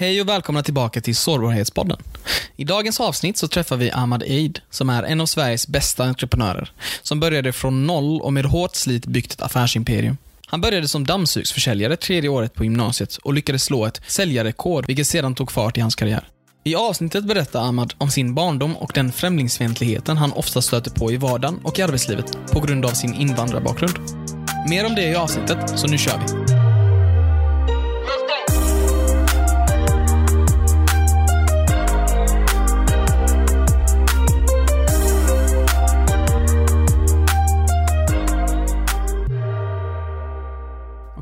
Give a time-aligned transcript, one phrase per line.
[0.00, 1.98] Hej och välkomna tillbaka till Sårbarhetspodden.
[2.56, 6.72] I dagens avsnitt så träffar vi Ahmad Eid, som är en av Sveriges bästa entreprenörer,
[7.02, 10.16] som började från noll och med hårt slit byggt ett affärsimperium.
[10.46, 15.34] Han började som dammsugsförsäljare tredje året på gymnasiet och lyckades slå ett säljarrekord, vilket sedan
[15.34, 16.28] tog fart i hans karriär.
[16.64, 21.16] I avsnittet berättar Ahmad om sin barndom och den främlingsfientligheten han ofta stöter på i
[21.16, 23.98] vardagen och i arbetslivet på grund av sin invandrarbakgrund.
[24.68, 26.37] Mer om det i avsnittet, så nu kör vi.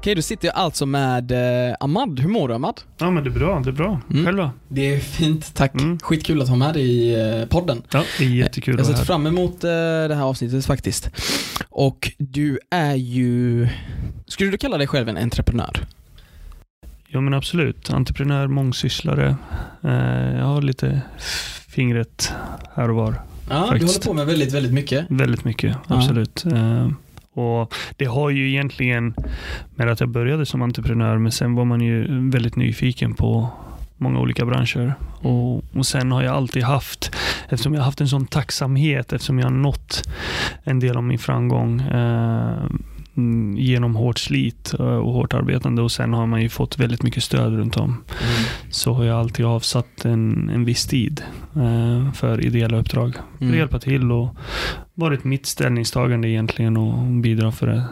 [0.07, 1.33] Okej, då sitter jag alltså med
[1.69, 2.21] eh, Ahmad.
[2.21, 2.81] Hur mår du Ahmad?
[2.99, 4.01] Ja men det är bra, det är bra.
[4.11, 4.25] Mm.
[4.25, 4.51] Själv då?
[4.69, 5.75] Det är fint, tack.
[5.75, 5.99] Mm.
[5.99, 7.83] Skitkul att ha med dig i eh, podden.
[7.91, 9.05] Ja, det är jättekul Jag att ser vara här.
[9.07, 9.71] fram emot eh,
[10.09, 11.11] det här avsnittet faktiskt.
[11.71, 13.69] Och du är ju...
[14.27, 15.87] Skulle du kalla dig själv en entreprenör?
[17.09, 17.91] Ja men absolut.
[17.91, 19.37] Entreprenör, mångsysslare.
[19.85, 21.01] Eh, jag har lite
[21.69, 22.33] fingret
[22.75, 23.23] här och var.
[23.51, 24.05] Ja, du Faktiskt.
[24.05, 25.07] håller på med väldigt, väldigt mycket.
[25.09, 25.97] Väldigt mycket, Ja.
[25.97, 26.45] absolut.
[26.47, 26.89] Eh,
[27.37, 29.15] och Det har ju egentligen
[29.75, 33.49] med att jag började som entreprenör, men sen var man ju väldigt nyfiken på
[33.97, 34.95] många olika branscher.
[35.21, 37.17] Och, och sen har jag alltid haft,
[37.49, 40.09] eftersom jag har haft en sån tacksamhet, eftersom jag har nått
[40.65, 42.65] en del av min framgång eh,
[43.17, 47.03] mm, genom hårt slit eh, och hårt arbetande och sen har man ju fått väldigt
[47.03, 48.05] mycket stöd runt om.
[48.71, 51.23] Så har jag alltid avsatt en, en viss tid
[51.57, 53.15] eh, för ideella uppdrag.
[53.15, 53.59] För att Mm.
[53.59, 54.37] hjälpa till och
[54.97, 57.85] varit mitt ställningstagande egentligen och bidra för, det,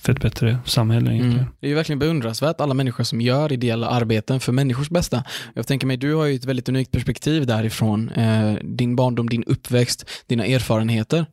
[0.00, 1.38] för ett bättre samhälle egentligen.
[1.38, 1.52] Mm.
[1.60, 5.24] Det är ju verkligen beundransvärt alla människor som gör ideella arbeten för människors bästa.
[5.54, 8.08] Jag tänker mig, du har ju ett väldigt unikt perspektiv därifrån.
[8.08, 11.26] Eh, din barndom, din uppväxt, dina erfarenheter.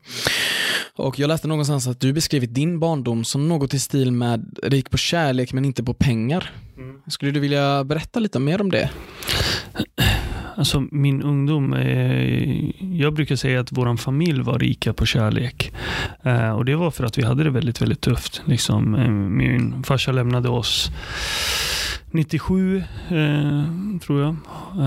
[0.95, 4.89] Och jag läste någonstans att du beskrivit din barndom som något i stil med rik
[4.89, 6.51] på kärlek men inte på pengar.
[7.07, 8.89] Skulle du vilja berätta lite mer om det?
[10.58, 15.73] Alltså min ungdom, eh, jag brukar säga att vår familj var rika på kärlek.
[16.23, 18.42] Eh, och det var för att vi hade det väldigt, väldigt tufft.
[18.45, 20.92] Liksom, eh, min farsa lämnade oss
[22.11, 22.77] 97,
[23.10, 23.64] eh,
[24.05, 24.36] tror jag.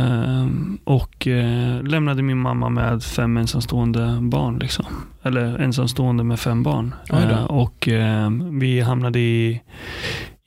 [0.00, 0.46] Eh,
[0.84, 4.58] och eh, lämnade min mamma med fem ensamstående barn.
[4.58, 4.84] Liksom.
[5.22, 6.94] Eller ensamstående med fem barn.
[7.12, 9.60] Eh, och eh, vi hamnade i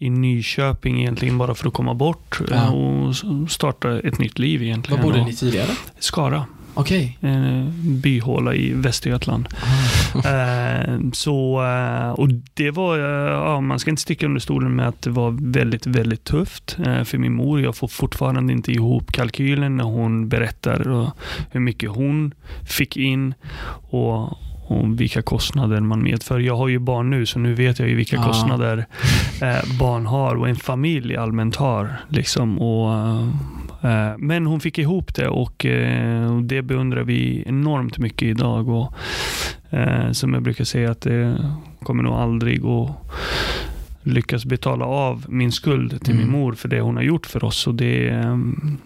[0.01, 2.55] i Nyköping egentligen bara för att komma bort Ja.
[2.55, 3.15] eh, och
[3.51, 5.01] starta ett nytt liv egentligen.
[5.03, 5.69] Var bodde ni tidigare?
[5.99, 7.17] Skara, Okej.
[7.21, 9.47] en byhåla i Västergötland.
[10.15, 14.87] Eh, så, eh, och det var, eh, ja, man ska inte sticka under stolen med
[14.87, 17.61] att det var väldigt, väldigt tufft eh, för min mor.
[17.61, 21.09] Jag får fortfarande inte ihop kalkylen när hon berättar eh,
[21.51, 22.33] hur mycket hon
[22.69, 23.33] fick in
[23.89, 24.37] och,
[24.71, 26.39] och vilka kostnader man medför.
[26.39, 28.23] Jag har ju barn nu, så nu vet jag ju vilka Ja.
[28.23, 28.77] kostnader
[29.41, 31.89] eh, barn har och en familj allmänt har.
[32.09, 32.93] Liksom, och,
[33.89, 38.69] eh, men hon fick ihop det och eh, det beundrar vi enormt mycket idag.
[38.69, 38.93] Och,
[39.69, 41.37] eh, som jag brukar säga att det
[41.83, 42.89] kommer nog aldrig att
[44.03, 46.23] lyckas betala av min skuld till Mm.
[46.23, 47.67] min mor för det hon har gjort för oss.
[47.67, 48.37] Och det, eh,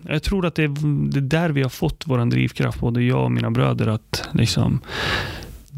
[0.07, 0.67] jag tror att det är,
[1.11, 4.79] det är där vi har fått vår drivkraft, både jag och mina bröder, att liksom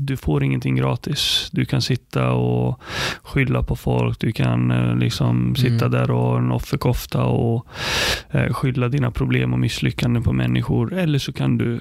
[0.07, 1.49] du får ingenting gratis.
[1.51, 2.79] Du kan sitta och
[3.23, 4.19] skylla på folk.
[4.19, 5.91] Du kan eh, liksom sitta Mm.
[5.91, 7.67] där och ha en offerkofta och
[8.31, 10.93] eh, skylla dina problem och misslyckanden på människor.
[10.93, 11.79] Eller så kan du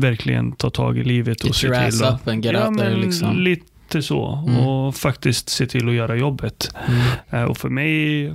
[0.00, 2.28] verkligen ta tag i livet och Get se till att...
[2.28, 3.36] and get ja, out there liksom.
[3.36, 4.44] lite så.
[4.48, 4.66] Mm.
[4.66, 6.70] Och faktiskt se till att göra jobbet.
[6.88, 7.00] Mm.
[7.30, 8.32] Eh, Och för mig,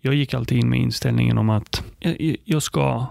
[0.00, 3.06] jag gick alltid in med inställningen om att jag, jag ska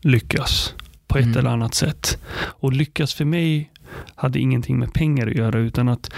[0.00, 0.74] lyckas
[1.06, 1.38] på ett Mm.
[1.38, 2.18] eller annat sätt.
[2.60, 3.70] Och lyckas för mig
[4.14, 6.10] hade ingenting med pengar att göra utan att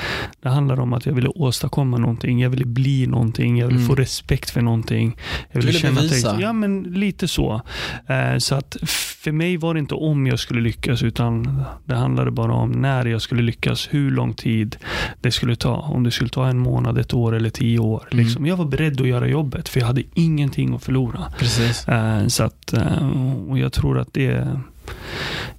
[0.43, 2.41] det handlar om att jag ville åstadkomma någonting.
[2.41, 3.59] Jag ville bli någonting.
[3.59, 3.89] Jag ville Mm.
[3.89, 5.17] få respekt för någonting.
[5.53, 6.29] Jag Du ville känna att bevisa.
[6.33, 7.61] jag, Ja, men lite så.
[8.07, 8.77] Eh, Så att
[9.25, 13.05] för mig var det inte om jag skulle lyckas utan det handlade bara om när
[13.07, 13.89] jag skulle lyckas.
[13.91, 14.77] Hur lång tid
[15.21, 15.75] det skulle ta.
[15.77, 18.09] Om det skulle ta en månad, ett år eller tio år.
[18.13, 18.25] Mm.
[18.25, 18.47] Liksom.
[18.47, 21.21] Jag var beredd att göra jobbet för jag hade ingenting att förlora.
[21.39, 21.89] Precis.
[21.89, 23.11] Eh, Så att, eh,
[23.49, 24.49] och jag tror att det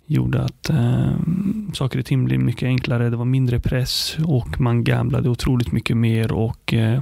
[0.05, 1.11] gjorde att eh,
[1.73, 3.09] saker och ting blev mycket enklare.
[3.09, 7.01] Det var mindre press och man gamblade otroligt mycket mer och eh,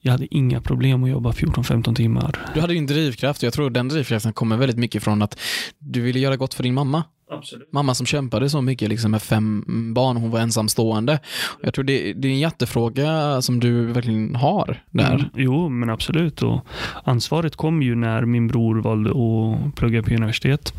[0.00, 2.50] jag hade inga problem att jobba 14-15 timmar.
[2.54, 5.40] Du hade ju en drivkraft och jag tror den drivkraften kommer väldigt mycket från att
[5.78, 7.04] du ville göra gott för din mamma.
[7.30, 7.72] Absolut.
[7.72, 11.18] Mamma som kämpade så mycket liksom med fem barn, hon var ensamstående.
[11.62, 15.14] Jag tror det, det är en jättefråga som du verkligen har där.
[15.14, 16.42] Mm, jo, men absolut.
[16.42, 16.66] Och
[17.04, 20.72] ansvaret kom ju när min bror valde att plugga på universitet.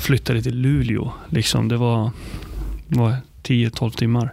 [0.00, 1.12] Flyttade till Luleå.
[1.28, 2.10] Liksom, det var,
[2.88, 4.32] var 10-12 timmar.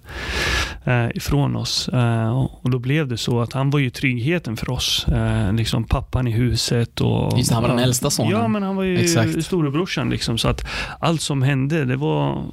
[0.84, 1.88] eh, ifrån oss.
[1.90, 5.08] Eh, och då blev det så att han var ju tryggheten för oss.
[5.08, 7.02] Eh, liksom pappan i huset.
[7.02, 8.32] Och, Just han var den äldsta sonen.
[8.32, 9.46] Ja, men han var ju Exakt.
[9.46, 10.10] storebrorsan.
[10.10, 10.66] Liksom, så att
[11.00, 12.44] allt som hände, det var...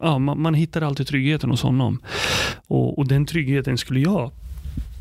[0.00, 1.98] Ja, man, man hittade alltid tryggheten hos honom.
[2.66, 4.30] Och, och den tryggheten skulle jag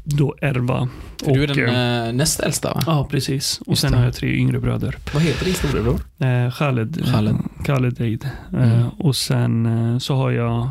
[0.06, 0.90] då ärva.
[1.25, 2.84] För du är Och, den eh, eh, näst äldsta va?
[2.86, 3.60] Ja, precis.
[3.62, 3.98] Och Just sen det.
[3.98, 4.96] har jag tre yngre bröder.
[5.13, 6.00] Vad heter din storebror?
[6.19, 6.98] Eh, Khaled.
[7.02, 7.36] eh, Khaled.
[7.66, 8.30] Khaled Eid.
[8.54, 8.69] Mm.
[8.72, 10.69] Eh, och sen eh, så har jag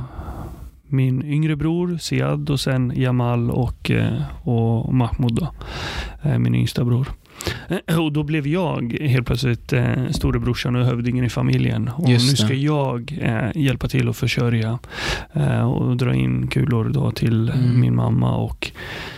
[0.89, 5.49] min yngre bror Siad och sen Jamal och, eh, och Mahmoud då.
[6.23, 7.09] Eh, min yngsta bror.
[7.87, 11.89] Eh, Och då blev jag helt plötsligt eh, storebrorsan och hövdingen i familjen.
[11.97, 12.55] Och Just nu ska det.
[12.61, 14.79] jag eh, hjälpa till att försörja
[15.33, 17.81] eh, och dra in kulor då till eh, Mm.
[17.81, 18.71] min mamma och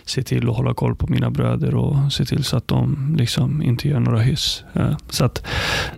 [0.07, 3.63] se till att hålla koll på mina bröder och se till så att de liksom
[3.63, 4.65] inte gör några hyss.
[4.73, 5.47] Eh, så, att,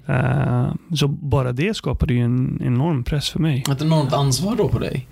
[0.06, 3.64] eh, så bara det skapade ju en enorm press för mig.
[3.70, 5.08] Ett enormt ansvar då på dig.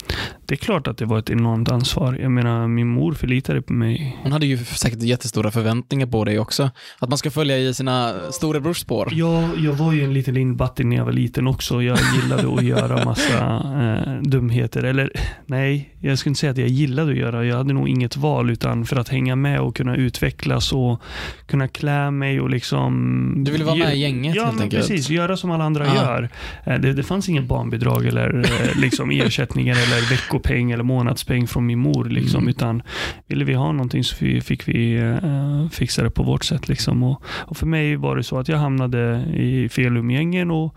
[0.46, 2.18] Det är klart att det var ett enormt ansvar.
[2.22, 4.18] Jag menar, min mor förlitade på mig.
[4.22, 6.70] Hon hade ju säkert jättestora förväntningar på dig också.
[6.98, 9.08] Att man ska följa i sina storebrors spår.
[9.12, 11.82] Ja, jag var ju en liten lindbattig när jag var liten också.
[11.82, 13.44] Jag gillade att göra massa
[13.82, 14.82] eh, dumheter.
[14.82, 15.12] Eller
[15.46, 17.44] nej, jag skulle inte säga att jag gillade att göra.
[17.44, 21.00] Jag hade nog inget val utan för att hänga med och kunna utvecklas och
[21.46, 23.32] kunna klä mig och liksom...
[23.44, 24.88] Du ville vara med i Ge- gänget, Ja, helt enkelt.
[24.88, 25.10] precis.
[25.10, 25.94] Göra som alla andra Ja.
[25.94, 26.28] gör.
[26.64, 31.66] Eh, Det, det fanns ingen barnbidrag eller eh, liksom ersättningar eller veckopeng eller månadspeng från
[31.66, 32.04] min mor.
[32.04, 32.48] Liksom, Mm.
[32.48, 32.82] Utan
[33.26, 36.68] ville vi ha någonting så fi- fick vi eh, fixa det på vårt sätt.
[36.68, 37.02] Liksom.
[37.02, 40.76] Och, och för mig var det så att jag hamnade i fel umgängen och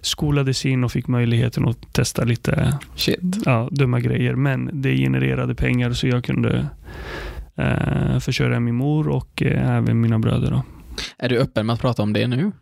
[0.00, 3.18] skolades in och fick möjligheten att testa lite Shit.
[3.44, 4.34] ja, dumma grejer.
[4.34, 6.66] Men det genererade pengar så jag kunde
[7.56, 10.50] eh, försörja min mor och eh, även mina bröder.
[10.50, 10.62] Då.
[11.18, 12.52] Är du öppen med att prata om det nu?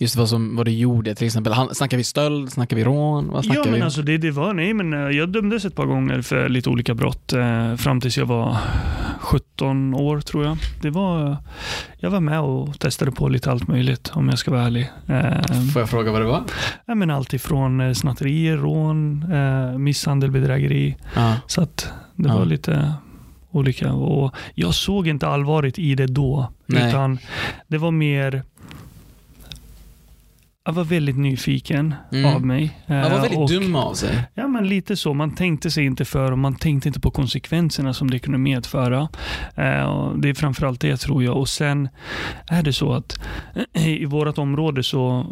[0.00, 1.52] Just vad, som, vad du gjorde till exempel.
[1.52, 2.52] Han- Snackar vi stöld?
[2.52, 3.28] Snackar vi rån?
[3.28, 3.80] Vad snackar Ja, men vi?
[3.80, 6.94] alltså det, det var, nej men eh, jag dömdes ett par gånger för lite olika
[6.94, 8.56] brott eh, fram tills jag var
[9.20, 10.56] 17 år tror jag.
[10.82, 11.36] Det var,
[11.98, 14.90] jag var med och testade på lite allt möjligt om jag ska vara ärlig.
[15.08, 16.42] Eh, Får jag fråga vad det var?
[16.86, 20.96] ja, men allt ifrån snatterier, rån, eh, misshandel, bedrägeri.
[21.14, 21.34] Ja.
[21.46, 22.38] Så att det Ja.
[22.38, 22.92] var lite
[23.56, 23.92] olika.
[23.92, 26.52] Och jag såg inte allvaret i det då.
[26.66, 26.88] Nej.
[26.88, 27.18] Utan
[27.68, 28.42] det var mer
[30.64, 32.34] jag var väldigt nyfiken Mm.
[32.34, 32.78] av mig.
[32.86, 34.24] Han var Eh, väldigt och- dum av sig.
[34.34, 35.14] Ja, men lite så.
[35.14, 39.00] Man tänkte sig inte för och man tänkte inte på konsekvenserna som det kunde medföra.
[39.54, 41.36] Eh, det är framförallt det tror jag.
[41.36, 41.88] Och sen
[42.48, 43.18] är det så att
[43.72, 45.26] i vårt område så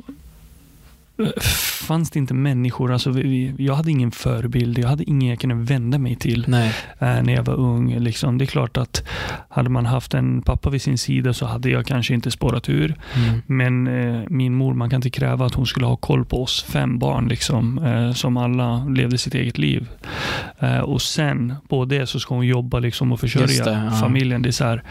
[1.84, 2.92] fanns det inte människor.
[2.92, 4.78] Alltså vi, jag hade ingen förebild.
[4.78, 6.74] Jag hade ingen jag kunde vända mig till Nej.
[6.98, 7.98] eh, när jag var ung.
[7.98, 8.38] Liksom.
[8.38, 9.08] Det är klart att
[9.48, 12.94] hade man haft en pappa vid sin sida så hade jag kanske inte spårat ur.
[13.14, 13.42] Mm.
[13.46, 16.62] Men eh, min mor, man kan inte kräva att hon skulle ha koll på oss
[16.62, 19.88] fem barn liksom, eh, som alla levde sitt eget liv.
[20.58, 23.90] Eh, och sen på det så ska hon jobba liksom, och försörja det, ja.
[23.90, 24.42] familjen.
[24.42, 24.82] Det är så här,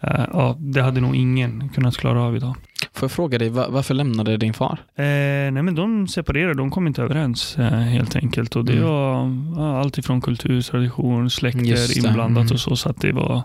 [0.00, 2.54] ja, det hade nog ingen kunnat klara av idag.
[2.94, 4.78] Får jag fråga dig, va- varför lämnade din far?
[4.94, 5.04] Eh,
[5.52, 8.56] nej men de separerade, de kom inte överens eh, helt enkelt.
[8.56, 8.84] Och det Mm.
[8.84, 12.52] var ja, allt ifrån kultur, tradition, släkter inblandat mm.
[12.54, 12.76] och så.
[12.76, 13.42] Så att det var,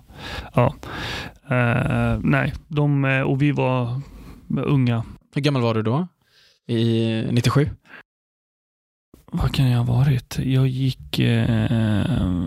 [0.53, 0.75] ja.
[1.49, 4.01] Eh, nej, de, eh, och vi var
[4.49, 5.03] unga.
[5.35, 6.07] Hur gammal var du då?
[6.67, 7.69] I 97?
[9.35, 10.39] Vad kan jag ha varit?
[10.43, 11.71] Jag gick, eh,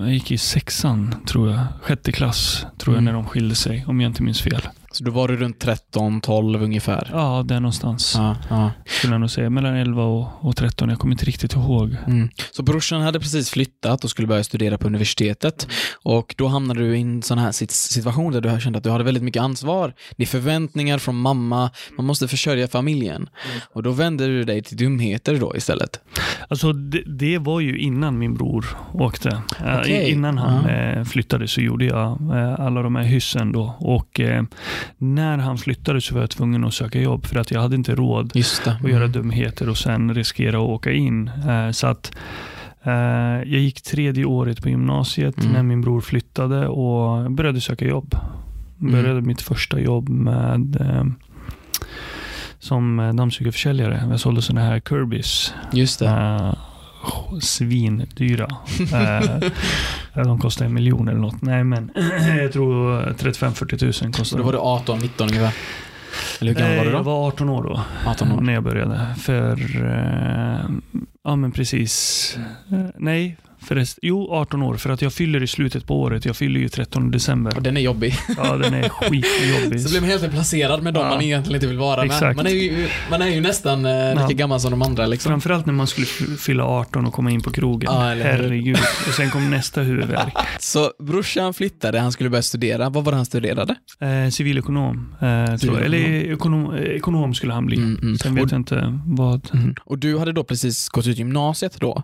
[0.01, 1.61] jag gick i sexan, tror jag.
[1.83, 3.05] Sjätte klass, tror jag, Mm.
[3.05, 3.85] när de skilde sig.
[3.87, 4.63] Om jag inte minns fel.
[4.97, 7.11] Så då var du runt 13, 12 ungefär?
[7.13, 8.15] Ja, där någonstans.
[8.17, 8.71] Ja, ja.
[8.87, 9.51] Skulle jag nog säga.
[9.51, 10.89] Mellan 11 och, och 13.
[10.89, 11.97] Jag kommer inte riktigt ihåg.
[12.07, 12.29] Mm.
[12.53, 15.69] Så brorsan hade precis flyttat och skulle börja studera på universitetet.
[16.03, 18.91] Och då hamnade du i en sån här sit- situation där du kände att du
[18.91, 19.95] hade väldigt mycket ansvar.
[20.17, 23.29] Det är förväntningar från mamma, man måste försörja familjen.
[23.73, 26.01] Och då vände du dig till dumheter då istället.
[26.49, 29.29] Alltså, det, det var ju innan min bror åkte.
[29.65, 30.11] Eh, Okej.
[30.11, 30.71] Innan han Ja.
[30.71, 32.07] eh, flyttade så gjorde jag
[32.37, 33.77] eh, alla de här hyssen då.
[33.79, 34.21] Och
[34.99, 37.95] när han flyttade så var jag tvungen att söka jobb för att jag hade inte
[37.95, 38.79] råd det.
[38.83, 39.13] och göra Mm.
[39.13, 41.29] dumheter och sen riskera att åka in.
[41.49, 42.17] Eh, Så att
[42.83, 42.93] eh,
[43.37, 45.53] jag gick tredje året på gymnasiet Mm.
[45.53, 48.17] när min bror flyttade och började söka jobb.
[48.79, 51.05] Började mitt första jobb med eh,
[52.59, 54.07] som dammsugarförsäljare.
[54.11, 55.55] Jag sålde sådana här Kirbys.
[55.73, 56.09] Just det.
[57.41, 58.49] Svindyra.
[60.15, 61.43] Eh, de kostar en miljon eller något.
[61.43, 61.91] Nej men
[62.43, 65.55] jag tror 35-40 tusen Så kostar då var du 18, 19 ungefär?
[66.41, 67.03] Eller hur gammal var du Jag då?
[67.03, 67.81] var 18 år då.
[68.07, 68.41] 18 år.
[68.41, 69.07] När jag började.
[69.19, 69.53] För,
[69.87, 70.71] eh,
[71.25, 72.39] ja men precis.
[72.73, 73.37] Eh, nej,
[73.69, 74.77] Förrest, jo, 18 år.
[74.77, 76.25] För att jag fyller i slutet på året.
[76.25, 77.57] Jag fyller ju 13 december.
[77.57, 78.15] Och den är jobbig.
[78.37, 79.81] Ja, den är skitjobbig.
[79.83, 81.11] Så blir man helt placerad med dem Ja.
[81.15, 82.07] man egentligen inte vill vara med.
[82.07, 82.37] Exakt.
[82.37, 84.37] Man är ju, man är ju nästan eh, lika Ja.
[84.37, 85.31] gammal som de andra liksom.
[85.31, 86.07] Framförallt när man skulle
[86.39, 87.91] fylla 18 och komma in på krogen.
[87.93, 88.01] Ja?
[88.01, 88.79] Herregud.
[89.09, 90.35] Och sen kom nästa huvudvärk.
[90.61, 92.89] Så brorsan flyttade, han skulle börja studera.
[92.89, 93.75] Vad var det han studerade?
[94.01, 95.15] Eh, civilekonom.
[95.21, 95.57] Eh.
[95.57, 95.85] Civilekonom.
[95.85, 97.77] Eller ekonom, eh, ekonom skulle han bli.
[97.77, 98.19] Mm, mm.
[98.19, 99.49] Sen vet Och- jag inte vad.
[99.55, 99.75] Mm.
[99.85, 102.03] Och du hade då precis gått ut gymnasiet då?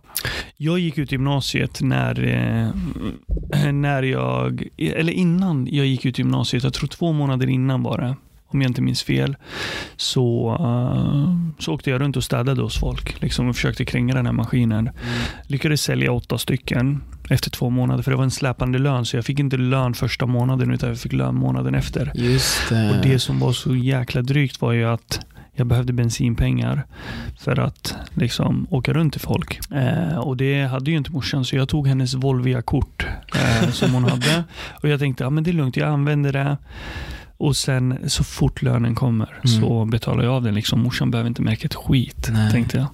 [0.57, 6.75] Jag gick ut gymnasiet när, eh, när jag, eller innan jag gick ut gymnasiet, jag
[6.75, 8.16] tror två månader innan var det,
[8.47, 9.37] om jag inte minns fel,
[9.97, 14.26] så, eh, så åkte jag runt och städade hos folk liksom, och försökte kränga den
[14.26, 14.90] här maskinen.
[15.47, 19.25] Lyckades sälja åtta stycken efter två månader, för det var en släpande lön, så jag
[19.25, 22.12] fick inte lön första månaden, utan jag fick lön månaden efter.
[22.14, 22.90] Just det.
[22.90, 25.21] Och det som var så jäkla drygt var ju att
[25.54, 26.87] jag behövde bensinpengar
[27.38, 29.61] för att liksom åka runt till folk.
[29.73, 34.04] Eh, och det hade ju inte morsan, så jag tog hennes Volvia-kort eh, som hon
[34.04, 34.44] hade.
[34.82, 36.56] Och jag tänkte, ja men det är lugnt, jag använder det.
[37.37, 39.61] Och sen så fort lönen kommer Mm.
[39.61, 40.54] så betalar jag av den.
[40.54, 40.80] Liksom.
[40.80, 42.50] Morsan behöver inte märka ett skit, Nej.
[42.52, 42.87] tänkte jag.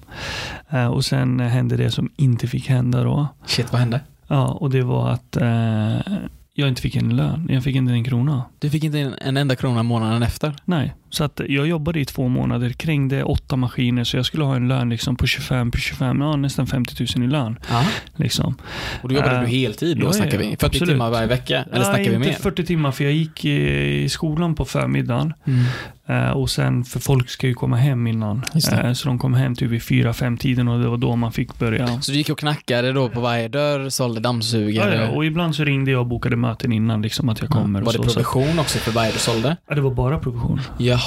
[0.81, 3.27] Eh, och sen hände det som inte fick hända då.
[3.45, 4.01] Shit, vad hände?
[4.27, 6.17] Ja, och det var att eh,
[6.53, 7.47] jag inte fick en lön.
[7.51, 8.43] Jag fick inte en krona.
[8.59, 10.55] Du fick inte en, en enda krona månaden efter?
[10.65, 14.55] Nej, så att jag jobbade i två månader, krängde åtta maskiner, så jag skulle ha
[14.55, 17.59] en lön liksom på 25, på 25, ja nästan 50 000 i lön.
[17.69, 17.85] Ja.
[18.15, 18.55] Liksom.
[19.01, 20.45] Och då jobbade Eh, du heltid då ja, snackar ja, vi?
[20.45, 20.89] 40 absolut.
[20.89, 21.65] timmar varje vecka?
[21.71, 22.33] Eller snackar Nej, vi inte mer?
[22.35, 25.33] 40 timmar, för jag gick i, skolan på förmiddagen.
[25.45, 25.65] Mm.
[26.07, 28.43] Eh, och sen, för folk ska ju komma hem innan.
[28.71, 31.59] Eh, så de kom hem typ vid 4-5 tiden och det var då man fick
[31.59, 32.01] börja.
[32.01, 34.95] Så du gick och knackade då på varje dörr, sålde Ja, dammsugare?
[34.95, 37.81] ja, och ibland så ringde jag och bokade möten innan, liksom att jag kommer.
[37.81, 39.57] var och det så, så, provision också för varje du sålde?
[39.69, 40.61] ja, det var bara provision.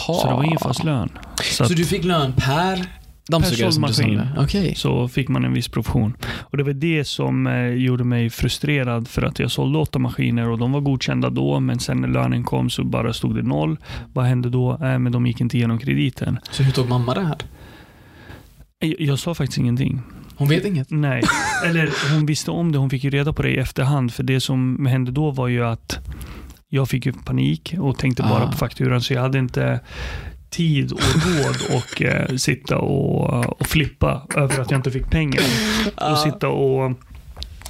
[0.09, 0.19] Jaha.
[0.21, 1.09] Så det var ingen fast lön.
[1.43, 2.87] Så, Så du fick lön per
[3.29, 4.19] dammsugare som du såld maskin.
[4.35, 4.45] sålde?
[4.45, 4.75] Okej.
[4.75, 6.17] så fick man en viss provision.
[6.41, 10.49] Och det var det som eh, gjorde mig frustrerad för att jag sålde åtta maskiner
[10.49, 13.77] och de var godkända då, men sen när lönen kom så bara stod det noll.
[14.13, 14.73] Vad hände då?
[14.73, 16.39] Eh, men de gick inte igenom krediten.
[16.51, 17.37] Så hur tog mamma det här?
[18.79, 20.03] Jag, jag sa faktiskt ingenting.
[20.37, 20.91] Hon vet inget?
[20.91, 21.23] Nej,
[21.67, 22.79] eller hon visste om det.
[22.79, 24.13] Hon fick ju reda på det i efterhand.
[24.13, 25.99] För det som hände då var ju att
[26.75, 28.50] jag fick ju panik och tänkte bara Ah.
[28.50, 29.00] på fakturan.
[29.00, 29.81] Så jag hade inte
[30.50, 35.43] tid och råd och eh, sitta och, och flippa över att jag inte fick pengar.
[36.12, 36.93] Och sitta och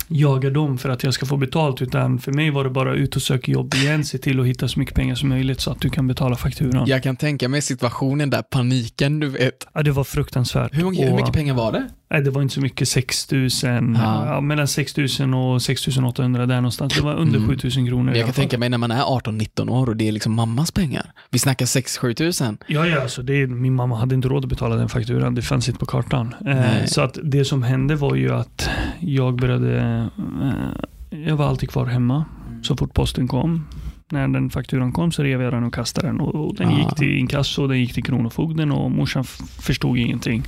[0.09, 1.83] jaga dem för att jag ska få betalt.
[1.83, 4.05] Utan för mig var det bara ut och söka jobb igen.
[4.05, 6.73] Se till att hitta så mycket pengar som möjligt så att du kan betala fakturan.
[6.75, 6.85] Ja.
[6.95, 9.67] Jag kan tänka mig situationen där, paniken du vet.
[9.85, 10.75] det var fruktansvärt.
[10.75, 11.89] Hur, många, hur Och- mycket pengar var det?
[12.13, 12.89] Nej, det var inte så mycket.
[12.89, 14.27] 6 000, Ja.
[14.27, 16.95] ja, mellan 6 000 och 6 800 där någonstans.
[16.95, 17.59] Det var under Mm.
[17.59, 18.15] 7 000 kronor.
[18.17, 21.13] Jag kan tänka mig när man är 18-19 år och det är liksom mammas pengar.
[21.31, 22.59] Vi snackar 6-7 tusen.
[22.67, 25.35] Ja, ja, alltså det, min mamma hade inte råd att betala den fakturan.
[25.35, 26.35] Det fanns inte på kartan.
[26.47, 28.69] Eh, så att det som hände var ju att
[29.01, 29.81] jag började...
[30.43, 32.25] Eh, jag var alltid kvar hemma
[32.63, 33.67] så fort posten kom.
[34.13, 36.21] När den fakturan kom så rev jag den och kastade den.
[36.21, 36.79] Och, och den Ah.
[36.79, 39.25] gick till inkasso, den gick till Kronofogden och morsan
[39.61, 40.43] förstod ingenting.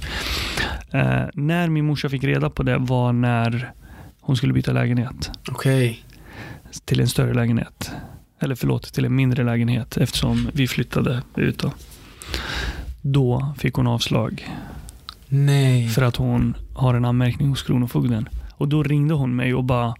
[0.92, 3.73] Eh, när min morsa fick reda på det var när
[4.21, 5.30] hon skulle byta lägenhet.
[5.50, 6.04] Okej.
[6.85, 7.90] till en större lägenhet.
[8.40, 11.59] Eller förlåt, till en mindre lägenhet eftersom vi flyttade ut.
[11.59, 11.73] Då,
[13.02, 14.49] då fick hon avslag
[15.28, 15.88] Nej.
[15.88, 18.28] för att hon har en anmärkning hos Kronofogden.
[18.56, 19.94] Och då ringde hon mig och bara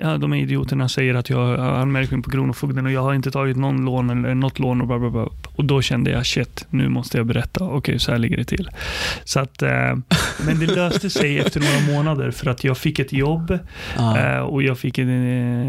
[0.00, 3.30] Ja, de här idioterna säger att jag har anmärkning på Kronofogden och jag har inte
[3.30, 5.28] tagit någon lån eller något lån och bla bla bla.
[5.56, 7.64] Och då kände jag shit, nu måste jag berätta.
[7.64, 8.68] Okej, så här ligger det till.
[9.24, 9.70] Så att, eh,
[10.46, 13.58] men det löste sig efter några månader för att jag fick ett jobb
[13.96, 14.18] Ja.
[14.18, 15.08] Eh, och jag fick en,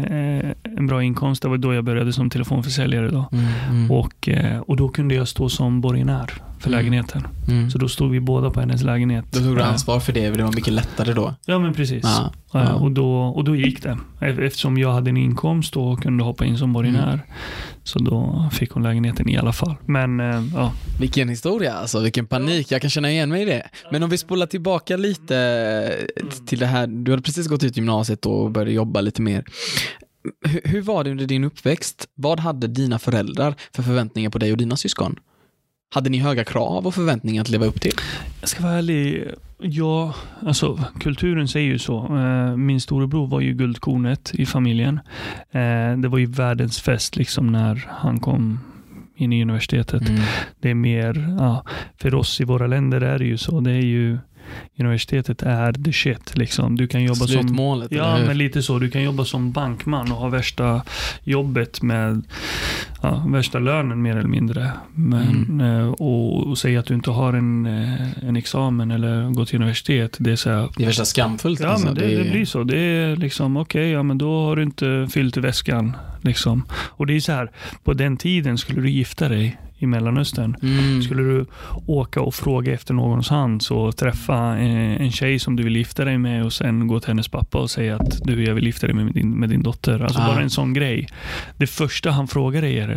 [0.04, 1.42] eh, en bra inkomst.
[1.42, 3.10] Det var då jag började som telefonförsäljare.
[3.10, 3.28] Då.
[3.32, 7.26] Mm, mm, Och, eh, och då kunde jag stå som borgenär för lägenheten.
[7.48, 7.70] mm.
[7.70, 9.24] Så då stod vi båda på hennes lägenhet.
[9.30, 11.34] Då tog du Eh, ansvar för det, för det var mycket lättare då.
[11.46, 12.02] Ja, men precis.
[12.04, 12.32] Ja.
[12.54, 12.74] Eh, Ja.
[12.74, 13.98] Och, då, och då gick det.
[14.20, 17.12] Eftersom jag hade en inkomst och kunde hoppa in som borgenär.
[17.12, 17.20] Mm.
[17.84, 19.74] Så då fick hon lägenheten i alla fall.
[19.86, 22.70] Men eh, ja, Vilken historia alltså, vilken panik.
[22.72, 23.66] Jag kan känna igen mig i det.
[23.92, 26.06] Men om vi spolar tillbaka lite
[26.46, 29.44] till det här, du hade precis gått ut gymnasiet och började jobba lite mer.
[30.46, 32.06] Hur, hur var det under din uppväxt?
[32.14, 35.16] Vad hade dina föräldrar för förväntningar på dig och dina syskon?
[35.90, 37.92] Hade ni höga krav och förväntningar att leva upp till?
[38.40, 39.24] Jag ska vara ärlig.
[39.60, 40.14] Ja,
[40.46, 42.16] alltså kulturen säger ju så.
[42.16, 45.00] Eh, Min storebror var ju guldkornet i familjen.
[45.50, 48.60] Eh, Det var ju världens fest liksom när han kom
[49.16, 50.08] in i universitetet.
[50.08, 50.20] Mm.
[50.60, 51.64] Det är mer, ja,
[52.00, 53.60] för oss i våra länder är det ju så.
[53.60, 54.18] Det är ju,
[54.78, 56.76] universitetet är the shit liksom.
[56.76, 58.26] Du kan jobba som Slutmålet, Ja, eller hur?
[58.26, 58.78] men lite så.
[58.78, 60.82] Du kan jobba som bankman och ha värsta
[61.24, 62.22] jobbet med
[63.02, 64.70] ja, värsta lönen mer eller mindre.
[64.94, 69.48] Men, eh, och, och säga att du inte har en, eh, en examen eller gått
[69.48, 70.16] till universitet.
[70.20, 71.86] Det är så här, Det är värsta skamfullt Ja, alltså.
[71.86, 72.64] men det, är- det blir så.
[72.64, 75.96] Det är liksom, okej, ja men då har du inte fyllt väskan.
[76.22, 76.62] Liksom.
[76.72, 77.50] Och det är så här,
[77.84, 80.56] på den tiden skulle du gifta dig i Mellanöstern.
[80.62, 81.02] Mm.
[81.02, 81.46] Skulle du
[81.86, 86.18] åka och fråga efter någonstans och träffa en, en tjej som du vill gifta dig
[86.18, 88.96] med och sen gå till hennes pappa och säga att du, jag vill gifta dig
[88.96, 90.00] med din, med din dotter.
[90.00, 90.26] Alltså Ah.
[90.26, 91.06] bara en sån grej.
[91.56, 92.87] Det första han frågar dig är,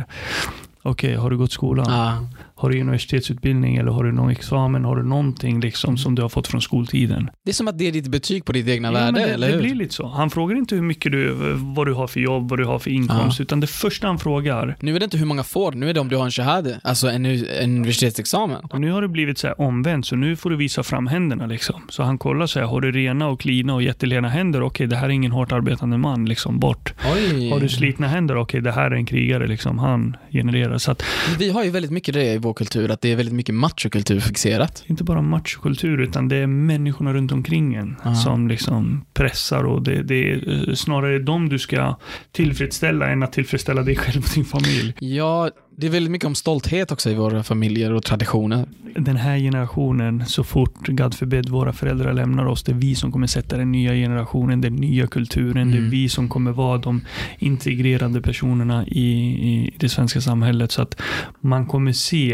[0.83, 1.86] okej, har du gått skolan?
[1.89, 2.27] Ja.
[2.62, 4.86] Har du universitetsutbildning eller har du någon examen?
[4.86, 7.30] Har du någonting liksom som du har fått från skoltiden?
[7.46, 9.48] Det är som att det är ditt betyg på ditt egna Ja, värde, det, eller
[9.48, 9.62] det hur?
[9.62, 10.08] blir lite så.
[10.08, 11.34] Han frågar inte hur mycket du,
[11.75, 14.77] vad du har för jobb, vad du har för inkomst, utan det första han frågar,
[14.80, 16.70] Nu är det inte hur många får, nu är det om du har en shahada,
[16.84, 18.65] alltså en, en universitetsexamen.
[18.65, 21.46] och nu har det blivit så här omvänt, så nu får du visa fram händerna
[21.46, 21.82] liksom.
[21.89, 24.63] Så han kollar så här, har du rena och klina och jättelena händer?
[24.63, 26.94] Okej, det här är ingen hårt arbetande man, liksom bort.
[27.15, 27.50] Oj.
[27.50, 28.36] Har du slitna händer?
[28.38, 29.77] Okej, det här är en krigare, liksom.
[29.80, 30.77] Han genererar.
[30.77, 31.03] Så att,
[31.39, 34.20] Vi har ju väldigt mycket det i vår kultur, att det är väldigt mycket machokultur
[34.20, 34.84] fixerat.
[34.88, 38.15] inte bara machokultur, utan det är människorna runt omkring en Ja.
[38.15, 41.96] som liksom pressar och det, det är eh, snarare dem du ska
[42.31, 44.93] tillfredsställa än att tillfredsställa dig själv och din familj.
[45.00, 45.50] Ja,
[45.81, 48.65] det är väldigt mycket om stolthet också i våra familjer och traditioner.
[48.95, 53.11] Den här generationen, så fort, God forbid, våra föräldrar lämnar oss, det är vi som
[53.11, 55.71] kommer sätta den nya generationen, den nya kulturen.
[55.71, 55.89] Det är Mm.
[55.89, 57.01] vi som kommer vara de
[57.39, 59.11] integrerade personerna i,
[59.50, 60.71] i det svenska samhället.
[60.71, 61.01] Så att
[61.39, 62.33] man kommer se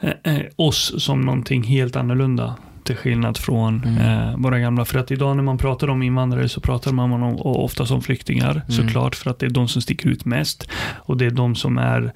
[0.00, 2.56] eh, eh, oss som någonting helt annorlunda.
[2.84, 4.28] Till skillnad från Mm.
[4.28, 4.84] eh, våra gamla.
[4.84, 8.50] För att idag när man pratar om invandrare så pratar man om, ofta som flyktingar.
[8.50, 8.62] Mm.
[8.68, 10.68] Såklart för att det är de som sticker ut mest.
[10.96, 12.12] Och det är de som är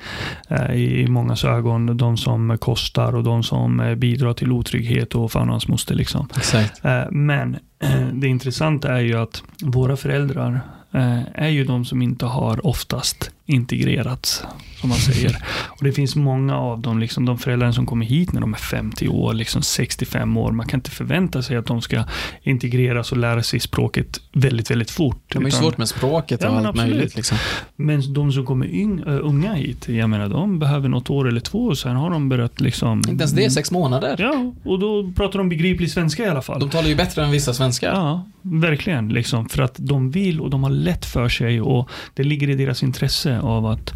[0.48, 5.32] eh, i mångas ögon de som kostar och de som eh, bidrar till otrygghet och
[5.32, 5.94] fan och hans moster.
[5.94, 6.28] Liksom.
[6.82, 10.60] Eh, Men eh, det intressanta är ju att våra föräldrar
[10.92, 14.44] eh, är ju de som inte har oftast integrerats,
[14.80, 15.36] som man säger.
[15.68, 18.58] Och det finns många av dem, liksom, de föräldrar som kommer hit när de är
[18.58, 20.52] 50 år, liksom 65 år.
[20.52, 22.04] Man kan inte förvänta sig att de ska
[22.42, 25.22] integreras och lära sig språket väldigt, väldigt fort.
[25.28, 26.90] De har ju svårt med språket och Ja, allt absolut.
[26.94, 27.16] möjligt.
[27.16, 27.38] Liksom.
[27.76, 31.40] Men de som kommer yng, äh, unga hit, jag menar, de behöver något år eller
[31.40, 32.98] två och sen har de börjat liksom...
[32.98, 34.16] Inte ens det, sex månader.
[34.18, 36.60] Ja, och då pratar de begriplig svenska i alla fall.
[36.60, 37.92] De talar ju bättre än vissa svenskar.
[37.94, 39.08] Ja, verkligen.
[39.08, 42.54] Liksom, för att de vill och de har lätt för sig och det ligger i
[42.54, 43.92] deras intresse av att...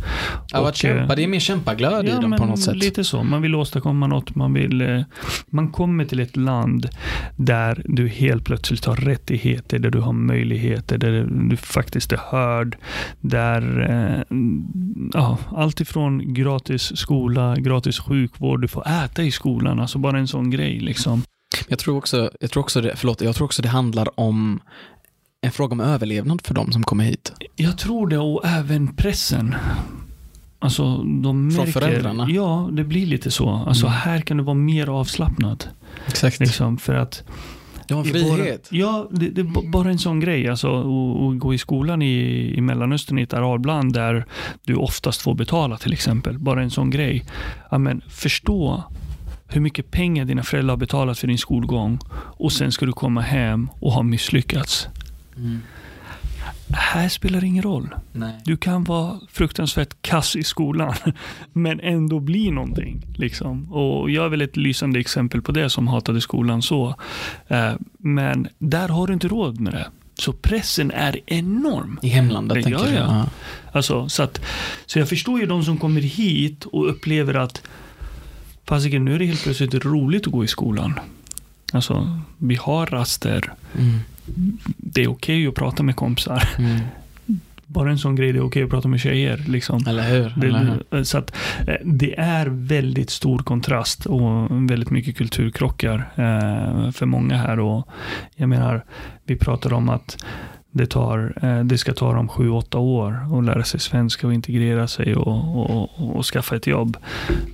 [0.54, 2.76] Av och, att kämpa, eh, det är mer kämpaglöd i dem på något sätt.
[2.76, 3.23] lite så.
[3.23, 4.35] Man vill åstadkomma något.
[4.35, 5.02] Man, vill, eh,
[5.47, 6.88] man kommer till ett land
[7.37, 12.77] där du helt plötsligt har rättigheter, där du har möjligheter, där du faktiskt är hörd.
[13.20, 14.37] Där eh,
[15.12, 19.81] ja, allt ifrån gratis skola, gratis sjukvård, du får äta i skolan.
[19.81, 20.81] Alltså bara en sån grej.
[20.81, 21.22] Liksom.
[21.68, 24.61] Jag tror också, jag tror också det, förlåt, jag tror också det handlar om
[25.40, 27.33] en fråga om överlevnad för de som kommer hit.
[27.57, 29.55] Jag tror det och även pressen.
[30.59, 32.27] Alltså de Från märker, föräldrarna?
[32.31, 33.48] Ja, det blir lite så.
[33.51, 33.98] Alltså Mm.
[33.98, 35.64] här kan du vara mer avslappnad.
[36.07, 36.40] Exakt.
[36.40, 37.22] Liksom, för att
[37.87, 38.31] Du har en frihet.
[38.31, 40.48] Våra, ja, det, det är bara en sån grej.
[40.48, 40.68] Alltså
[41.33, 44.27] att gå i skolan i, i Mellanöstern i ett arabland där
[44.64, 46.38] du oftast får betala till exempel.
[46.38, 47.24] Bara en sån grej.
[47.70, 48.83] Ja, men förstå
[49.46, 53.20] hur mycket pengar dina föräldrar har betalat för din skolgång och sen ska du komma
[53.20, 54.88] hem och ha misslyckats.
[55.38, 55.61] Mm.
[56.70, 57.94] Här spelar det ingen roll.
[58.12, 58.33] Nej.
[58.44, 60.94] Du kan vara fruktansvärt kass i skolan,
[61.53, 63.03] men ändå bli någonting.
[63.16, 63.72] Liksom.
[63.72, 66.94] Och jag är väl ett lysande exempel på det som hatade skolan så.
[67.48, 69.87] Eh, Men där har du inte råd med det.
[70.14, 71.98] Så pressen är enorm.
[72.03, 72.92] I hemlandet, tänker ja.
[72.92, 73.11] jag.
[73.11, 73.27] Ja.
[73.72, 74.40] Alltså, så, att,
[74.87, 77.62] så jag förstår ju de som kommer hit och upplever att
[78.64, 81.01] fasiken, nu är det helt plötsligt roligt att gå i skolan.
[81.72, 83.53] Alltså, vi har raster.
[83.79, 83.98] Mm.
[84.77, 86.49] Det är okej att prata med kompisar.
[86.59, 86.81] Mm.
[87.71, 89.45] Bara en sån grej, det är okej att prata med tjejer.
[89.49, 89.85] Liksom.
[89.87, 90.35] Eller hur?
[90.37, 91.05] Det, Eller hur?
[91.05, 91.37] så att,
[91.67, 97.61] eh, det är väldigt stor kontrast och väldigt mycket kulturkrockar eh, för många här.
[97.61, 97.88] Och
[98.37, 98.85] jag menar,
[99.25, 100.25] vi pratar om att
[100.71, 104.35] det, tar, eh, det ska ta dem sju, åtta år att lära sig svenska och
[104.35, 106.97] integrera sig och, och, och skaffa ett jobb.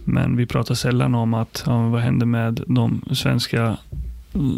[0.05, 3.77] Men vi pratar sällan om att, ja, vad händer med de svenska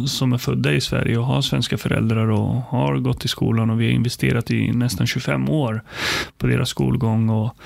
[0.07, 3.81] som är födda i Sverige och har svenska föräldrar och har gått i skolan och
[3.81, 5.83] vi har investerat i nästan 25 år
[6.39, 7.57] på deras skolgång och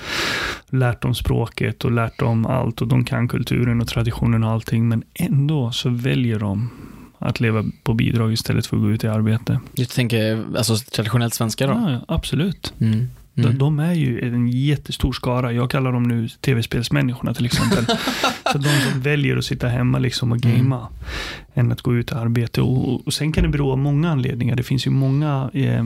[0.69, 4.89] lärt dem språket och lärt dem allt och de kan kulturen och traditionen och allting
[4.89, 6.69] men ändå så väljer de
[7.17, 9.59] att leva på bidrag istället för att gå ut i arbete.
[9.73, 11.73] Du tänker alltså traditionellt svenska då?
[11.73, 12.73] Ja, absolut.
[12.79, 13.07] Mm.
[13.33, 13.57] De, Mm.
[13.57, 15.51] de är ju en jättestor skara.
[15.53, 17.85] Jag kallar dem nu tv-spelsmänniskorna till exempel.
[18.51, 20.57] så de som väljer att sitta hemma liksom och Mm.
[20.57, 20.87] gamea
[21.53, 22.61] än att gå ut i arbete.
[22.61, 24.55] Och, och sen kan det bero av många anledningar.
[24.55, 25.85] Det finns ju många eh,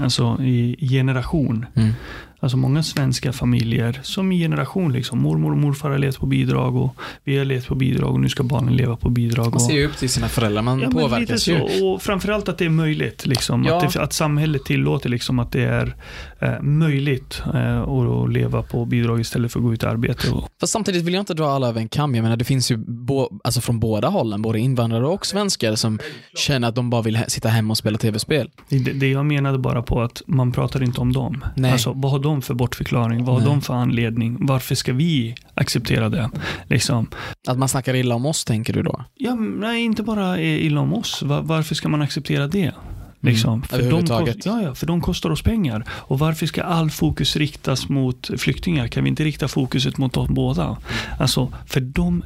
[0.00, 1.66] alltså i generation.
[1.74, 1.92] Mm.
[2.40, 6.76] Alltså många svenska familjer, som i generation, liksom, mormor och morfar har levt på bidrag
[6.76, 9.50] och vi har levt på bidrag och nu ska barnen leva på bidrag.
[9.50, 11.60] Man ser ju upp till sina föräldrar, man Ja, påverkas ju.
[11.60, 13.26] Och framförallt att det är möjligt.
[13.26, 13.86] Liksom, Ja.
[13.86, 15.96] att, det, att samhället tillåter liksom, att det är
[16.38, 20.30] eh, möjligt eh, att, leva på bidrag istället för att gå ut i arbete.
[20.30, 22.14] Och, Fast samtidigt vill jag inte dra alla över en kam.
[22.14, 25.98] Jag menar, det finns ju bo, alltså från båda hållen, både invandrare och svenskar som
[26.36, 28.50] känner att de bara vill sitta hemma och spela tv-spel.
[28.68, 31.44] det, det jag menade bara på att man pratar inte om dem.
[31.56, 31.72] Nej.
[31.72, 33.24] Alltså, vad har de för bortförklaring?
[33.24, 34.36] Vad har de för anledning?
[34.40, 36.30] Varför ska vi acceptera det?
[36.66, 37.06] Liksom.
[37.48, 39.04] Att man snackar illa om oss, tänker du då?
[39.14, 41.22] Ja, nej, inte bara illa om oss.
[41.22, 42.72] Va- varför ska man acceptera det?
[43.20, 43.62] Liksom.
[43.62, 44.06] För, de Mm.
[44.06, 45.84] kost, ja, ja, för de kostar oss pengar.
[45.90, 48.88] Och varför ska all fokus riktas mot flyktingar?
[48.88, 50.76] Kan vi inte rikta fokuset mot oss båda?
[51.18, 52.22] Alltså, för de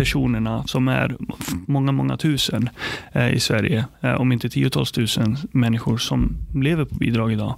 [0.00, 1.16] personerna som är
[1.66, 2.70] många, många tusen
[3.12, 7.54] eh, i Sverige, eh, om inte tiotals tusen människor som lever på bidrag idag.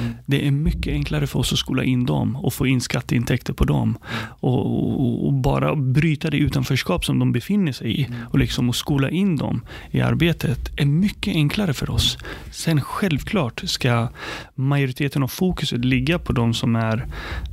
[0.00, 0.12] Mm.
[0.26, 3.64] Det är mycket enklare för oss att skola in dem och få in skatteintäkter på
[3.64, 3.98] dem.
[4.40, 8.76] Och, och, och bara bryta det utanförskap som de befinner sig i och liksom att
[8.76, 12.18] skola in dem i arbetet är mycket enklare för oss.
[12.50, 14.08] Sen självklart ska
[14.54, 17.06] majoriteten av fokuset ligga på de som är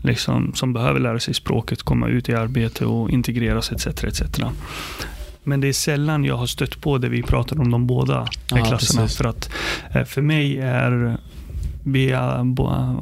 [0.04, 3.88] liksom, som behöver lära sig språket, komma ut i arbete och integreras etc.
[4.04, 4.33] etc.
[5.44, 8.66] Men det är sällan jag har stött på det vi pratar om de båda Ja,
[8.66, 9.02] klasserna.
[9.02, 9.18] precis.
[9.18, 9.50] För att
[9.92, 11.18] eh, för mig är
[11.86, 12.18] vi är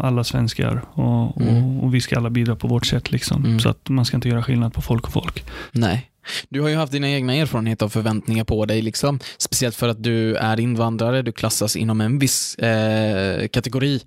[0.05, 1.79] alla svenskar och, och, Mm.
[1.79, 3.11] och vi ska alla bidra på vårt sätt.
[3.11, 3.45] Liksom.
[3.45, 3.59] Mm.
[3.59, 5.43] Så att man ska inte göra skillnad på folk och folk.
[5.71, 6.07] Nej.
[6.49, 9.19] Du har ju haft dina egna erfarenheter och förväntningar på dig, liksom.
[9.37, 14.01] speciellt för att du är invandrare, du klassas inom en viss eh, kategori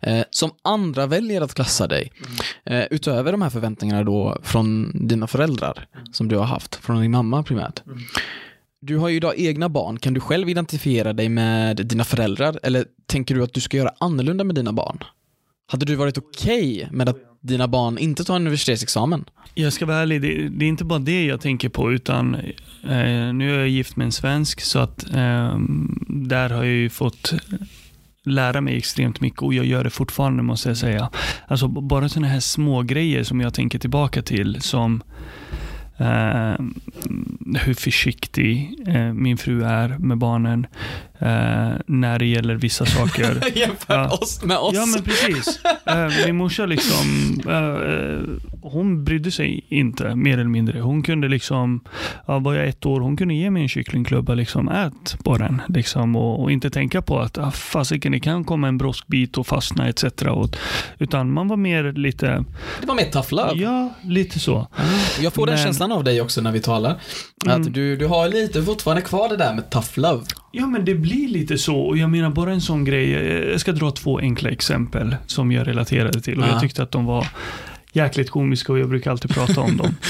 [0.00, 2.12] eh, som andra väljer att klassa dig.
[2.64, 7.10] Eh, utöver de här förväntningarna då från dina föräldrar som du har haft, från din
[7.10, 7.82] mamma primärt.
[8.82, 12.84] Du har ju idag egna barn, kan du själv identifiera dig med dina föräldrar eller
[13.06, 14.98] tänker du att du ska göra annorlunda med dina barn?
[15.66, 19.24] Hade du varit okej med att dina barn inte tar en universitetsexamen?
[19.54, 23.32] Jag ska vara ärlig, det, det är inte bara det jag tänker på, utan eh,
[23.34, 25.58] nu är jag gift med en svensk, så att eh,
[26.08, 27.34] där har jag ju fått
[28.24, 31.10] lära mig extremt mycket och jag gör det fortfarande måste jag säga.
[31.46, 35.02] Alltså bara sådana här små grejer som jag tänker tillbaka till som
[35.96, 36.54] eh,
[37.60, 40.66] hur försiktig eh, min fru är med barnen
[41.20, 43.42] eh, när det gäller vissa saker.
[43.58, 44.08] Jämfört Ja.
[44.20, 44.74] oss med oss.
[44.74, 45.60] Ja men precis.
[45.86, 47.06] Eh, min morsa liksom,
[47.48, 50.80] eh, hon brydde sig inte mer eller mindre.
[50.80, 51.80] Hon kunde liksom,
[52.26, 55.62] ja, var jag ett år, hon kunde ge mig en kycklingklubba, liksom, ät på den.
[55.68, 59.46] Liksom, och, och inte tänka på att ah, fasiken, det kan komma en broskbit och
[59.46, 60.04] fastna etc.
[60.30, 60.56] Och,
[60.98, 62.44] utan man var mer lite,
[62.80, 63.52] Det var mer tough love.
[63.62, 64.66] ja, lite så.
[65.20, 66.96] Jag får den Men- känslan av dig också när vi talar.
[67.46, 67.60] Mm.
[67.60, 70.22] Att du, du har lite fortfarande kvar det där med tough love.
[70.52, 71.76] Ja, men det blir lite så.
[71.80, 73.10] Och jag menar bara en sån grej.
[73.50, 76.38] Jag ska dra två enkla exempel som jag relaterade till.
[76.38, 76.48] Och Ja.
[76.52, 77.26] jag tyckte att de var
[77.92, 79.94] jäkligt komiska och jag brukar alltid prata om dem.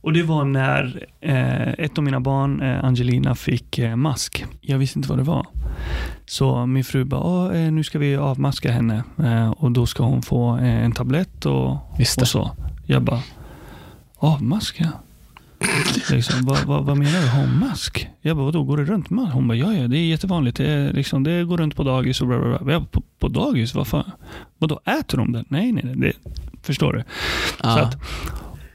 [0.00, 4.44] Och det var när eh, ett av mina barn, eh, Angelina, fick eh, mask.
[4.60, 5.46] Jag visste inte vad det var.
[6.26, 9.02] Så min fru bara, "Åh, eh, nu ska vi avmaska henne.
[9.18, 11.70] Eh, och då ska hon få eh, en tablett och,
[12.20, 12.50] och så.
[12.86, 13.20] Jag bara,
[14.18, 14.92] avmaska?
[16.10, 17.26] liksom, vad, vad, vad menar du?
[17.28, 18.08] Har hon mask?
[18.20, 20.56] Jag bara, vadå, går det runt med Hon bara, ja, ja, det är jättevanligt.
[20.56, 22.72] Det, är, liksom, det går runt på dagis och bla, bla, bla.
[22.72, 23.74] Jag på, på dagis?
[23.74, 24.10] Vad fan?
[24.58, 25.44] Vadå, äter de den?
[25.48, 25.96] Nej, nej, nej.
[25.96, 26.12] Det,
[26.62, 27.04] förstår du?
[27.62, 27.74] Ja.
[27.74, 27.96] Så att,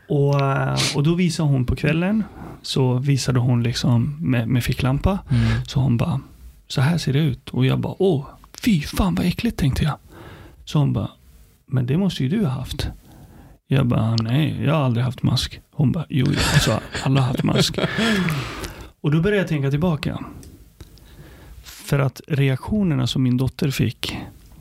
[0.08, 2.24] och, och då visade hon på kvällen,
[2.62, 5.20] så visade hon liksom med, med ficklampa.
[5.30, 5.66] mm.
[5.68, 6.22] Så hon bara,
[6.68, 7.50] så här ser det ut.
[7.50, 8.26] Och jag bara, åh,
[8.64, 9.98] fy fan vad äckligt tänkte jag.
[10.66, 11.10] Så hon bara,
[11.66, 12.88] men det måste ju du ha haft.
[13.68, 15.62] Jag bara, nej, jag har aldrig haft mask.
[15.72, 17.78] Hon bara, jo, jo, alltså, alla har haft mask.
[19.02, 20.20] Och då började jag tänka tillbaka.
[21.64, 24.18] För att reaktionerna som min dotter fick,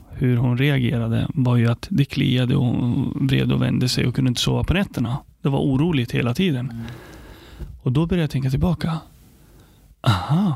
[0.09, 4.15] hur hon reagerade, var ju att det kliade och hon vred och vände sig och
[4.15, 5.17] kunde inte sova på nätterna.
[5.41, 6.83] Det var oroligt hela tiden.
[7.81, 8.97] Och då började jag tänka tillbaka.
[10.01, 10.55] Aha.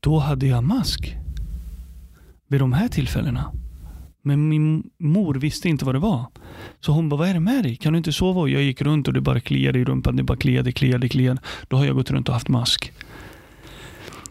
[0.00, 1.16] Då hade jag mask.
[2.48, 3.52] Vid de här tillfällena.
[4.26, 6.24] Men min mor visste inte vad det var.
[6.80, 7.76] Så hon bara, vad är det med dig?
[7.76, 8.40] Kan du inte sova?
[8.40, 10.16] Och jag gick runt och det bara kliade i rumpan.
[10.16, 11.40] Det bara kliade, kliade, kliade.
[11.68, 12.92] Då har jag gått runt och haft mask.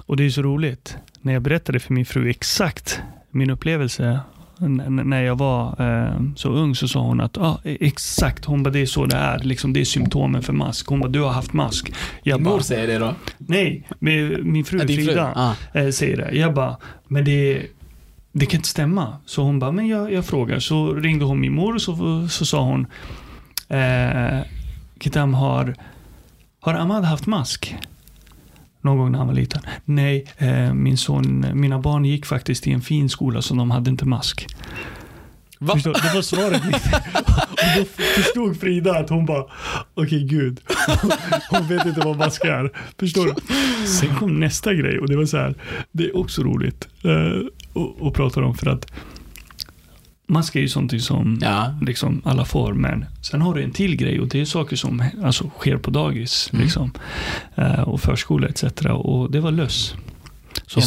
[0.05, 0.97] Och det är så roligt.
[1.21, 3.01] När jag berättade för min fru exakt
[3.31, 4.19] min upplevelse
[4.57, 8.79] när jag var eh, så ung så sa hon att ah, exakt, hon bara det
[8.79, 9.39] är så det är.
[9.39, 10.87] Liksom, det är symptomen för mask.
[10.87, 11.93] Hon bara du har haft mask.
[12.23, 13.15] Jag Din mor säger det då?
[13.37, 15.05] nej, min, min fru Ja, din fru?
[15.05, 15.79] Frida Ah.
[15.79, 16.37] eh, säger det.
[16.37, 16.77] Jag bara,
[17.07, 17.61] men det,
[18.35, 19.17] det kan inte stämma.
[19.25, 20.59] Så hon bara, men jag, jag frågar.
[20.59, 22.87] Så ringde hon min mor och så, så sa hon,
[23.67, 24.39] eh,
[24.99, 25.75] Kitam har,
[26.59, 27.75] har Ahmad haft mask?
[28.81, 29.61] Någon gång när han var liten.
[29.85, 33.89] Nej, eh, min son, mina barn gick faktiskt i en fin skola så de hade
[33.89, 34.47] inte mask.
[35.59, 35.73] Va?
[35.73, 36.75] Förstår, det var svaret mitt.
[37.63, 39.45] Och då förstod Frida att hon bara,
[39.93, 40.61] okej gud,
[41.49, 42.71] hon vet inte vad mask är.
[42.99, 43.33] Förstår du?
[43.87, 45.55] Sen kom nästa grej och det var så här,
[45.91, 48.91] det är också roligt eh, att- att prata om för att
[50.59, 51.73] är ju sånt som Ja.
[51.81, 55.03] liksom alla får, men sen har du en till grej och det är saker som
[55.23, 56.63] alltså, sker på dagis Mm.
[56.63, 56.91] liksom,
[57.55, 58.63] eh, och förskola etc.
[58.89, 59.95] Och det var löss.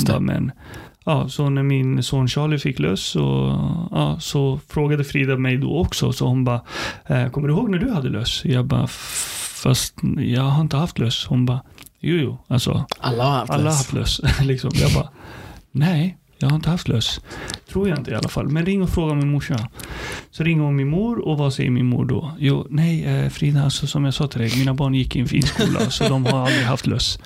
[0.07, 0.12] Det.
[0.12, 0.53] bara, men
[1.09, 3.20] Ja, så när min son Charlie fick löss så,
[3.90, 6.12] ja, så frågade Frida mig då också.
[6.12, 6.61] Så hon bara,
[7.07, 8.42] eh, kommer du ihåg när du hade löss?
[8.44, 11.27] Jag bara, "F- fast jag har inte haft löss.
[11.29, 11.61] Hon bara,
[12.01, 13.77] jo jo, alltså Alla har haft alla löss.
[13.79, 14.20] haft löss.
[14.42, 14.70] liksom.
[14.75, 15.09] Jag bara,
[15.70, 17.20] nej, jag har inte haft löss.
[17.68, 18.49] Tror jag inte i alla fall.
[18.49, 19.68] Men ring och fråga min morsa.
[20.31, 22.33] Så ringer hon min mor och vad säger min mor då?
[22.38, 25.27] Jo, nej eh, Frida, alltså, som jag sa till dig, mina barn gick i en
[25.29, 27.18] fin skola så de har aldrig haft löss.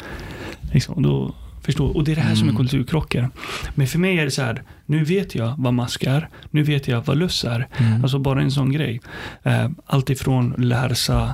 [0.72, 2.56] Liksom, då, förstår, och det är det här som är Mm.
[2.56, 3.30] kulturkrockar.
[3.74, 6.88] Men för mig är det så här, nu vet jag vad mask är, nu vet
[6.88, 7.68] jag vad löss är.
[7.78, 8.02] Mm.
[8.02, 9.00] Alltså bara en sån grej.
[9.42, 11.28] Eh, allt ifrån lära sig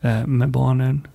[0.00, 1.06] eh, med barnen,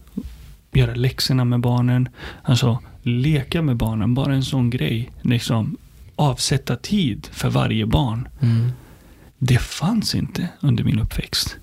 [0.74, 2.10] göra läxorna med barnen,
[2.44, 5.12] alltså leka med barnen, bara en sån grej.
[5.22, 5.78] Liksom
[6.16, 8.28] avsätta tid för varje barn.
[8.42, 8.72] Mm.
[9.38, 11.58] Det fanns inte under min uppväxt.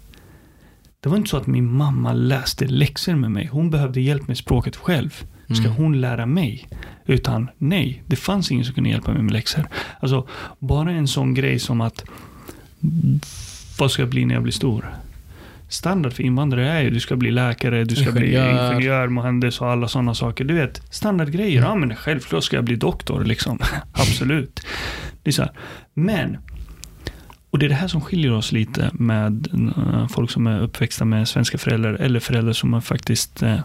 [1.00, 3.46] Det var inte så att min mamma läste läxor med mig.
[3.46, 5.24] Hon behövde hjälp med språket själv.
[5.46, 5.72] Ska Mm.
[5.72, 6.68] hon lära mig?
[7.06, 9.68] Utan nej, det fanns ingen som kunde hjälpa mig med läxor.
[10.00, 12.04] Alltså, bara en sån grej som att
[13.78, 14.94] vad ska jag bli när jag blir stor?
[15.72, 18.72] Standard för invandrare är ju du ska bli läkare, du ska bli Ingenjör.
[18.72, 20.44] ingenjör, mohandes och alla sådana saker.
[20.44, 21.58] Du vet, standardgrejer.
[21.58, 21.70] Mm.
[21.70, 23.58] Ja, men självklart ska jag bli doktor, liksom.
[23.92, 24.60] Absolut.
[25.22, 25.52] Det är så här.
[25.94, 26.38] Men,
[27.50, 31.04] och det är det här som skiljer oss lite med eh, folk som är uppväxta
[31.04, 33.60] med svenska föräldrar eller föräldrar som har faktiskt eh,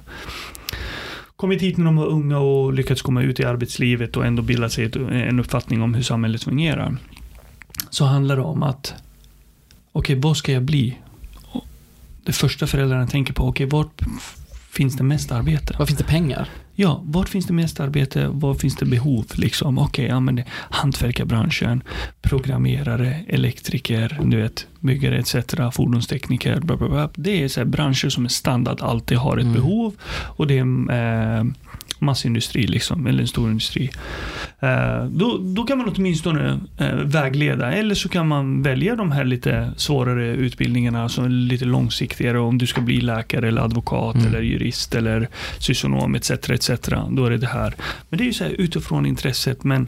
[1.36, 4.72] kommit hit när de var unga och lyckats komma ut i arbetslivet och ändå bildat
[4.72, 6.98] sig en uppfattning om hur samhället fungerar.
[7.90, 8.94] Så handlar det om att,
[9.92, 10.98] okej, vad ska jag bli?
[12.28, 14.02] Det första föräldrarna tänker på, okej, vart
[14.72, 15.76] finns det mest arbete?
[15.80, 16.50] Var finns det pengar?
[16.76, 18.28] Ja, vart finns det mest arbete?
[18.28, 19.26] Var finns det behov?
[19.36, 21.84] Liksom, okej, ja, men det, hantverkarbranschen,
[22.22, 25.36] programmerare, elektriker, du vet, byggare etc.
[25.74, 27.10] Fordonstekniker, bla, bla, bla.
[27.16, 29.54] Det är så branscher som är standard, alltid har ett Mm.
[29.54, 29.94] behov
[30.38, 31.44] och det är eh,
[32.02, 33.90] massindustri liksom, eller en stor industri.
[34.60, 39.24] Eh, då, då kan man åtminstone eh, vägleda, eller så kan man välja de här
[39.26, 44.28] lite svårare utbildningarna som är lite långsiktigare om du ska bli läkare eller advokat Mm.
[44.28, 45.28] eller jurist eller
[45.60, 46.30] socionom etc.
[46.32, 46.70] etc.
[47.12, 47.74] Då är det det här.
[48.10, 49.88] Men det är ju så här utifrån intresset, men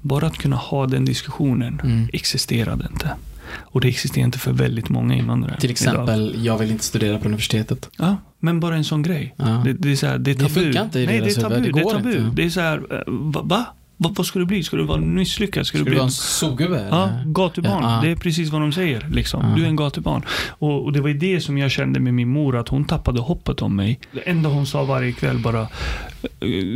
[0.00, 2.08] bara att kunna ha den diskussionen Mm.
[2.12, 3.10] existerade inte.
[3.56, 5.56] Och det existerar inte för väldigt många invandrare.
[5.60, 5.72] Till idag.
[5.72, 7.90] exempel, jag vill inte studera på universitetet.
[7.98, 9.34] Ja, men bara en sån grej.
[9.38, 9.44] Ja.
[9.64, 10.54] Det, det är så här, det är Det tabu.
[10.54, 11.54] funkar inte i Nej, det är tabu.
[11.54, 12.16] Det Det, är tabu.
[12.16, 12.36] inte.
[12.36, 13.40] Det är så här, eh, va?
[13.44, 13.64] va?
[13.96, 14.62] Va, vad ska du bli?
[14.62, 15.66] Ska du vara misslyckad?
[15.66, 16.88] Ska, Ska du bli vara en sogubbe?
[16.90, 17.82] Ja, gatubarn.
[17.82, 18.00] Ja.
[18.02, 19.08] Det är precis vad de säger.
[19.12, 19.44] Liksom.
[19.50, 19.56] Ja.
[19.56, 20.22] Du är en gatubarn.
[20.48, 23.62] Och, och det var det som jag kände med min mor, att hon tappade hoppet
[23.62, 24.00] om mig.
[24.12, 25.66] Det enda hon sa varje kväll bara, "Eh,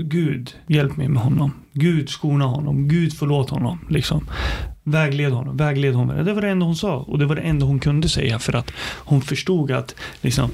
[0.04, 1.52] Gud, hjälp mig med honom.
[1.72, 2.88] Gud, skona honom.
[2.88, 3.78] Gud, förlåt honom.
[3.90, 4.26] Liksom.
[4.82, 6.24] Vägled honom, vägled honom.
[6.24, 6.96] Det var det enda hon sa.
[6.96, 10.50] Och det var det enda hon kunde säga för att hon förstod att liksom,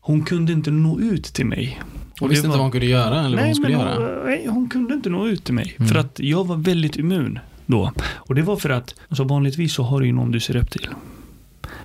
[0.00, 1.80] hon kunde inte nå ut till mig.
[2.20, 3.94] Hon visste inte vad hon kunde göra eller vad hon skulle göra.
[3.94, 5.74] Hon, nej, hon kunde inte nå ut till mig.
[5.78, 5.88] Mm.
[5.88, 7.92] För att jag var väldigt immun då.
[8.14, 10.70] Och det var för att, alltså vanligtvis så har du ju någon du ser upp
[10.70, 10.88] till.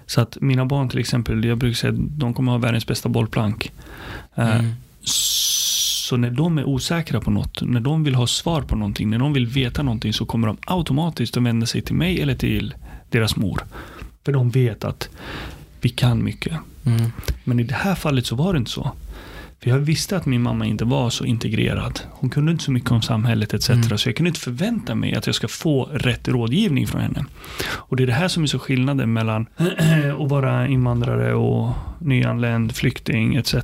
[0.06, 3.10] Så att mina barn till exempel, jag brukar säga att de kommer ha världens bästa
[3.10, 3.72] bollplank.
[4.36, 4.72] Eh, Mm.
[6.08, 9.20] Så när de är osäkra på något, när de vill ha svar på någonting, när
[9.20, 12.76] de vill veta någonting så kommer de automatiskt att vända sig till mig eller till
[13.10, 13.62] deras mor.
[14.26, 15.10] För de vet att
[15.82, 16.54] vi kan mycket.
[16.86, 17.12] Mm.
[17.44, 18.92] Men i det här fallet så var det inte så.
[19.60, 22.00] För jag visste att min mamma inte var så integrerad.
[22.12, 23.70] Hon kunde inte så mycket om samhället etc.
[23.70, 23.98] Mm.
[23.98, 27.26] Så jag kunde inte förvänta mig att jag ska få rätt rådgivning från henne.
[27.66, 29.48] Och det är det här som är så skillnaden mellan
[30.20, 33.56] att vara invandrare och nyanländ, flykting etc.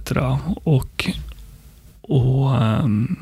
[0.64, 1.10] Och,
[2.04, 3.16] och ehm,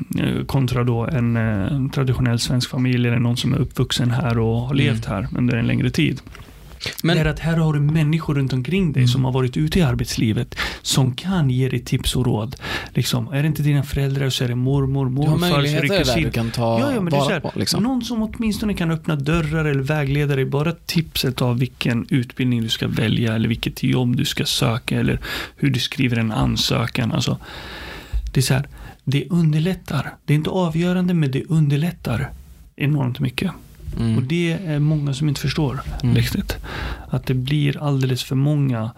[0.46, 4.74] kontra då en eh, traditionell svensk familj eller någon som är uppvuxen här och har
[4.74, 6.20] levt här under en längre tid.
[7.02, 9.08] Men- det är att här har du människor runt omkring dig Mm.
[9.08, 12.56] som har varit ute i arbetslivet som kan ge dig tips och råd.
[12.94, 15.56] Liksom, är det inte dina föräldrar så är det mormor, Du har morfar, är det
[15.72, 17.52] möjligheter där du kan ta Ja, ja, men det är vara här, på.
[17.54, 17.82] Liksom.
[17.82, 20.44] Någon som åtminstone kan öppna dörrar eller vägleda dig.
[20.44, 25.20] Bara tipset av vilken utbildning du ska välja eller vilket jobb du ska söka eller
[25.56, 27.12] hur du skriver en ansökan.
[27.12, 27.38] Alltså,
[28.32, 28.68] det är så här,
[29.04, 30.14] det underlättar.
[30.24, 32.30] Det är inte avgörande men det underlättar
[32.76, 33.52] enormt mycket.
[33.98, 34.16] Mm.
[34.16, 36.14] Och det är många som inte förstår Mm.
[36.16, 36.56] riktigt.
[37.08, 38.90] Att det blir alldeles för många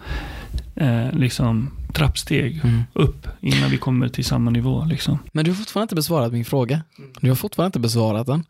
[0.75, 2.83] eh, liksom, trappsteg Mm.
[2.93, 4.85] upp innan vi kommer till samma nivå.
[4.85, 5.19] Liksom.
[5.31, 6.81] Men du har fortfarande inte besvarat min fråga.
[7.21, 8.43] Du har fortfarande inte besvarat den.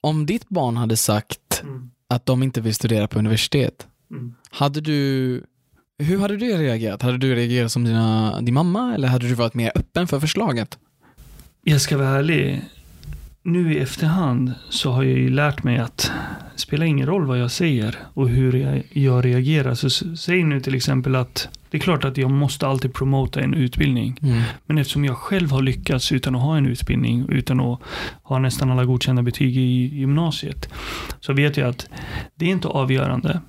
[0.00, 1.62] Om ditt barn hade sagt
[2.08, 3.86] att de inte vill studera på universitet.
[4.10, 4.34] Mm.
[4.50, 5.42] Hade du,
[5.98, 7.02] hur hade du reagerat?
[7.02, 10.78] Hade du reagerat som dina, din mamma eller hade du varit mer öppen för förslaget?
[11.62, 12.62] Jag ska vara ärlig.
[13.42, 16.12] Nu i efterhand så har jag ju lärt mig att
[16.54, 19.74] det spelar ingen roll vad jag säger och hur jag, jag reagerar.
[19.74, 23.54] Så säg nu till exempel att det är klart att jag måste alltid promota en
[23.54, 24.18] utbildning.
[24.66, 27.80] Men eftersom jag själv har lyckats utan att ha en utbildning, utan att
[28.22, 30.68] ha nästan alla godkända betyg i gymnasiet,
[31.20, 31.88] så vet jag att
[32.34, 33.40] det är inte avgörande.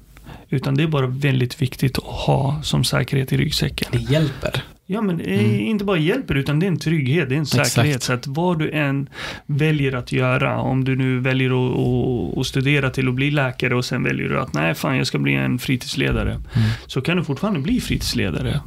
[0.49, 3.87] Utan det är bara väldigt viktigt att ha som säkerhet i ryggsäcken.
[3.91, 4.63] Det hjälper.
[4.87, 5.59] Ja, men är Mm.
[5.59, 7.71] inte bara hjälper, utan det är en trygghet, det är en Exakt.
[7.71, 8.03] säkerhet.
[8.03, 9.09] Så att vad du än
[9.45, 13.75] väljer att göra, om du nu väljer att, att, att studera till att bli läkare
[13.75, 16.31] och sen väljer du att nej, fan, jag ska bli en fritidsledare.
[16.31, 16.43] Mm.
[16.87, 18.59] Så kan du fortfarande bli fritidsledare.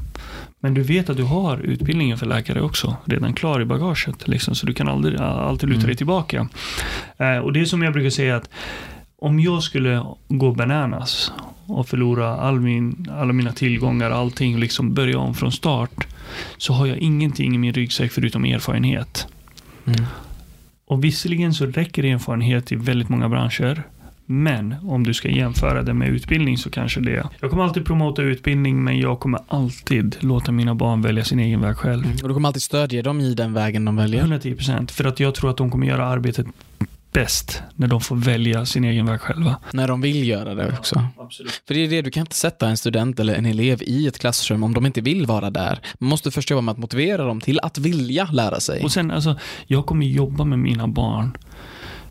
[0.61, 4.29] Men du vet att du har utbildningen för läkare också, redan klar i bagaget.
[4.29, 5.87] Liksom, så du kan aldrig, alltid luta Mm.
[5.87, 6.49] dig tillbaka.
[7.19, 8.51] Eh, och det är som jag brukar säga att
[9.19, 11.33] om jag skulle gå bananas
[11.67, 16.07] och förlora all min, alla mina tillgångar, allting, liksom börja om från start,
[16.57, 19.27] så har jag ingenting i min ryggsäck förutom erfarenhet.
[19.87, 20.05] Mm.
[20.87, 23.83] Och visserligen så räcker erfarenhet i väldigt många branscher.
[24.27, 27.29] Men om du ska jämföra det med utbildning så kanske det.
[27.41, 31.61] Jag kommer alltid promota utbildning men jag kommer alltid låta mina barn välja sin egen
[31.61, 32.05] väg själv.
[32.23, 34.25] Och du kommer alltid stödja dem i den vägen de väljer.
[34.25, 36.47] 110% för att jag tror att de kommer göra arbetet
[37.13, 39.57] bäst när de får välja sin egen väg själva.
[39.73, 41.03] När de vill göra det också.
[41.19, 41.63] Absolut.
[41.67, 44.19] För det är det, du kan inte sätta en student eller en elev i ett
[44.19, 45.81] klassrum om de inte vill vara där.
[45.99, 48.83] Man måste först jobba med att motivera dem till att vilja lära sig.
[48.85, 51.37] Och sen alltså, jag kommer jobba med mina barn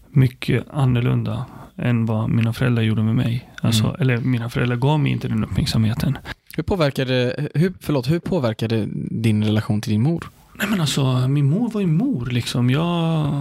[0.10, 1.46] mycket annorlunda
[1.78, 3.50] än vad mina föräldrar gjorde med mig.
[3.62, 3.96] Alltså, Mm.
[4.02, 6.18] Eller mina föräldrar gav mig inte den uppmärksamheten.
[6.56, 10.30] Hur påverkade, hur, förlåt, hur påverkade din relation till din mor?
[10.60, 12.70] Nej men alltså, min mor var ju mor liksom.
[12.70, 13.34] Jag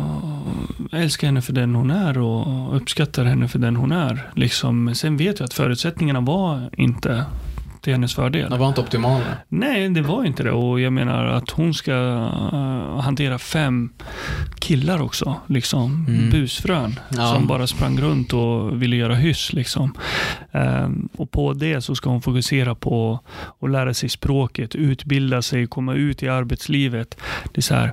[0.93, 4.31] älskar henne för den hon är och uppskattar henne för den hon är.
[4.35, 4.95] Liksom.
[4.95, 7.25] Sen vet jag att förutsättningarna var inte
[7.87, 8.51] till hennes fördel.
[8.51, 9.25] De var inte optimala.
[9.49, 10.51] Nej, det var inte det.
[10.51, 11.93] Och jag menar att hon ska
[12.53, 13.93] eh, hantera fem
[14.59, 15.41] killar också.
[15.47, 16.07] Liksom.
[16.09, 16.31] Mm.
[16.31, 17.01] Busfrön.
[17.09, 17.35] Ja.
[17.35, 19.53] Som bara sprang runt och ville göra hyss.
[19.53, 19.95] Liksom.
[20.53, 23.21] Ehm, och på det så ska hon fokusera på
[23.61, 27.17] att lära sig språket, utbilda sig, komma ut i arbetslivet.
[27.53, 27.93] Det är så här.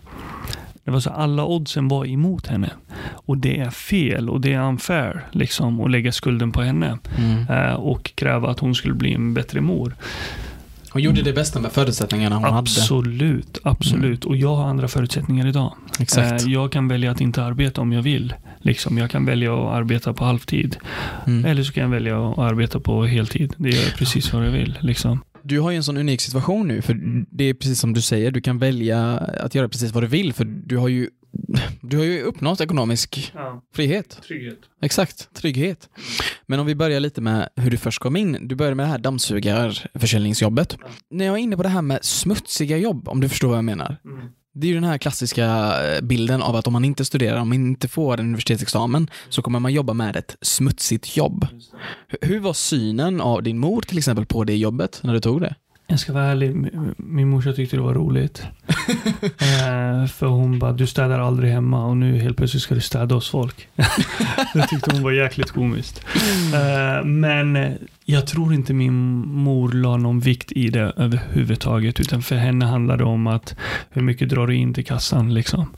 [0.86, 2.70] Det var så alla oddsen var emot henne.
[3.12, 6.98] Och det är fel och det är unfair liksom, att lägga skulden på henne.
[7.18, 7.48] Mm.
[7.50, 9.96] eh, och kräva att hon skulle bli en bättre mor.
[10.90, 12.58] Hon gjorde det bästa med förutsättningarna hon hade.
[12.58, 14.26] Absolut, absolut.
[14.26, 15.74] Och jag har andra förutsättningar idag.
[16.00, 16.44] Exakt.
[16.46, 18.34] Eh, Jag kan välja att inte arbeta om jag vill.
[18.60, 20.78] Liksom, jag kan välja att arbeta på halvtid.
[21.28, 21.46] Mm.
[21.46, 23.54] Eller så kan jag välja att arbeta på heltid.
[23.58, 24.78] Det gör jag precis vad jag vill.
[24.82, 25.20] Liksom.
[25.44, 28.32] Du har ju en sån unik situation nu, för det är precis som du säger,
[28.32, 31.10] du kan välja att göra precis vad du vill, för du har ju,
[31.82, 34.20] du har ju uppnått ekonomisk Ja, frihet.
[34.28, 34.60] trygghet.
[34.82, 35.90] Exakt, trygghet.
[36.46, 38.48] Men om vi börjar lite med hur du först kom in.
[38.48, 40.78] Du började med det här dammsugarförsäljningsjobbet.
[40.82, 40.88] Ja.
[41.10, 43.66] När jag är inne på det här med smutsiga jobb, om du förstår vad jag
[43.66, 43.98] menar.
[44.06, 44.28] Mm.
[44.56, 45.46] Det är ju den här klassiska
[45.84, 49.42] eh, bilden av att om man inte studerar, om man inte får en universitetsexamen, så
[49.42, 51.48] kommer man jobba med ett smutsigt jobb.
[52.22, 55.56] Hur var synen av din mor till exempel på det jobbet när du tog det?
[55.88, 58.48] Jag ska vara ärlig, min morsa tyckte det var roligt.
[59.24, 63.16] eh, för hon bara, du städar aldrig hemma och nu helt plötsligt ska du städa
[63.16, 63.68] hos folk.
[64.54, 66.06] det tyckte hon var jäkligt komiskt.
[66.54, 68.94] Eh, men jag tror inte min
[69.28, 72.00] mor la någon vikt i det överhuvudtaget.
[72.00, 73.56] Utan för henne handlade det om att
[73.90, 75.70] hur mycket drar du in till kassan liksom.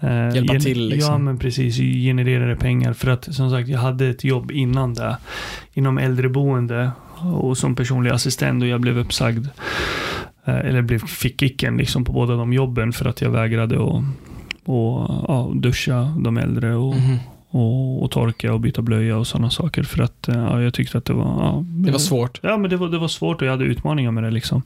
[0.00, 1.12] Eh, Hjälpa till, liksom.
[1.12, 1.76] Ja, men precis.
[1.76, 2.92] Genererade pengar.
[2.92, 5.16] För att som sagt, jag hade ett jobb innan det.
[5.74, 6.90] Inom äldreboende
[7.22, 9.46] och som personlig assistent och jag blev uppsagd.
[10.44, 14.02] Eh, eller blev, fick kicken liksom på båda de jobben för att jag vägrade att
[14.66, 17.18] och, ja, duscha de äldre och, Mhm.
[17.50, 19.82] och, och torka och byta blöja och sådana saker.
[19.82, 21.24] För att eh, ja, jag tyckte att det var...
[21.24, 22.40] Ja, Det var svårt.
[22.42, 24.30] Ja, men det var, det var svårt och jag hade utmaningar med det.
[24.30, 24.62] liksom.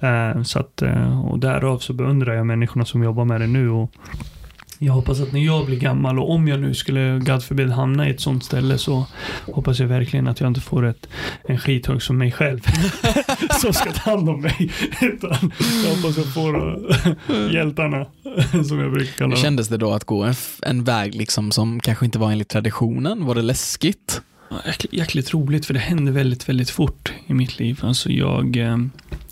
[0.00, 3.70] Eh, så att, eh, och därav så beundrar jag människorna som jobbar med det nu.
[3.70, 3.90] Och
[4.78, 8.08] jag hoppas att när jag blir gammal och om jag nu skulle, God forbid, hamna
[8.08, 9.06] i ett sånt ställe så
[9.52, 11.08] hoppas jag verkligen att jag inte får ett,
[11.48, 12.60] en skithög som mig själv
[13.60, 14.72] som ska ta hand om mig.
[15.00, 15.52] Utan
[15.84, 16.78] jag hoppas jag får
[17.28, 18.06] eh, hjältarna
[18.68, 19.42] som jag brukar kalla dem.
[19.42, 23.24] kändes det då att gå en, en väg liksom som kanske inte var enligt traditionen?
[23.24, 24.22] Var det läskigt?
[24.66, 27.80] Jäkligt, jäkligt roligt för det hände väldigt, väldigt fort i mitt liv.
[27.82, 28.76] Alltså jag, eh,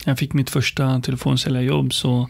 [0.04, 2.28] jag fick mitt första telefonsäljarjobb så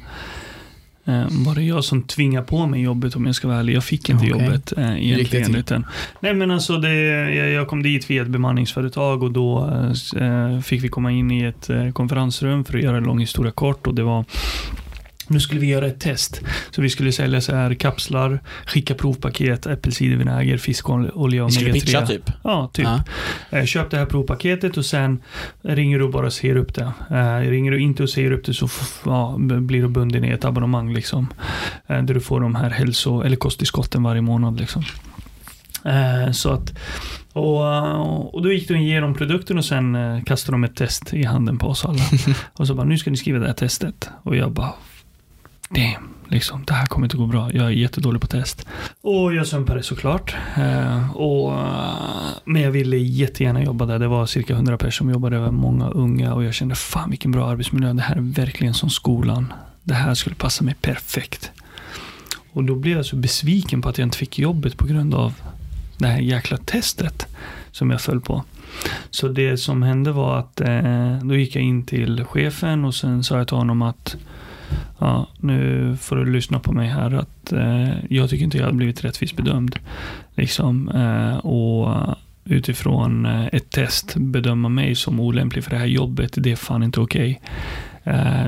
[1.05, 3.75] eh, var det jag som tvingade på mig jobbet om jag ska vara ärlig.
[3.75, 4.45] Jag fick inte Okej.
[4.45, 5.55] jobbet eh, egentligen.
[5.55, 5.87] Utan,
[6.21, 6.95] nej men alltså det,
[7.35, 9.71] jag, jag kom dit via ett bemanningsföretag och då
[10.17, 13.53] eh, fick vi komma in i ett eh, konferensrum för att göra en lång historia
[13.53, 14.25] kort och det var
[15.29, 16.41] Nu skulle vi göra ett test.
[16.71, 21.73] Så vi skulle sälja så här kapslar, skicka provpaket, äppelcidervinäger, fiskolja och Vi skulle omega-3.
[21.73, 22.31] pitcha typ.
[22.45, 22.87] Ja, typ.
[23.51, 23.59] Ja.
[23.59, 25.23] Eh, Köp det här provpaketet och sen
[25.63, 26.93] ringer du och bara ser upp det.
[27.11, 28.69] Eh, ringer du inte och ser upp det så
[29.05, 31.29] ja, blir du bunden i ett abonnemang liksom.
[31.87, 34.83] Eh, där du får de här hälso eller kosttillskotten varje månad liksom.
[36.33, 36.73] Så att,
[37.33, 39.97] och, och då gick de igenom produkten och sen
[40.27, 42.03] kastade de ett test i handen på oss alla.
[42.53, 44.11] och så bara, nu ska ni skriva det här testet.
[44.23, 44.73] Och jag bara,
[45.75, 47.53] damn, liksom, det här kommer inte gå bra.
[47.53, 48.67] Jag är jättedålig på test.
[49.01, 50.37] Och jag sumpade såklart.
[50.57, 53.99] Eh, och, eh, men jag ville jättegärna jobba där.
[53.99, 55.51] Det var cirka 100 personer som jobbade, där.
[55.51, 57.93] många unga och jag kände fan vilken bra arbetsmiljö.
[57.93, 59.53] Det här är verkligen som skolan.
[59.83, 61.51] Det här skulle passa mig perfekt.
[62.53, 65.35] Och då blev jag så besviken på att jag inte fick jobbet på grund av
[65.99, 67.27] det här jäkla testet
[67.71, 68.45] som jag föll på.
[69.11, 73.25] Så det som hände var att eh, då gick jag in till chefen och sen
[73.25, 74.17] sa jag till honom att
[74.99, 78.73] ja, nu får du lyssna på mig här att eh, jag tycker inte jag har
[78.73, 79.77] blivit rättvist bedömd.
[80.35, 86.35] Liksom, eh, och utifrån eh, ett test bedöma mig som olämplig för det här jobbet,
[86.37, 87.31] det är fan inte okej.
[87.31, 87.51] Okay.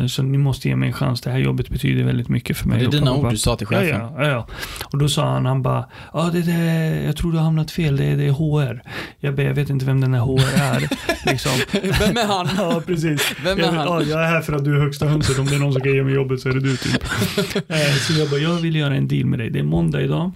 [0.09, 1.21] Så ni måste ge mig en chans.
[1.21, 2.79] Det här jobbet betyder väldigt mycket för mig.
[2.79, 4.01] Det är dina ord du sa till chefen.
[4.01, 4.47] ja, ja, ja.
[4.85, 7.97] Och då sa han, han bara, ja det, det, jag tror du har hamnat fel,
[7.97, 8.83] det, det är HR.
[9.21, 10.89] Jag bara, jag vet inte vem den här HR är.
[11.31, 11.53] liksom.
[11.73, 12.49] Vem är han?
[12.57, 13.35] Ja, precis.
[13.45, 13.87] Vem är jag, han?
[13.87, 15.39] Ja, jag är här för att du är högsta hönset.
[15.39, 17.03] Om det är någon som kan ge mig jobbet så är det du typ.
[17.69, 19.51] Eh, så jag bara, jag vill göra en deal med dig.
[19.51, 20.33] Det är måndag idag.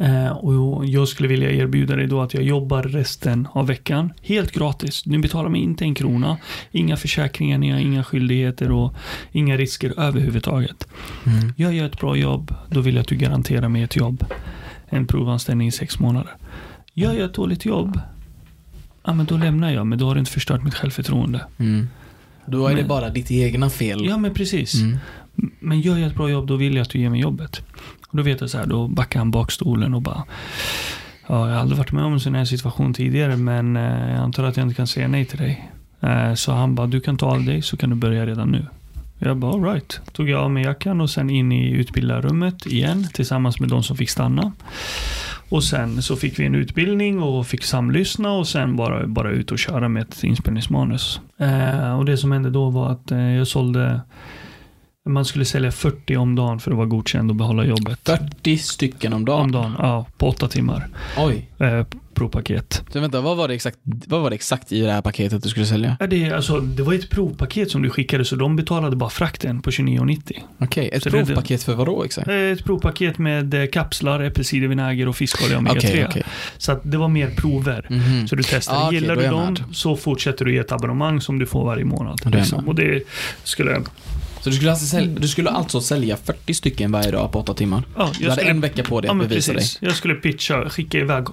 [0.00, 4.12] Eh, och jag skulle vilja erbjuda dig då att jag jobbar resten av veckan.
[4.22, 5.02] Helt gratis.
[5.02, 6.36] Du betalar mig inte en krona.
[6.72, 8.94] Inga försäkringar, inga skyldigheter och
[9.32, 10.88] inga risker överhuvudtaget.
[11.26, 11.52] Mm.
[11.56, 14.24] Jag gör ett bra jobb, då vill jag att du garanterar mig ett jobb.
[14.88, 16.32] En provanställning i sex månader.
[16.94, 18.00] Gör jag ett dåligt jobb,
[19.04, 21.40] ja men då lämnar jag, men då har du inte förstört mitt självförtroende.
[21.58, 21.88] Mm.
[22.46, 24.04] Då är det Men- bara ditt egna fel.
[24.06, 24.74] Ja men precis.
[24.74, 24.98] Mm.
[25.60, 27.62] Men gör jag ett bra jobb, då vill jag att du ger mig jobbet.
[28.10, 30.24] Och då vet jag så här, då backar han bak stolen och bara
[31.26, 34.18] Ja, jag har aldrig varit med om en sån här situation tidigare, men eh, jag
[34.18, 35.70] antar att jag inte kan säga nej till dig.
[36.00, 38.66] Eh, så han bara, du kan ta av dig så kan du börja redan nu.
[39.18, 40.00] Jag bara, alright.
[40.12, 43.96] Tog jag av mig jackan och sen in i utbildarrummet igen tillsammans med de som
[43.96, 44.52] fick stanna.
[45.48, 49.52] Och sen så fick vi en utbildning och fick samlyssna och sen bara, bara ut
[49.52, 51.20] och köra med ett inspelningsmanus.
[51.38, 54.00] Eh, och det som hände då var att eh, jag sålde
[55.08, 57.98] man skulle sälja 40 om dagen för att vara godkänd och behålla jobbet.
[58.04, 59.40] 40 stycken om dagen.
[59.40, 60.06] Om dagen, ja.
[60.18, 60.88] På åtta timmar.
[61.18, 61.48] Oj.
[61.58, 62.82] Eh, provpaket.
[62.92, 65.48] Så vänta, vad var, det exakt, vad var det exakt i det här paketet du
[65.48, 65.96] skulle sälja?
[66.00, 69.62] Ja, det, alltså, det var ett provpaket som du skickade så de betalade bara frakten
[69.62, 70.32] på 29,90.
[70.58, 72.28] Okej, ett Så provpaket för vad då exakt?
[72.28, 75.76] Eh, Ett provpaket med eh, kapslar, äppelcidervinäger och fiskolja omega-3.
[75.78, 76.22] Okej, okej.
[76.58, 77.86] Så det var mer prover.
[77.90, 78.28] Mhm.
[78.28, 78.76] Så du testar.
[78.76, 79.64] Ah, okej, Gillar du dem med.
[79.72, 82.34] så fortsätter du i ett abonnemang som du får varje månad.
[82.34, 82.68] Liksom.
[82.68, 83.02] Och det
[83.44, 83.80] skulle...
[84.40, 87.54] Så du skulle, alltså sälja, du skulle alltså sälja 40 stycken varje dag på 8
[87.54, 87.82] timmar?
[87.96, 89.78] Ja, Du hade skulle, en vecka på dig ja, att bevisa precis.
[89.80, 91.24] Jag skulle pitcha, skicka iväg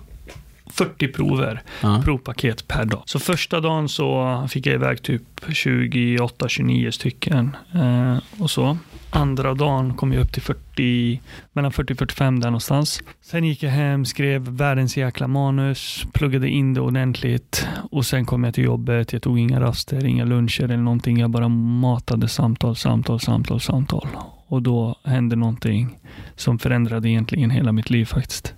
[0.70, 1.46] 40 prover.
[1.54, 1.64] dig.
[1.82, 2.02] Ja.
[2.06, 3.04] provpaket per dag.
[3.06, 8.78] Så första dagen så fick jag iväg typ 28-29 stycken eh, och så.
[9.10, 11.22] Andra dagen kom jag upp till 40,
[11.54, 13.04] mellan 40-45 där någonstans.
[13.22, 18.44] Sen gick jag hem, skrev världens jäkla manus, pluggade in det ordentligt och sen kom
[18.44, 19.14] jag till jobbet.
[19.14, 21.18] Jag tog inga raster, inga luncher eller någonting.
[21.18, 24.08] Jag bara matade samtal, samtal, samtal, samtal.
[24.48, 26.00] Och då hände någonting
[26.36, 28.54] som förändrade egentligen hela mitt liv faktiskt.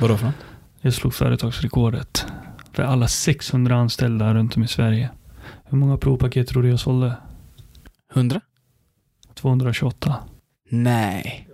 [0.00, 0.34] Vadå för något?
[0.80, 2.26] Jag slog företagsrekordet
[2.72, 5.10] för alla 600 anställda runt om i Sverige.
[5.64, 7.16] Hur många provpaket tror du jag sålde?
[8.14, 8.40] 100?
[9.44, 10.14] 228.
[10.70, 11.48] Nej.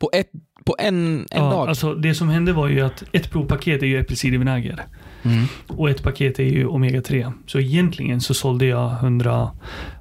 [0.00, 0.30] På, ett,
[0.64, 1.68] på en, en ja, dag?
[1.68, 4.86] Alltså, det som hände var ju att ett provpaket är ju äppelcidervinäger
[5.22, 5.44] Mm.
[5.66, 7.32] och ett paket är ju omega-3.
[7.46, 9.50] Så egentligen så sålde jag 100,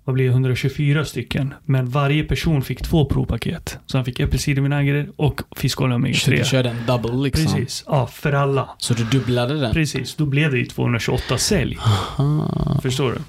[0.09, 1.53] vad blir det, 124 stycken.
[1.65, 3.79] Men varje person fick två provpaket.
[3.85, 5.99] Så han fick äppelcidervinäger och fiskolja Så
[6.31, 6.43] du omega-3.
[6.43, 7.45] körde en double liksom?
[7.45, 8.69] Precis, ja för alla.
[8.77, 9.73] Så du dubblade den?
[9.73, 11.77] Precis, då blev det ju 228 sälj.
[11.79, 12.79] Aha.
[12.81, 13.19] Förstår du?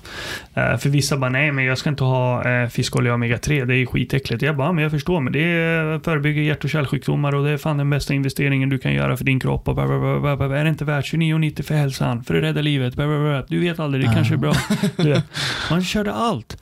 [0.60, 3.86] Eh, för vissa bara, nej men jag ska inte ha uh, fiskolja omega-3, det är
[3.86, 4.42] skitäckligt.
[4.42, 7.56] Jag bara, men jag förstår, men det eh, förebygger hjärt och kärlsjukdomar och det är
[7.56, 9.68] fan den bästa investeringen du kan göra för din kropp.
[9.68, 9.86] Och bla,
[10.20, 10.58] bla, bla.
[10.58, 12.24] Är det inte värt 29,90 för hälsan?
[12.24, 12.94] För att rädda livet?
[13.48, 14.54] Du vet aldrig, det kanske är bra.
[14.96, 15.22] Du.
[15.70, 16.56] Man körde allt.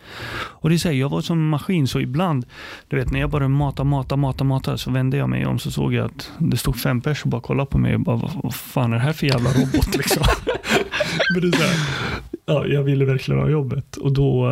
[0.60, 2.46] Och det här, jag var som en maskin, så ibland,
[2.88, 5.70] du vet när jag bara mata, mata, mata, mata, så vände jag mig om så
[5.70, 8.54] såg jag att det stod fem personer och bara kollade på mig och bara, vad
[8.54, 10.22] fan är det här för jävla robot liksom?
[11.34, 11.76] men det är så här,
[12.48, 13.96] Ja, jag ville verkligen ha jobbet.
[13.96, 14.48] Och då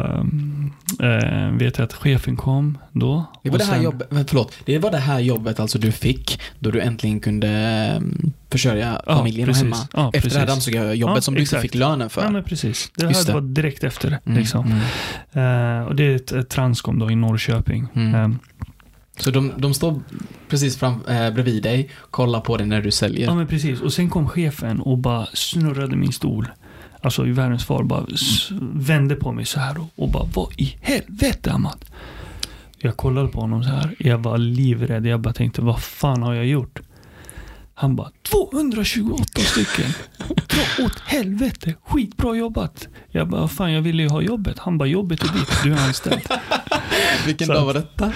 [1.01, 3.24] äh, vet jag att chefen kom då.
[3.42, 5.92] Det var och det här sen- jobbet, förlåt, det var det här jobbet alltså du
[5.92, 9.62] fick då du äntligen kunde mm, försörja Ja, familjen precis.
[9.62, 9.76] hemma.
[9.92, 10.55] Ja, Efter det här precis.
[10.55, 11.64] dammsugarjobbet Ja, som du exakt.
[11.64, 12.22] inte fick lönen för.
[12.22, 12.90] Ja, men precis.
[12.97, 13.40] Det Just här det.
[13.40, 14.18] var direkt efter.
[14.26, 14.66] Mm, Liksom.
[15.32, 15.80] mm.
[15.80, 17.86] Eh, och det är ett, ett Transcom då i Norrköping.
[17.94, 18.14] Mm.
[18.14, 18.36] Eh,
[19.18, 20.01] Så de, de står
[20.49, 23.26] precis fram, eh, bredvid dig, kollar på dig när du säljer.
[23.26, 23.80] Ja, men precis.
[23.80, 26.49] Och sen kom chefen och bara snurrade min stol.
[27.03, 28.07] Alltså i världens far bara
[28.72, 31.84] vände på mig så här och, och bara vad i helvete Ahmad?
[32.78, 33.94] Jag kollade på honom så här.
[33.99, 35.07] Jag var livrädd.
[35.07, 36.80] Jag bara tänkte vad fan har jag gjort?
[37.74, 39.92] Han bara 228 stycken.
[40.28, 41.74] Dra åt helvete.
[41.84, 42.88] Skitbra jobbat.
[43.11, 44.59] Jag bara fan jag ville ju ha jobbet.
[44.59, 45.62] Han bara jobbet är ditt.
[45.62, 46.20] Du är anställd.
[47.26, 48.12] Vilken Så dag var detta?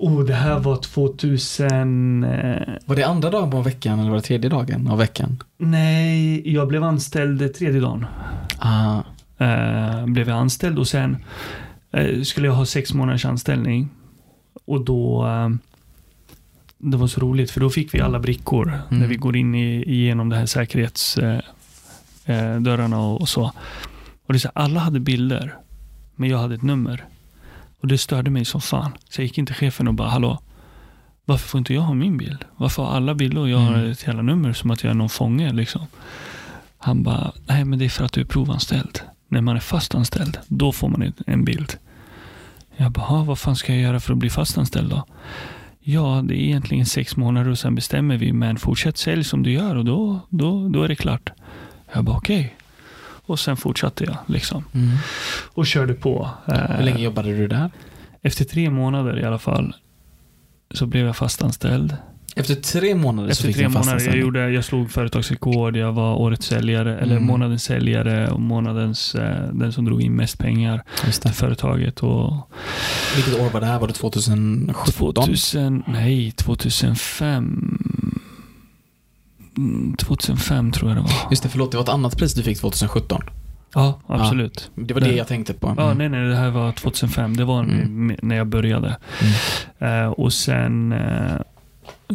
[0.00, 2.24] Oh, det här var 2000...
[2.24, 5.42] Eh, Var det andra dagen på veckan eller var det tredje dagen av veckan?
[5.58, 8.06] nej, jag blev anställd tredje dagen.
[8.58, 9.00] Ah,
[9.38, 11.16] eh, blev jag anställd och sen
[11.92, 13.88] eh, skulle jag ha sex månaders anställning.
[14.66, 15.48] Och då, eh,
[16.78, 19.00] det var så roligt för då fick vi alla brickor Mm.
[19.00, 23.52] när vi går in i, igenom det här säkerhetsdörrarna dörrarna och, och så.
[24.26, 25.54] Och det så här, alla hade bilder,
[26.16, 27.04] men jag hade ett nummer.
[27.80, 28.92] Och det störde mig som fan.
[29.10, 30.38] Så jag gick in till chefen och bara, hallå,
[31.24, 32.44] varför får inte jag ha min bild?
[32.56, 33.90] Varför har alla bilder och jag har Mm.
[33.90, 35.86] ett jävla nummer som att jag är någon fånge liksom?
[36.78, 39.00] Han bara, nej men det är för att du är provanställd.
[39.28, 41.76] När man är fastanställd, då får man en- bild.
[42.76, 45.04] Jag bara, "Ha, vad fan ska jag göra för att bli fastanställd då?
[45.80, 49.52] Ja, det är egentligen sex månader och sen bestämmer vi, men fortsätt sälj som du
[49.52, 51.30] gör och då, då, då är det klart.
[51.94, 52.54] Jag bara, okej.
[53.28, 54.64] Och sen fortsatte jag liksom.
[54.74, 54.96] mm.
[55.54, 56.30] Och körde på.
[56.46, 57.70] Eh, Hur länge jobbade du där?
[58.22, 59.74] Efter tre månader i alla fall
[60.74, 61.96] så blev jag fastanställd.
[62.36, 65.92] Efter tre månader så Efter fick du tre månader, jag, gjorde, jag slog företagsrekord, jag
[65.92, 67.26] var årets säljare, eller Mm.
[67.26, 70.82] månadens säljare och månadens, eh, den som drog in mest pengar
[71.22, 72.00] till företaget.
[72.02, 72.50] Och
[73.16, 73.78] Vilket år var det här?
[73.78, 74.92] Var det 2017?
[75.24, 77.87] 2000, nej, 2005.
[79.58, 81.10] Mm, 2005 tror jag det var.
[81.30, 81.70] Just det, förlåt.
[81.70, 83.22] Det var ett annat pris du fick 2017.
[83.74, 84.70] Ja, absolut.
[84.74, 85.16] Det var det Nej.
[85.16, 85.74] jag tänkte på.
[85.76, 85.98] Ja, Mm.
[85.98, 87.36] nej, nej, det här var 2005.
[87.36, 88.16] Det var Mm.
[88.22, 88.96] när jag började.
[89.80, 90.02] Mm.
[90.04, 91.36] Eh, och sen eh,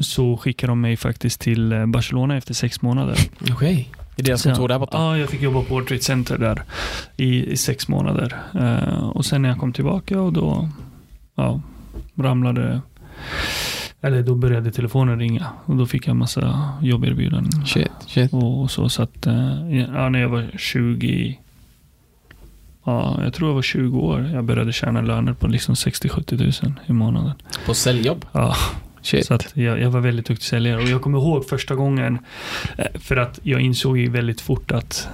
[0.02, 3.18] så skickade de mig faktiskt till eh, Barcelona efter sex månader.
[3.52, 3.90] Okej.
[4.16, 4.98] I deras kontor där borta?
[4.98, 6.64] Ja, jag fick jobba på World Trade Center där
[7.18, 8.38] i, i sex månader.
[8.60, 10.70] Eh, och sen när jag kom tillbaka och då
[11.36, 11.62] ja,
[12.16, 12.82] ramlade
[14.04, 17.66] eller då började telefonen ringa och då fick jag massa jobberbjudanden.
[17.66, 18.34] Shit, shit.
[18.34, 21.40] Och, så, så att, eh, ja, när jag var 20,
[22.84, 26.80] ja, jag tror jag var 20 år, jag började tjäna löner på liksom 60-70 tusen
[26.88, 27.34] i månaden.
[27.66, 28.26] På säljjobb?
[28.32, 28.56] Ja,
[29.02, 29.26] Shit.
[29.26, 32.20] så att jag, jag var väldigt duktig säljare och jag kommer ihåg första gången,
[32.78, 35.08] eh, för att jag insåg ju väldigt fort att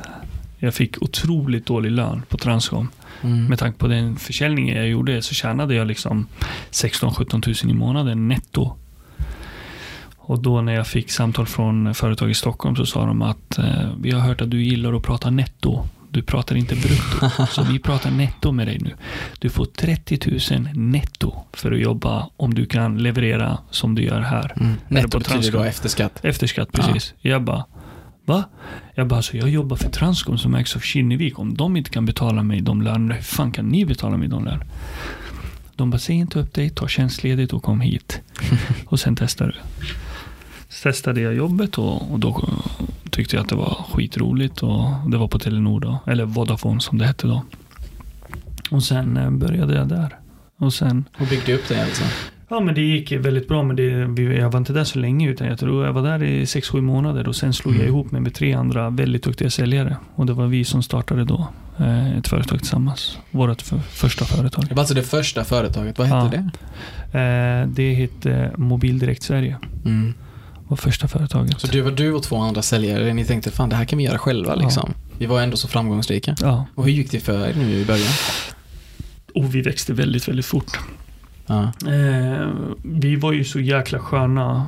[0.58, 2.88] jag fick otroligt dålig lön på Transcom.
[3.22, 3.46] Mm.
[3.46, 6.28] Med tanke på den försäljningen jag gjorde så tjänade jag liksom
[6.72, 8.76] 16-17 tusen i månaden netto.
[10.18, 13.90] Och då när jag fick samtal från företag i Stockholm så sa de att eh,
[14.00, 15.88] vi har hört att du gillar att prata netto.
[16.12, 17.46] Du pratar inte brutto.
[17.50, 18.94] Så vi pratar netto med dig nu.
[19.40, 20.20] Du får 30
[20.52, 24.54] 000 netto för att jobba om du kan leverera som du gör här.
[24.60, 24.74] Mm.
[24.88, 26.20] Netto betyder då efter skatt.
[26.24, 27.14] Efter skatt, precis.
[27.22, 27.66] Jag bara,
[28.30, 28.44] va?
[28.96, 31.40] Jag bara, så jag jobbar för Transcom som ägs av Kinnevik.
[31.40, 34.46] Om de inte kan betala mig de lönerna, hur fan kan ni betala mig de
[34.46, 34.66] lönerna?
[35.76, 38.22] De bara, säg inte upp dig, ta tjänstledigt och kom hit.
[38.86, 39.86] och sen testar du.
[40.70, 42.50] Så testade jag jobbet och, och då
[43.10, 44.64] tyckte jag att det var skitroligt.
[44.64, 47.44] Och det var på Telenor då, eller Vodafone som det hette då.
[48.72, 50.16] Och sen eh, började jag där.
[50.58, 52.04] Och sen Och byggde upp det alltså?
[52.50, 53.64] Ja, men det gick väldigt bra.
[53.64, 53.84] Men det,
[54.34, 57.28] jag var inte där så länge, utan jag tror jag var där i 6-7 månader
[57.28, 57.94] och sen slog jag Mm.
[57.94, 59.98] ihop mig med tre andra väldigt duktiga säljare.
[60.16, 61.48] Och det var vi som startade då
[61.80, 63.18] eh, ett företag tillsammans.
[63.32, 64.66] Vårt för, första företag.
[64.70, 65.98] Det var alltså det första företaget.
[65.98, 66.50] Vad hette Ja.
[67.12, 67.20] det?
[67.20, 69.58] Eh, det hette Mobildirekt Sverige.
[69.86, 70.14] Mm.
[70.68, 71.60] Var första företaget.
[71.62, 73.14] Så du var du och två andra säljare.
[73.14, 74.62] Ni tänkte fan det här kan vi göra själva Ja.
[74.62, 74.94] liksom.
[75.18, 76.36] Vi var ändå så framgångsrika.
[76.42, 78.12] Ja, Och hur gick det för er nu i början?
[79.36, 80.80] och vi växte väldigt, väldigt fort.
[81.50, 81.64] Ja.
[81.94, 82.48] Eh,
[82.84, 84.66] vi var ju så jäkla sköna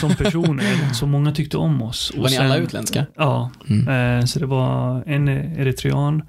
[0.00, 0.64] som personer,
[0.94, 2.10] så många tyckte om oss.
[2.10, 3.06] Och Var ni alla sen- utländska?
[3.16, 4.18] Ja, Mm.
[4.18, 6.22] Eh, Så det var en eritrean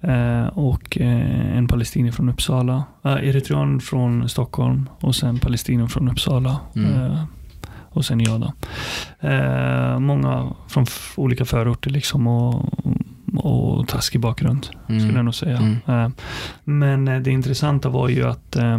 [0.00, 2.84] eh, och eh, en palestinier från Uppsala.
[3.04, 6.60] Eh, Eritrean från Stockholm och sen palestinier från Uppsala.
[6.76, 6.94] Mm.
[7.02, 7.24] Eh,
[7.96, 8.52] Och sen jag då.
[9.28, 12.64] Eh, Många från olika förorter liksom och,
[13.36, 15.24] och taskig bakgrund skulle jag Mm.
[15.24, 15.56] nog säga.
[15.58, 15.76] Mm.
[15.86, 16.08] Eh,
[16.64, 18.78] Men det intressanta var ju att eh,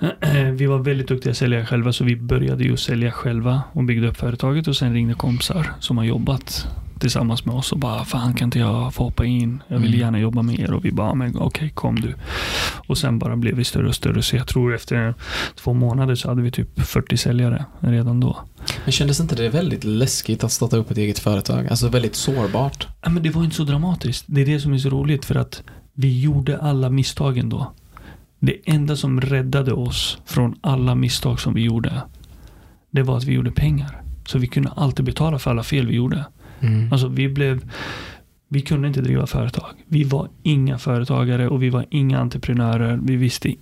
[0.52, 4.16] vi var väldigt duktiga säljare själva så vi började ju sälja själva och byggde upp
[4.16, 6.68] företaget och sen ringde kompisar som har jobbat
[6.98, 9.62] tillsammans med oss och bara, fan kan inte jag få hoppa in?
[9.68, 10.00] Jag vill Mm.
[10.00, 10.72] gärna jobba med er.
[10.72, 12.14] Och vi bara, men okej, kom du.
[12.86, 14.22] Och sen bara blev vi större och större.
[14.22, 15.14] Så jag tror efter
[15.56, 18.36] två månader så hade vi typ 40 säljare redan då.
[18.84, 21.66] Men kändes inte det väldigt läskigt att starta upp ett eget företag?
[21.70, 22.88] Alltså väldigt sårbart.
[23.02, 24.24] Ja, men det var inte så dramatiskt.
[24.28, 25.62] Det är det som är så roligt för att
[25.94, 27.72] vi gjorde alla misstagen då.
[28.38, 32.02] Det enda som räddade oss från alla misstag som vi gjorde,
[32.90, 34.02] det var att vi gjorde pengar.
[34.26, 36.24] Så vi kunde alltid betala för alla fel vi gjorde.
[36.60, 36.92] Mm.
[36.92, 37.70] Alltså vi blev,
[38.48, 39.70] vi kunde inte driva företag.
[39.86, 43.00] Vi var inga företagare och vi var inga entreprenörer.
[43.02, 43.54] Vi visste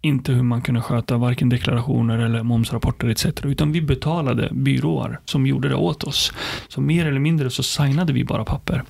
[0.00, 3.26] inte hur man kunde sköta varken deklarationer eller momsrapporter etc.
[3.44, 6.32] Utan vi betalade byråer som gjorde det åt oss.
[6.68, 8.82] Så mer eller mindre så signade vi bara papper.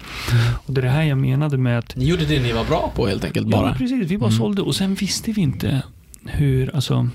[0.66, 2.92] Och det är det här jag menade med att Ni gjorde det ni var bra
[2.96, 3.66] på helt enkelt Ja, bara.
[3.68, 4.10] men precis.
[4.10, 4.38] Vi bara Mm.
[4.38, 5.82] sålde och sen visste vi inte
[6.24, 7.08] hur, alltså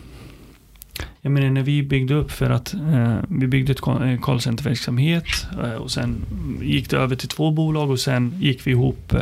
[1.26, 5.26] jag menar när vi byggde upp för att eh, vi byggde ett eh, callcenterverksamhet
[5.64, 6.16] eh, och sen
[6.62, 9.22] gick det över till två bolag och sen gick vi ihop eh,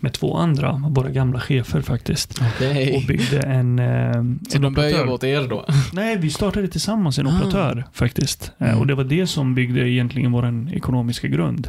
[0.00, 2.38] med två andra, våra gamla chefer faktiskt.
[2.38, 3.04] Och Okej.
[3.08, 4.12] byggde en, eh,
[4.48, 5.64] Så en de började jobba åt er då?
[5.92, 7.36] Nej, vi startade tillsammans en Ah.
[7.38, 8.52] operatör faktiskt.
[8.58, 8.80] Eh, Mm.
[8.80, 11.68] Och det var det som byggde egentligen vår ekonomiska grund.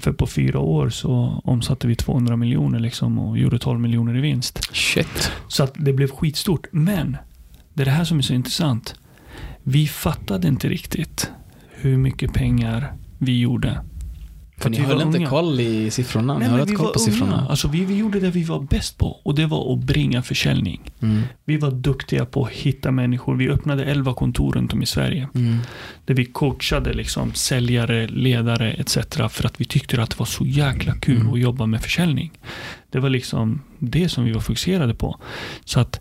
[0.00, 4.20] För på fyra år så omsatte vi 200 miljoner liksom och gjorde 12 miljoner i
[4.20, 4.74] vinst.
[4.74, 5.32] Shit.
[5.48, 6.66] Så att det blev skitstort.
[6.72, 7.16] Men
[7.74, 8.94] det är det här som är så intressant.
[9.62, 11.30] Vi fattade inte riktigt
[11.70, 13.80] hur mycket pengar vi gjorde.
[14.58, 15.28] För ni höll inte unga.
[15.28, 16.34] koll i siffrorna?
[16.34, 17.36] Ni Nej, höll men inte koll på siffrorna?
[17.38, 17.48] unga.
[17.50, 20.80] Alltså, vi, vi gjorde det vi var bäst på och det var att bringa försäljning.
[21.02, 21.22] Mm.
[21.44, 23.36] Vi var duktiga på att hitta människor.
[23.36, 25.28] Vi öppnade 11 kontor runt om i Sverige.
[25.34, 25.58] Mm.
[26.04, 28.98] Där vi coachade liksom säljare, ledare etc.
[29.30, 31.32] För att vi tyckte att det var så jäkla kul Mm.
[31.32, 32.32] att jobba med försäljning.
[32.90, 35.20] Det var liksom det som vi var fokuserade på.
[35.64, 36.00] Så att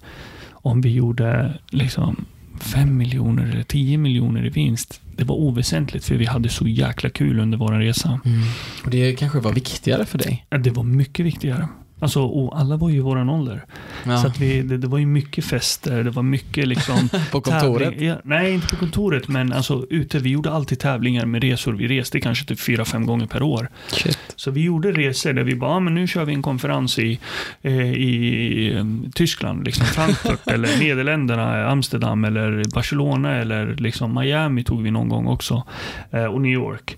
[0.64, 2.26] om vi gjorde liksom
[2.60, 5.02] 5 miljoner eller 10 miljoner i vinst.
[5.16, 8.20] Det var oväsentligt för vi hade så jäkla kul under vår resa.
[8.26, 8.42] Mm.
[8.84, 10.46] Och det kanske var viktigare för dig?
[10.50, 11.68] Det var mycket viktigare.
[12.04, 13.66] Alltså, och alla var ju i våran ålder.
[14.06, 14.18] Ja.
[14.18, 17.90] Så att vi, det, det var ju mycket fester, det var mycket liksom på kontoret?
[17.90, 20.20] Tävling, ja, nej, inte på kontoret, men alltså ute.
[20.20, 21.74] Vi gjorde alltid tävlingar med resor.
[21.74, 23.70] Vi reste kanske typ fyra, fem gånger per år.
[23.88, 24.20] Shit.
[24.36, 27.20] Så vi gjorde resor där vi bara, ah, men nu kör vi en konferens i,
[27.62, 34.84] eh, i eh, Tyskland, liksom Frankfurt eller Nederländerna, Amsterdam eller Barcelona eller liksom Miami tog
[34.84, 35.64] vi någon gång också.
[36.12, 36.98] Eh, och New York.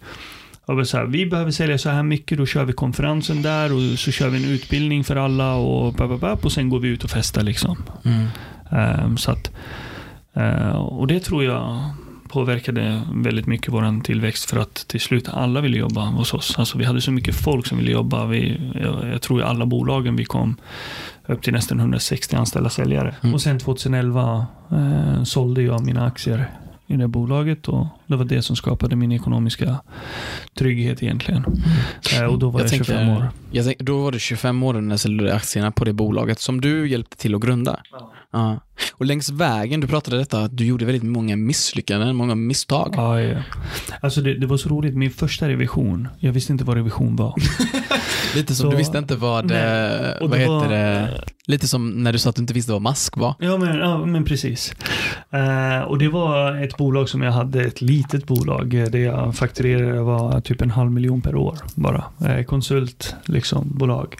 [0.65, 3.99] Och så här, vi behöver sälja så här mycket, då kör vi konferensen där och
[3.99, 6.87] så kör vi en utbildning för alla och, bap, bap, bap, och sen går vi
[6.87, 7.83] ut och festar liksom.
[8.05, 8.27] Mm.
[8.71, 9.51] Ehm, så att,
[10.33, 11.89] eh, och det tror jag
[12.29, 16.59] påverkade väldigt mycket vår tillväxt för att till slut alla ville jobba hos oss.
[16.59, 18.25] Alltså vi hade så mycket folk som ville jobba.
[18.25, 20.55] Vi, jag, jag tror i alla bolagen vi kom
[21.25, 23.15] upp till nästan 160 anställda säljare.
[23.21, 23.33] Mm.
[23.33, 26.49] Och sen 2011 eh, sålde jag mina aktier
[26.87, 29.79] i det bolaget och det var det som skapade min ekonomiska
[30.59, 31.45] trygghet egentligen.
[32.15, 33.29] Eh, och då var jag, 25 år.
[33.51, 36.61] Jag tänk, då var du 25 år när du sålde aktierna på det bolaget som
[36.61, 37.79] du hjälpte till att grunda.
[38.31, 38.59] Ja.
[38.93, 42.93] Och längs vägen, du pratade detta att du gjorde väldigt många misslyckanden, många misstag.
[42.97, 43.37] Ja, ja.
[44.01, 44.95] Alltså det, det var så roligt.
[44.95, 47.33] Min första revision, jag visste inte vad revision var.
[48.35, 51.67] Lite som Så- du visste inte vad, Nej, eh, vad det heter var- det, lite
[51.67, 53.35] som när du sa att du inte visste vad mask var.
[53.39, 54.73] Ja, men, ja, men precis.
[55.31, 59.35] Eh, och det var ett bolag som jag hade, ett litet bolag, eh, Det jag
[59.35, 62.03] fakturerade var typ en halv miljon per år bara.
[62.17, 62.47] Konsultbolag.
[62.47, 64.15] konsult, liksom, bolag.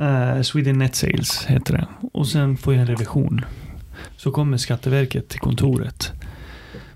[0.00, 1.86] Eh, Sweden Net Sales heter det.
[2.12, 3.44] Och sen får jag en revision.
[4.16, 6.12] Så kommer Skatteverket till kontoret.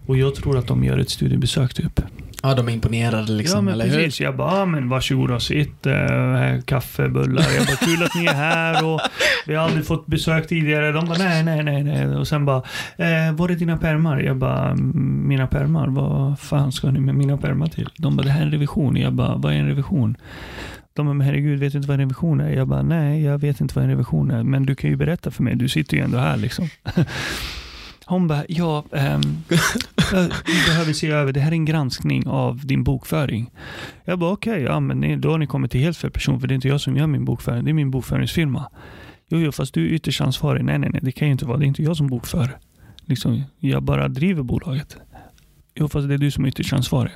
[0.07, 2.01] Och jag tror att de gör ett studiebesök typ.
[2.43, 4.21] Ja, de är imponerade liksom, ja, men eller precis.
[4.21, 5.87] Jag bara, ja, men varsågoda sitt.
[5.87, 7.45] Uh, kaffe, bullar.
[7.57, 9.01] Jag bara, kul att ni är här och
[9.47, 10.93] vi har aldrig fått besök tidigare.
[10.93, 12.07] De bara, nej, nej, nej, nej.
[12.07, 12.63] Och sen bara,
[12.97, 14.19] eh, var är dina permar?
[14.21, 15.87] Jag bara, "Mm, mina permar?
[15.89, 17.89] Vad fan ska ni med mina permar till?
[17.97, 18.97] De bara, det här är en revision.
[18.97, 20.17] Jag bara, vad är en revision?
[20.95, 22.51] De bara, men herregud, vet du inte vad en revision är?
[22.51, 24.43] Jag bara, nej, jag vet inte vad en revision är.
[24.43, 25.55] Men du kan ju berätta för mig.
[25.57, 26.69] Du sitter ju ändå här liksom.
[28.11, 29.19] Hon bara, ja, eh,
[30.47, 33.51] vi behöver se över, det här är en granskning av din bokföring.
[34.05, 36.49] Jag bara, okej, ja men ni- då har ni kommit till helt fel person, för
[36.49, 38.71] det är inte jag som gör min bokföring, det är min bokföringsfirma.
[39.29, 40.65] Jo, jo, fast du är ytterst ansvarig.
[40.65, 42.49] Nej, nej, nej, det kan ju inte vara, det är inte jag som bokför.
[43.05, 44.97] Liksom, jag bara driver bolaget.
[45.75, 47.13] Jo, fast det är du som är ytterst ansvarig.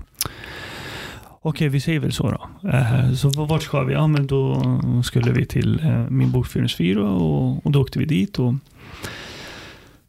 [1.42, 2.68] Okej, vi säger väl så då.
[2.68, 3.92] Eh, så vart ska vi?
[3.94, 4.62] Ja, men då
[5.04, 8.38] skulle vi till eh, min bokföringsbyrå och, och då åkte vi dit.
[8.38, 8.54] Och,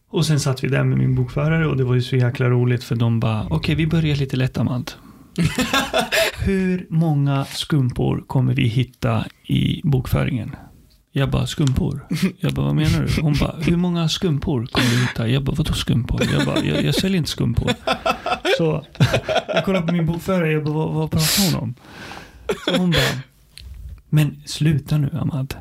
[0.09, 2.83] och sen satt vi där med min bokförare och det var ju så jäkla roligt
[2.83, 4.91] för de bara, okej vi börjar lite lätt Amand.
[6.45, 10.55] Hur många skumpor kommer vi hitta i bokföringen?
[11.11, 12.07] Jag bara, skumpor?
[12.39, 13.21] Jag bara, vad menar du?
[13.21, 15.27] Hon bara, hur många skumpor kommer du hitta?
[15.27, 16.21] Jag bara, vadå skumpor?
[16.33, 17.71] Jag bara, jag, jag säljer inte skumpor.
[18.57, 18.85] Så
[19.47, 21.75] jag kollar på min bokföring, jag bara, vad, vad pratar hon om?
[22.65, 23.19] Så hon bara,
[24.09, 25.55] men sluta nu Ahmad.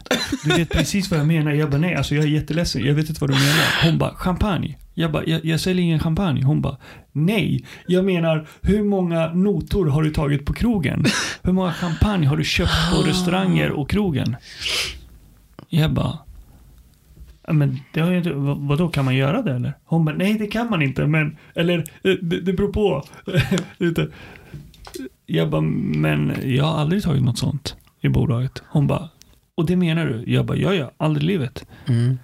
[0.45, 1.53] Du vet precis vad jag menar.
[1.53, 2.84] Jag bara, nej alltså jag är jätteledsen.
[2.84, 3.84] Jag vet inte vad du menar.
[3.90, 4.76] Hon bara, champagne.
[4.95, 6.42] Jag bara, jag, jag säljer ingen champagne.
[6.42, 6.76] Hon bara,
[7.12, 7.64] nej.
[7.86, 11.05] Jag menar, hur många notor har du tagit på krogen?
[11.42, 14.36] Hur många champagne har du köpt på restauranger och krogen?
[15.68, 16.18] Jag bara,
[17.47, 19.72] "Ja, men det har jag inte, vad, vadå, kan man göra det eller?
[19.84, 23.05] Hon bara, nej det kan man inte, men, eller eh, det, det beror på.
[25.26, 28.63] Jag bara, men jag har aldrig tagit något sånt i bolaget.
[28.69, 29.09] Hon bara,
[29.57, 30.25] och det menar du?
[30.33, 31.67] Jag bara, ja ja, aldrig i livet.
[31.89, 32.19] Mm.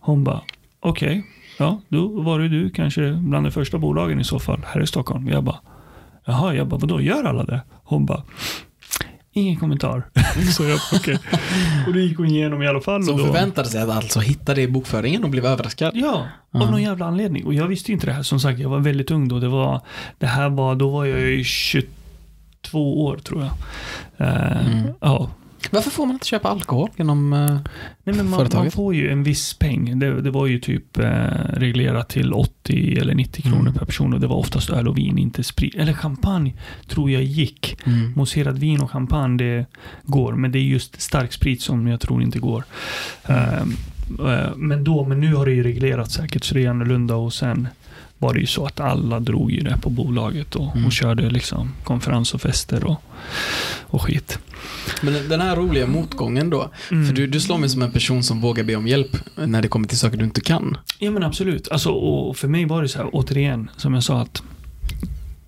[0.00, 0.40] Hon bara,
[0.80, 1.26] okej,
[1.58, 4.86] ja, då var det du kanske bland de första bolagen i så fall här i
[4.86, 5.28] Stockholm.
[5.28, 5.60] Jag bara,
[6.24, 7.60] jaha, jag bara, vadå, gör alla det?
[7.84, 8.22] Hon bara,
[9.32, 10.02] ingen kommentar.
[10.56, 11.18] så jag, okej.
[11.86, 13.04] Och då gick hon igenom i alla fall.
[13.04, 15.92] Så hon förväntade sig att alltså hitta det i bokföringen och blev överraskad.
[15.94, 16.14] Ja,
[16.52, 16.70] av Ja.
[16.70, 17.46] någon jävla anledning.
[17.46, 18.22] Och jag visste inte det här.
[18.22, 19.38] Som sagt, jag var väldigt ung då.
[19.38, 19.80] Det, var,
[20.18, 21.44] det här var, då var jag ju
[22.62, 23.52] 22 år tror jag.
[24.28, 24.88] Eh, Mm.
[25.00, 25.30] Ja,
[25.70, 27.32] Varför får man inte köpa alkohol genom...
[27.32, 27.60] eh, Nej,
[28.04, 28.74] men man, man Företaget?
[28.74, 29.98] får ju en viss peng.
[29.98, 31.04] Det, det var ju typ eh,
[31.52, 33.74] reglerat till 80 eller 90 kronor Mm.
[33.74, 35.74] per person och det var oftast öl och vin, inte sprit.
[35.74, 36.52] Eller champagne
[36.88, 37.76] tror jag gick.
[37.86, 38.12] Mm.
[38.16, 39.66] Mousserat vin och champagne, det
[40.02, 40.32] går.
[40.32, 42.64] Men det är just stark sprit som jag tror inte går.
[43.28, 47.14] Eh, eh, men då, men nu har det ju reglerat säkert så det är annorlunda
[47.16, 47.68] och sen
[48.22, 50.86] var det ju så att alla drog ju det på bolaget och, Mm.
[50.86, 53.02] och körde liksom konferens och fester och,
[53.80, 54.38] och skit.
[55.02, 56.70] Men den här roliga motgången då.
[56.90, 57.06] Mm.
[57.06, 59.68] För du, du slår mig som en person som vågar be om hjälp när det
[59.68, 60.76] kommer till saker du inte kan.
[60.98, 61.68] Ja men absolut.
[61.70, 64.42] Alltså, och för mig var det så här, återigen, som jag sa att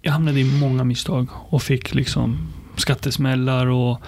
[0.03, 4.01] jag hamnade i många misstag och fick liksom skattesmällar och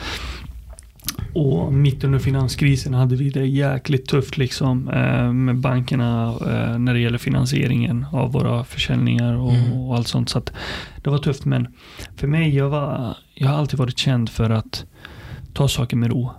[1.35, 6.95] och mitt under finanskrisen hade vi det jäkligt tufft liksom eh, med bankerna eh, när
[6.95, 9.73] det gäller finansieringen av våra försäljningar och, Mm.
[9.73, 10.29] och allt sånt.
[10.29, 10.53] Så att
[11.03, 11.67] det var tufft men
[12.17, 14.85] för mig, jag, var, jag har alltid varit känd för att
[15.53, 16.31] ta saker med ro.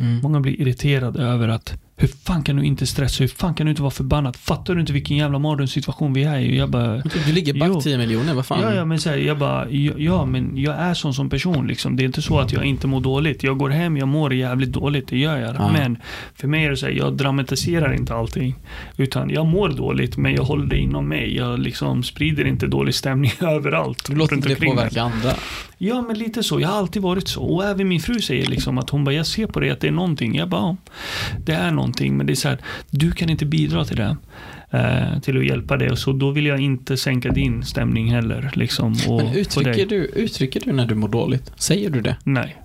[0.00, 0.18] Mm.
[0.22, 3.22] Många blir irriterade över att hur fan kan du inte stressa?
[3.24, 4.36] Hur fan kan du inte vara förbannad?
[4.36, 6.58] Fattar du inte vilken jävla mardrömssituation vi är i?
[6.58, 6.96] Jag bara,
[7.26, 7.80] Du ligger back Jo.
[7.80, 8.60] 10 miljoner, vad fan?
[8.62, 11.66] ja, ja, men så här, jag bara, ja, ja, men jag är sån som person
[11.66, 11.96] liksom.
[11.96, 13.42] Det är inte så att jag inte mår dåligt.
[13.42, 15.54] Jag går hem, jag mår jävligt dåligt, det gör jag.
[15.58, 15.72] Ja.
[15.72, 15.98] Men
[16.34, 18.54] för mig är det så här, jag dramatiserar inte allting.
[18.96, 21.36] Utan jag mår dåligt, men jag håller det inom mig.
[21.36, 24.06] Jag liksom sprider inte dålig stämning överallt.
[24.08, 25.32] Du låter inte det påverka andra.
[25.82, 26.60] Ja, men lite så.
[26.60, 27.42] Jag har alltid varit så.
[27.42, 29.88] Och även min fru säger liksom att hon bara, jag ser på dig att det
[29.88, 30.36] är någonting.
[30.36, 30.76] Jag bara, ja,
[31.44, 32.16] det är någonting.
[32.16, 32.58] Men det är så här,
[32.90, 34.16] du kan inte bidra till det.
[34.70, 35.90] Eh, till att hjälpa dig.
[35.90, 38.50] Och så då vill jag inte sänka din stämning heller.
[38.54, 41.52] Liksom, och, Men uttrycker du, uttrycker du när du mår dåligt?
[41.56, 42.16] Säger du det?
[42.24, 42.56] Nej.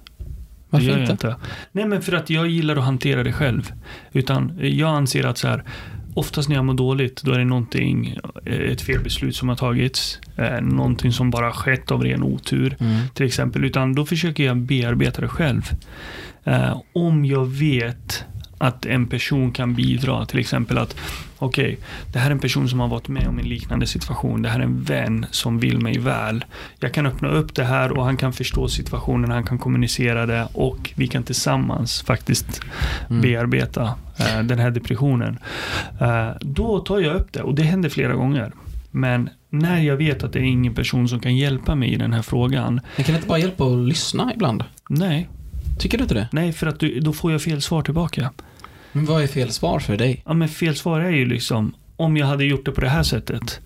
[0.69, 1.01] Varför inte?
[1.01, 1.35] Jag inte?
[1.71, 3.73] Nej, men för att jag gillar att hantera det själv.
[4.11, 5.63] Utan jag anser att så här,
[6.15, 10.19] oftast när jag mår dåligt, då är det någonting, eh, ett felbeslut som har tagits.
[10.37, 12.75] Eh, någonting som bara skett av ren otur.
[12.79, 13.01] Mm.
[13.13, 13.65] till exempel.
[13.65, 15.61] Utan då försöker jag bearbeta det själv.
[16.43, 18.25] Eh, om jag vet
[18.67, 20.95] att en person kan bidra, till exempel att
[21.37, 21.77] okej,
[22.13, 24.41] det här är en person som har varit med om en liknande situation.
[24.41, 26.45] Det här är en vän som vill mig väl.
[26.79, 30.47] Jag kan öppna upp det här och han kan förstå situationen, han kan kommunicera det
[30.53, 32.61] och vi kan tillsammans faktiskt
[33.09, 33.21] Mm.
[33.21, 35.39] bearbeta eh, den här depressionen.
[36.01, 38.51] Eh, då tar jag upp det och det händer flera gånger.
[38.91, 42.13] Men när jag vet att det är ingen person som kan hjälpa mig i den
[42.13, 44.63] här frågan, Men kan det inte bara hjälpa att lyssna ibland?
[44.89, 45.29] nej,
[45.79, 46.27] Tycker du inte det?
[46.31, 48.29] nej för att du, då får jag fel svar tillbaka.
[48.95, 50.23] Men vad är fel svar för dig?
[50.25, 53.03] Ja, men fel svar är ju liksom, om jag hade gjort det på det här
[53.03, 53.59] sättet,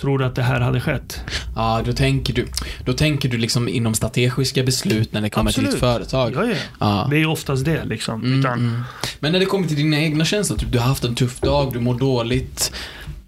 [0.00, 1.20] tror du att det här hade skett?
[1.56, 2.46] Ja, då tänker du,
[2.84, 6.10] då tänker du liksom inom strategiska beslut när det kommer till ditt Absolut.
[6.10, 6.32] företag.
[6.34, 6.56] Ja, ja.
[6.80, 7.06] Ja.
[7.10, 8.24] Det är ju oftast det liksom.
[8.24, 8.82] Mm, Utan, mm.
[9.20, 11.72] Men när det kommer till dina egna känslor, typ, du har haft en tuff dag,
[11.72, 12.72] du mår dåligt.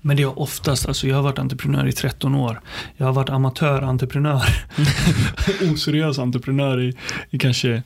[0.00, 2.60] Men det är oftast, alltså jag har varit entreprenör i 13 år.
[2.96, 4.44] Jag har varit amatörentreprenör.
[5.72, 6.94] Oseriös entreprenör i,
[7.30, 7.82] i kanske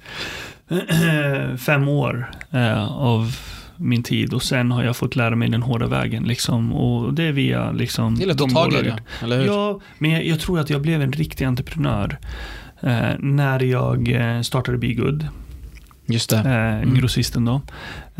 [1.58, 3.36] fem år eh, av
[3.76, 4.34] min tid.
[4.34, 6.24] Och sen har jag fått lära mig den hårda vägen.
[6.24, 6.72] Liksom.
[6.72, 8.96] Och det är via liksom, Det är lätt att ta tag i bolagen.
[9.20, 9.46] det, eller hur?
[9.46, 12.18] Ja, men jag, jag tror att jag blev en riktig entreprenör
[12.80, 15.28] eh, när jag eh, startade Be Good,
[16.06, 16.36] Just det.
[16.36, 16.46] eh,
[16.82, 16.94] Mm.
[16.94, 17.54] grossisten då.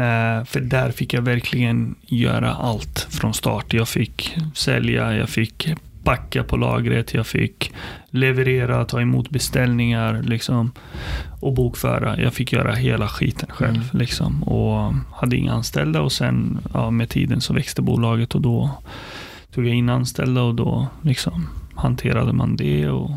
[0.02, 3.72] Eh, för där fick jag verkligen göra allt från start.
[3.74, 5.68] Jag fick sälja, jag fick
[6.06, 7.72] packa på lagret, jag fick
[8.10, 10.72] leverera, ta emot beställningar liksom,
[11.40, 12.20] och bokföra.
[12.20, 13.74] Jag fick göra hela skiten själv.
[13.76, 13.86] Mm.
[13.92, 18.70] Liksom, och hade inga anställda och sen ja, med tiden så växte bolaget och då
[19.54, 23.10] tog jag in anställda och då liksom, hanterade man det och,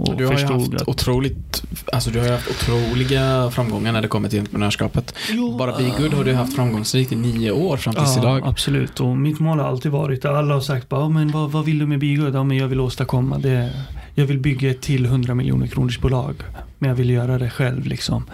[0.00, 0.88] och Du har ju haft att...
[0.88, 5.14] otroligt, alltså du har haft otroliga framgångar när det kommer till entreprenörskapet.
[5.30, 8.42] Jo, Bara Be Good har du haft framgångsrikt i nio år fram tills Ja, idag.
[8.48, 9.00] absolut.
[9.00, 11.78] Och mitt mål har alltid varit, alla har sagt bara, "Ja, men vad, vad vill
[11.78, 12.34] du med Bigud?
[12.34, 13.70] Ja, men jag vill åstadkomma det.
[14.14, 16.34] Jag vill bygga ett till 100 miljoner kronors bolag.
[16.78, 18.24] Men jag vill göra det själv liksom.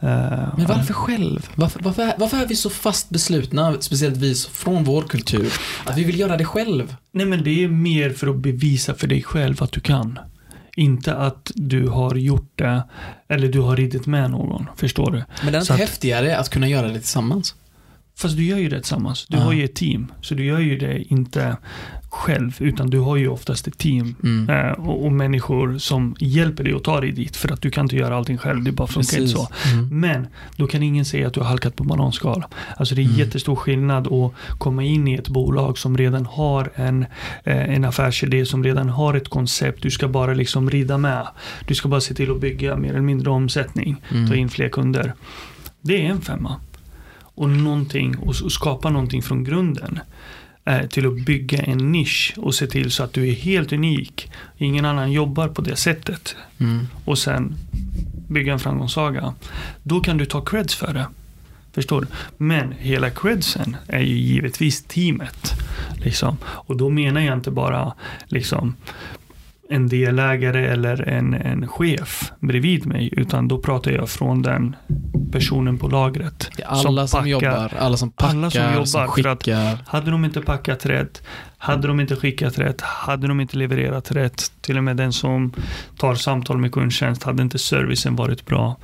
[0.00, 0.08] Eh,
[0.56, 1.48] Men varför själv?
[1.54, 5.52] Varför, varför, varför är vi så fast beslutna, speciellt vi från vår kultur,
[5.84, 6.96] att vi vill göra det själv?
[7.12, 10.18] Nej men det är mer för att bevisa för dig själv att du kan.
[10.78, 12.82] Inte att du har gjort det,
[13.28, 14.66] eller du har ridit med någon.
[14.76, 15.24] Förstår du?
[15.42, 17.54] Men det är inte att- häftigare att kunna göra det tillsammans?
[18.18, 19.26] Fast du gör ju det tillsammans.
[19.28, 19.42] Du Ja.
[19.42, 20.12] har ju ett team.
[20.20, 21.56] Så du gör ju det inte
[22.16, 24.14] själv, utan du har ju oftast ett team.
[24.22, 24.50] Mm.
[24.50, 27.36] Eh, och, och människor som hjälper dig att ta dig dit.
[27.36, 29.48] För att du kan inte göra allting själv, det bara funkar inte så.
[29.72, 30.00] Mm.
[30.00, 32.44] Men då kan ingen säga att du har halkat på bananskal.
[32.76, 33.16] Alltså det är Mm.
[33.18, 37.02] jättestor skillnad att komma in i ett bolag som redan har en,
[37.44, 39.82] eh, en affärsidé, som redan har ett koncept.
[39.82, 41.26] Du ska bara liksom rida med.
[41.66, 44.28] Du ska bara se till att bygga mer eller mindre omsättning, Mm.
[44.28, 45.12] ta in fler kunder.
[45.80, 46.60] Det är en femma.
[47.38, 49.98] Och någonting, och och skapa någonting från grunden.
[50.66, 54.30] Eh, Till att bygga en nisch och se till så att du är helt unik.
[54.58, 56.86] Ingen annan jobbar på det sättet Mm.
[57.04, 57.54] och sen
[58.28, 59.34] bygga en framgångssaga.
[59.82, 61.06] Då kan du ta creds för det.
[61.72, 62.06] Förstår du?
[62.36, 65.52] Men hela credsen är ju givetvis teamet.
[66.04, 66.36] Liksom.
[66.44, 67.92] Och då menar jag inte bara
[68.26, 68.74] liksom,
[69.70, 74.76] en delägare eller en, en chef bredvid mig, utan då pratar jag från den
[75.32, 76.50] personen på lagret.
[76.66, 79.78] Alla som, packar- jobbar, alla som packar, alla som jobbar, som för att- skickar.
[79.86, 81.22] Hade de inte packat rätt,
[81.58, 85.52] hade de inte skickat rätt, hade de inte levererat rätt, till och med den som
[85.98, 88.76] tar samtal med kundtjänst, hade inte servicen varit bra,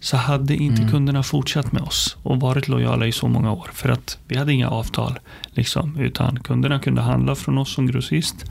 [0.00, 0.92] så hade inte Mm.
[0.92, 3.70] kunderna fortsatt med oss och varit lojala i så många år.
[3.72, 5.18] För att vi hade inga avtal,
[5.58, 8.44] liksom, utan kunderna kunde handla från oss som grossist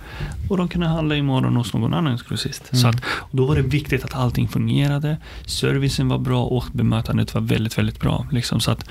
[0.50, 2.64] och de kunde handla imorgon hos någon annan grossist.
[2.72, 2.82] Mm.
[2.82, 7.34] Så att, och då var det viktigt att allting fungerade, servicen var bra och bemötandet
[7.34, 8.28] var väldigt, väldigt bra.
[8.32, 8.90] Liksom, så att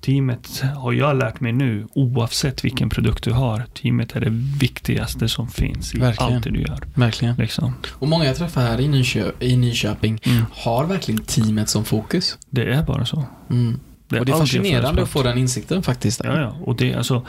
[0.00, 5.28] teamet har jag lärt mig nu, oavsett vilken produkt du har, teamet är det viktigaste
[5.28, 6.34] som finns i Verkligen.
[6.34, 6.78] allt det du gör.
[6.94, 7.36] Verkligen.
[7.36, 7.72] Liksom.
[7.92, 10.44] Och många jag träffar här i, Nykö- i Nyköping Mm.
[10.52, 12.38] har verkligen teamet som fokus.
[12.50, 13.24] Det är bara så.
[13.50, 13.80] Mm.
[14.14, 16.20] Det och det är fascinerande att få den insikten faktiskt.
[16.24, 16.56] Ja, ja.
[16.62, 17.26] Och det är alltså...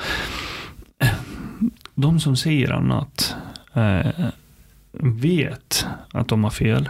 [1.95, 3.35] De som säger annat
[3.73, 4.11] eh,
[4.99, 6.89] vet att de har fel.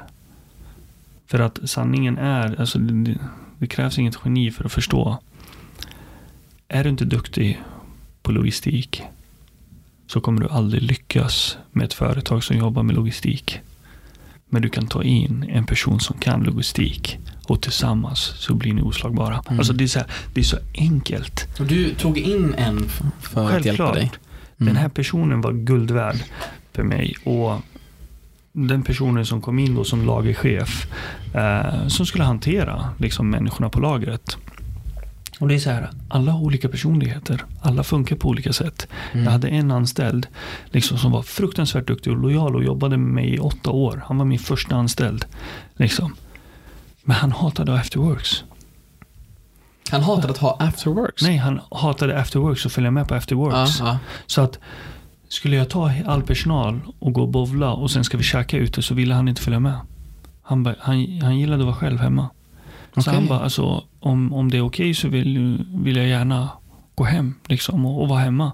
[1.27, 3.17] För att sanningen är, alltså det-
[3.59, 5.17] det krävs inget geni för att förstå.
[6.67, 7.61] Är du inte duktig
[8.21, 9.01] på logistik
[10.07, 13.59] så kommer du aldrig lyckas med ett företag som jobbar med logistik.
[14.49, 17.17] Men du kan ta in en person som kan logistik
[17.47, 19.41] och tillsammans så blir ni oslagbara.
[19.47, 19.59] Mm.
[19.59, 21.47] Alltså det är, så här, det är så enkelt.
[21.59, 22.89] Och du tog in en
[23.21, 24.11] för att hjälpa dig.
[24.57, 24.73] Mm.
[24.73, 26.17] Den här personen var guld värd
[26.73, 27.15] för mig.
[27.23, 27.61] Och
[28.51, 30.87] den personen som kom in då som lagerchef,
[31.33, 34.37] eh, som skulle hantera liksom, människorna på lagret.
[35.39, 37.43] Och det är så här, alla har olika personligheter.
[37.61, 38.87] Alla funkar på olika sätt.
[39.11, 39.25] Mm.
[39.25, 40.27] Jag hade en anställd
[40.65, 44.03] liksom, som var fruktansvärt duktig och lojal och jobbade med mig i åtta år.
[44.05, 45.25] Han var min första anställd.
[45.75, 46.15] Liksom.
[47.05, 48.43] Men han hatade afterworks.
[49.91, 51.21] Han hatade att ha afterworks.
[51.23, 53.79] Nej, han hatade afterworks och följa med på afterworks.
[53.79, 53.97] Ja, ja.
[54.25, 54.59] Så att
[55.27, 58.81] skulle jag ta all personal och gå och bovla och sen ska vi käka ute
[58.81, 59.79] så ville han inte följa med.
[60.41, 62.29] Han, ba, han, han gillade att vara själv hemma.
[62.93, 63.13] Så Okej.
[63.13, 66.49] han bara, alltså, om, om det är okej så vill, vill jag gärna
[66.95, 68.51] gå hem liksom, och, och vara hemma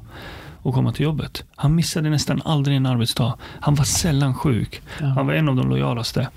[0.62, 1.44] och komma till jobbet.
[1.56, 3.38] Han missade nästan aldrig en arbetsdag.
[3.60, 4.82] Han var sällan sjuk.
[5.00, 5.06] Ja.
[5.06, 6.28] Han var en av de lojalaste.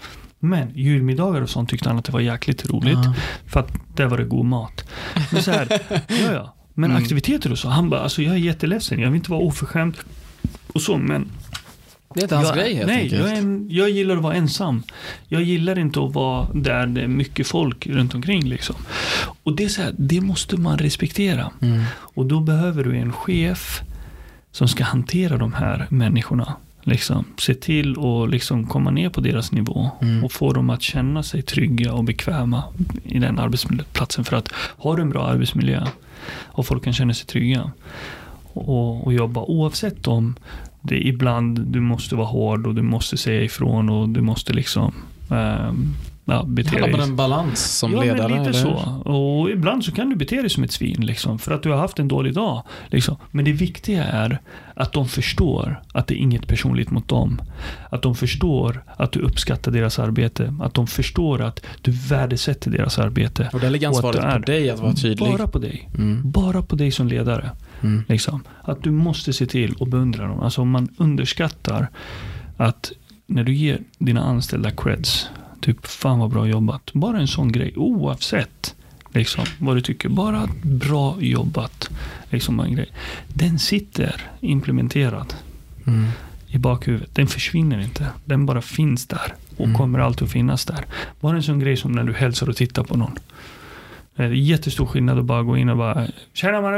[0.45, 2.99] Men julmiddagar och sånt tyckte han att det var jäkligt roligt.
[3.05, 3.15] Ja.
[3.47, 4.85] För att där var det god mat.
[5.33, 5.69] Men så här,
[6.09, 6.55] ja ja.
[6.75, 7.03] Men Mm.
[7.03, 7.69] aktiviteter och så.
[7.69, 8.99] Han bara, alltså jag är jätteledsen.
[9.01, 9.97] Jag vill inte vara oförskämd.
[10.73, 11.29] Och så, men.
[12.15, 13.21] Det är inte hans jag, grej helt nej, enkelt.
[13.23, 14.83] jag, är en, jag gillar att vara ensam.
[15.29, 18.77] Jag gillar inte att vara där det är mycket folk runt omkring liksom.
[19.43, 21.51] Och det är så här, det måste man respektera.
[21.63, 21.83] Mm.
[21.91, 23.83] Och då behöver du en chef
[24.53, 26.57] som ska hantera de här människorna.
[26.87, 30.25] Liksom, se till att liksom komma ner på deras nivå Mm.
[30.25, 32.63] och få dem att känna sig trygga och bekväma
[33.05, 34.25] i den arbetsplatsen.
[34.25, 35.87] För att har du en bra arbetsmiljö
[36.45, 37.71] och folk kan känna sig trygga
[38.53, 40.35] och, och jobba oavsett om
[40.81, 44.53] det är ibland du måste vara hård och du måste säga ifrån och du måste
[44.53, 44.93] liksom
[45.31, 48.29] ehm, ja, Det bete handlar dig en balans som ja, ledare.
[48.29, 48.77] men lite eller?
[48.77, 49.11] så.
[49.11, 51.77] Och ibland så kan du bete dig som ett svin, liksom, för att du har
[51.77, 52.63] haft en dålig dag.
[52.87, 53.17] Liksom.
[53.31, 54.41] Men det viktiga är
[54.75, 57.41] att de förstår att det är inget personligt mot dem.
[57.91, 60.55] Att de förstår att du uppskattar deras arbete.
[60.61, 63.51] Att de förstår att du värdesätter deras arbete.
[63.53, 65.31] Och där ligger ansvaret på dig att vara tydlig.
[65.31, 65.89] Bara på dig.
[65.99, 66.31] Mm.
[66.31, 67.51] Bara på dig som ledare.
[67.81, 68.05] Mm.
[68.09, 68.43] Liksom.
[68.63, 70.41] Att du måste se till att beundra dem.
[70.41, 71.91] Alltså om man underskattar
[72.57, 72.93] att
[73.27, 75.29] när du ger dina anställda creds,
[75.65, 76.91] typ fan vad bra jobbat.
[76.93, 78.75] Bara en sån grej, oavsett
[79.13, 80.09] liksom, vad du tycker.
[80.09, 81.91] Bara bra jobbat.
[82.31, 82.89] Liksom en grej.
[83.29, 85.35] Den sitter implementerad
[85.87, 86.07] Mm.
[86.49, 87.15] i bakhuvudet.
[87.15, 88.07] Den försvinner inte.
[88.25, 89.77] Den bara finns där och Mm.
[89.77, 90.85] kommer alltid att finnas där.
[91.21, 93.19] Bara en sån grej som när du hälsar och tittar på någon.
[94.17, 96.75] Det är jättestor skillnad att bara gå in och bara Tjena man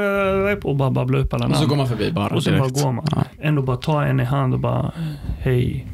[0.63, 1.69] och bara babbla upp alla Och så namn.
[1.69, 3.07] går man förbi bara Och så bara går man.
[3.11, 3.25] Ja.
[3.41, 4.93] Ändå bara ta en i hand och bara
[5.39, 5.87] Hej,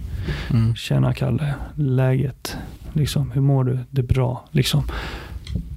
[0.51, 0.76] Mm.
[0.76, 2.57] tjena Kalle, läget?
[2.93, 3.78] Liksom, hur mår du?
[3.90, 4.49] Det är bra.
[4.51, 4.84] Liksom,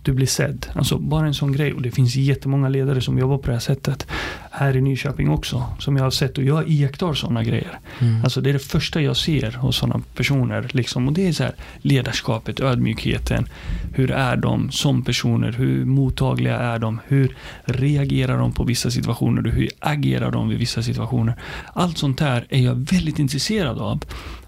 [0.06, 0.68] du blir sedd.
[0.74, 1.74] Alltså bara en sån grej.
[1.74, 4.08] Och det finns jättemånga ledare som jobbar på det här sättet.
[4.52, 5.64] Här i Nyköping också.
[5.80, 6.38] Som jag har sett.
[6.38, 7.80] Och jag iakttar sådana grejer.
[8.00, 8.24] Mm.
[8.24, 10.68] Alltså det är det första jag ser hos sådana personer.
[10.72, 11.08] Liksom.
[11.08, 13.48] Och det är så här, ledarskapet, ödmjukheten.
[13.94, 15.52] Hur är de som personer?
[15.52, 17.00] Hur mottagliga är de?
[17.08, 17.36] Hur
[17.66, 19.52] reagerar de på vissa situationer?
[19.52, 21.36] Hur agerar de vid vissa situationer?
[21.74, 24.04] Allt sånt här är jag väldigt intresserad av.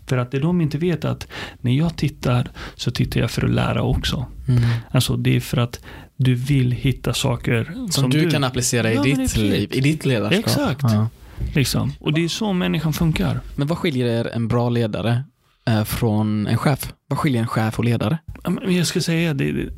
[0.07, 1.27] För att det de inte vet är att
[1.61, 4.25] när jag tittar så tittar jag för att lära också.
[4.47, 4.63] Mm.
[4.91, 5.79] Alltså det är för att
[6.17, 10.05] du vill hitta saker Som, du, kan applicera i Ja, men ditt liv, i ditt
[10.05, 10.39] ledarskap.
[10.39, 10.81] Exakt.
[10.83, 11.09] Ja.
[11.55, 11.91] Liksom.
[11.99, 13.39] Och det är så människan funkar.
[13.55, 15.23] Men vad skiljer en bra ledare
[15.67, 16.93] eh, från en chef?
[17.07, 18.17] Vad skiljer en chef och ledare?
[18.67, 19.51] Jag ska säga det.
[19.51, 19.69] det-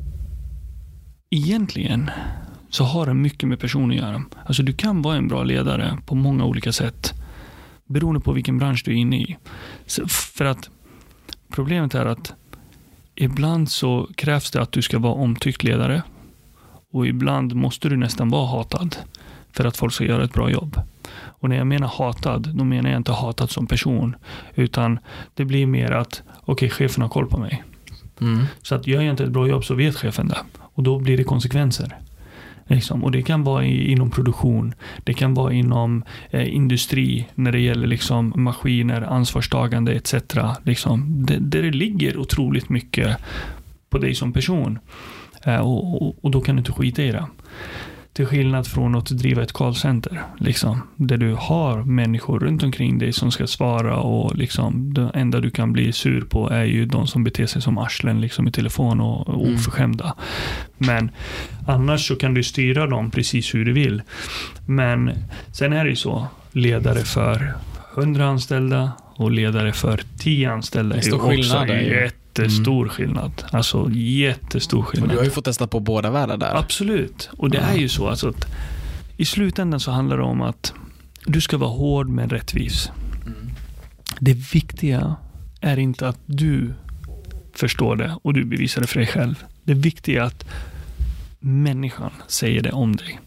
[1.30, 2.10] Egentligen
[2.70, 4.22] så har det mycket med person att göra.
[4.46, 7.14] Alltså du kan vara en bra ledare på många olika sätt.
[7.90, 9.36] Beroende på vilken bransch du är inne i.
[9.86, 10.70] Så för att
[11.52, 12.32] problemet är att
[13.14, 16.02] ibland så krävs det att du ska vara omtyckt ledare.
[16.92, 18.96] Och ibland måste du nästan vara hatad
[19.52, 20.80] för att folk ska göra ett bra jobb.
[21.12, 24.16] Och när jag menar hatad, då menar jag inte hatad som person.
[24.54, 24.98] Utan
[25.34, 27.64] det blir mer att, okej, chefen har koll på mig.
[28.20, 28.44] Mm.
[28.62, 30.38] Så att gör jag inte ett bra jobb så vet chefen det.
[30.58, 31.98] Och då blir det konsekvenser.
[32.70, 33.04] Liksom.
[33.04, 34.74] Och det kan vara i, inom produktion.
[35.04, 40.14] Det kan vara inom eh, industri när det gäller liksom, maskiner, ansvarstagande etc.
[40.62, 41.26] Liksom.
[41.26, 43.16] Det, där det ligger otroligt mycket
[43.90, 44.78] på dig som person.
[45.44, 47.26] Eh, och, och, och då kan du inte skita i det.
[48.12, 50.22] Till skillnad från att driva ett callcenter.
[50.38, 55.40] Liksom, där du har människor runt omkring dig som ska svara och liksom, det enda
[55.40, 58.52] du kan bli sur på är ju de som beter sig som arslen liksom, i
[58.52, 59.54] telefon och, och Mm.
[59.54, 60.14] oförskämda.
[60.78, 61.10] Men
[61.66, 64.02] annars så kan du styra dem precis hur du vill.
[64.66, 65.12] Men
[65.52, 67.54] sen är det ju så, ledare för
[67.96, 71.70] 100 anställda och ledare för 10 anställda Det är är också skillnad
[72.38, 73.32] jättestor skillnad.
[73.52, 75.10] Alltså jättestor Och skillnad.
[75.10, 76.54] du har ju fått testa på båda världar där.
[76.54, 77.30] Absolut.
[77.36, 77.64] Och det Ja.
[77.64, 78.46] är ju så alltså att
[79.16, 80.72] i slutändan så handlar det om att
[81.26, 82.90] du ska vara hård men rättvis.
[83.26, 83.50] Mm.
[84.18, 85.16] Det viktiga
[85.60, 86.72] är inte att du
[87.54, 89.44] förstår det och du bevisar det för dig själv.
[89.64, 90.44] Det viktiga är att
[91.40, 93.20] människan säger det om dig.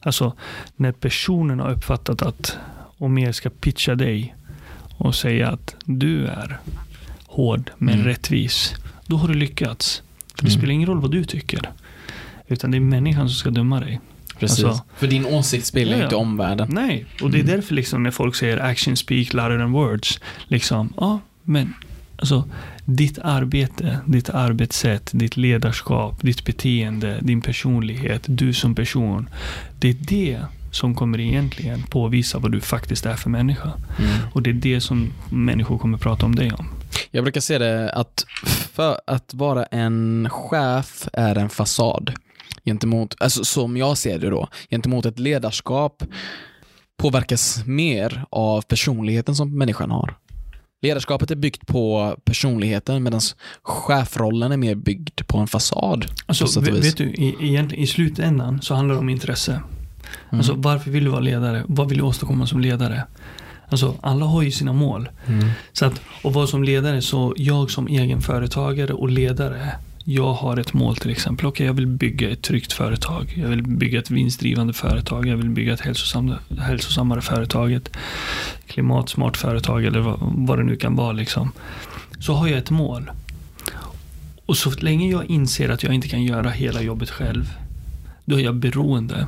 [0.00, 0.34] Alltså
[0.76, 2.56] när personen har uppfattat att
[2.98, 4.34] Omer ska pitcha dig
[4.96, 6.58] och säga att du är
[7.30, 8.06] hård men Mm.
[8.06, 8.74] rättvis.
[9.06, 10.02] Då har du lyckats.
[10.34, 10.58] För det Mm.
[10.60, 11.70] spelar ingen roll vad du tycker.
[12.48, 14.00] Utan det är människan som ska döma dig.
[14.38, 14.64] Precis.
[14.64, 16.68] Alltså- För din åsikt spelar Ja, inte omvärlden.
[16.72, 17.54] Nej, och det är Mm.
[17.56, 20.20] därför liksom när folk säger action speak louder than words.
[20.48, 21.74] Liksom, ja, men
[22.16, 22.44] alltså
[22.84, 29.28] ditt arbete, ditt arbetssätt, ditt ledarskap, ditt beteende, din personlighet, du som person.
[29.78, 30.38] Det är det
[30.72, 33.72] som kommer egentligen påvisa vad du faktiskt är för människa.
[33.98, 34.10] Mm.
[34.32, 36.66] Och det är det som människor kommer prata om dig om.
[37.10, 38.24] Jag brukar se det att
[38.72, 42.12] för att vara en chef är en fasad
[42.64, 46.02] gentemot, alltså som jag ser det då, gentemot ett ledarskap
[46.96, 50.14] påverkas mer av personligheten som människan har.
[50.82, 53.20] Ledarskapet är byggt på personligheten medan
[53.62, 56.06] chefrollen är mer byggd på en fasad.
[56.26, 59.52] Alltså, vet, vet du, i, i slutändan så handlar det om intresse.
[59.52, 59.64] Mm.
[60.30, 61.64] Alltså, varför vill du vara ledare?
[61.68, 63.06] Vad vill du åstadkomma som ledare?
[63.70, 65.08] Alltså, alla har ju sina mål.
[65.26, 65.48] Mm.
[65.72, 69.72] Så att, och vara som ledare, så jag som egen företagare och ledare,
[70.04, 71.46] jag har ett mål till exempel.
[71.46, 73.34] Okej, jag vill bygga ett tryggt företag.
[73.36, 75.26] Jag vill bygga ett vinstdrivande företag.
[75.26, 77.72] Jag vill bygga ett hälsosam, hälsosammare företag.
[77.72, 77.96] Ett
[78.66, 81.12] klimatsmart företag eller vad, vad det nu kan vara.
[81.12, 81.52] Liksom.
[82.18, 83.10] Så har jag ett mål.
[84.46, 87.52] Och så länge jag inser att jag inte kan göra hela jobbet själv,
[88.24, 89.26] då är jag beroende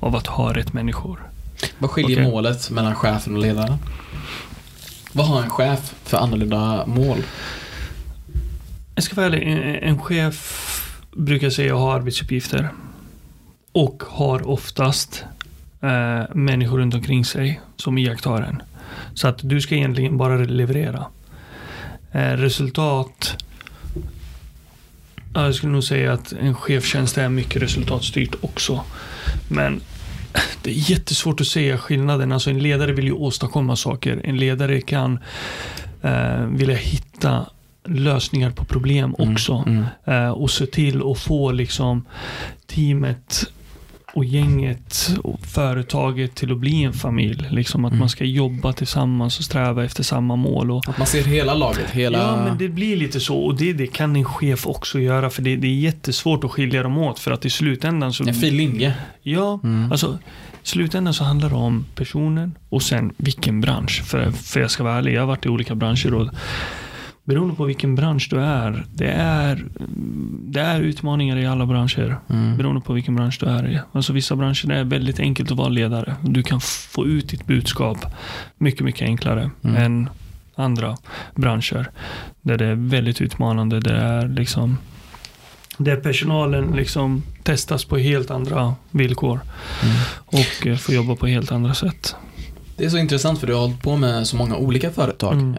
[0.00, 1.29] av att ha rätt människor.
[1.78, 2.30] Vad skiljer Okej.
[2.30, 3.76] målet mellan chefen och ledaren?
[5.12, 7.18] Vad har en chef för annorlunda mål?
[8.94, 9.42] Jag ska vara ärlig,
[9.82, 10.76] en, chef
[11.12, 12.68] brukar säga ha arbetsuppgifter.
[13.72, 15.24] Och har oftast
[15.80, 18.62] eh, människor runt omkring sig som iakttar en.
[19.14, 21.06] Så att du ska egentligen bara leverera.
[22.12, 23.44] Eh, resultat.
[25.34, 28.84] Ja, jag skulle nog säga att en chefstjänst är mycket resultatstyrt också.
[29.48, 29.80] Men
[30.62, 32.32] det är jättesvårt att säga skillnaden.
[32.32, 34.20] Alltså en ledare vill ju åstadkomma saker.
[34.24, 35.18] En ledare kan
[36.02, 37.46] eh, vilja hitta
[37.84, 39.64] lösningar på problem också.
[39.66, 39.84] Mm.
[40.04, 42.06] Eh, och se till att få liksom
[42.66, 43.52] teamet
[44.14, 47.46] och gänget och företaget till att bli en familj.
[47.50, 47.98] Liksom att Mm.
[47.98, 50.70] man ska jobba tillsammans och sträva efter samma mål.
[50.70, 52.18] Och, Att man ser hela laget, hela...
[52.18, 53.36] Ja, men det blir lite så.
[53.38, 55.30] Och det, det kan en chef också göra.
[55.30, 57.18] För det, det är jättesvårt att skilja dem åt.
[57.18, 58.28] För att i slutändan så...
[58.28, 58.94] En fin linje.
[59.22, 59.92] Ja, Mm.
[59.92, 60.18] alltså
[60.64, 64.02] i slutändan så handlar det om personen och sen vilken bransch.
[64.04, 66.28] För, för jag ska vara ärlig, jag har varit i olika branscher och
[67.30, 69.64] beroende på vilken bransch du är, det är,
[70.44, 72.16] det är utmaningar i alla branscher.
[72.28, 72.56] Mm.
[72.56, 73.80] Beroende på vilken bransch du är i.
[73.92, 76.14] Alltså vissa branscher det är väldigt enkelt att vara ledare.
[76.22, 77.98] Du kan få ut ditt budskap
[78.58, 79.76] mycket, mycket enklare Mm.
[79.76, 80.08] än
[80.54, 80.96] andra
[81.34, 81.90] branscher.
[82.42, 83.80] Där det är väldigt utmanande.
[83.80, 84.78] Det är liksom,
[85.76, 89.40] där personalen liksom testas på helt andra villkor.
[89.82, 89.96] Mm.
[90.26, 92.16] Och eh, får jobba på helt andra sätt.
[92.80, 95.32] Det är så intressant för du har hållit på med så många olika företag.
[95.32, 95.54] Mm.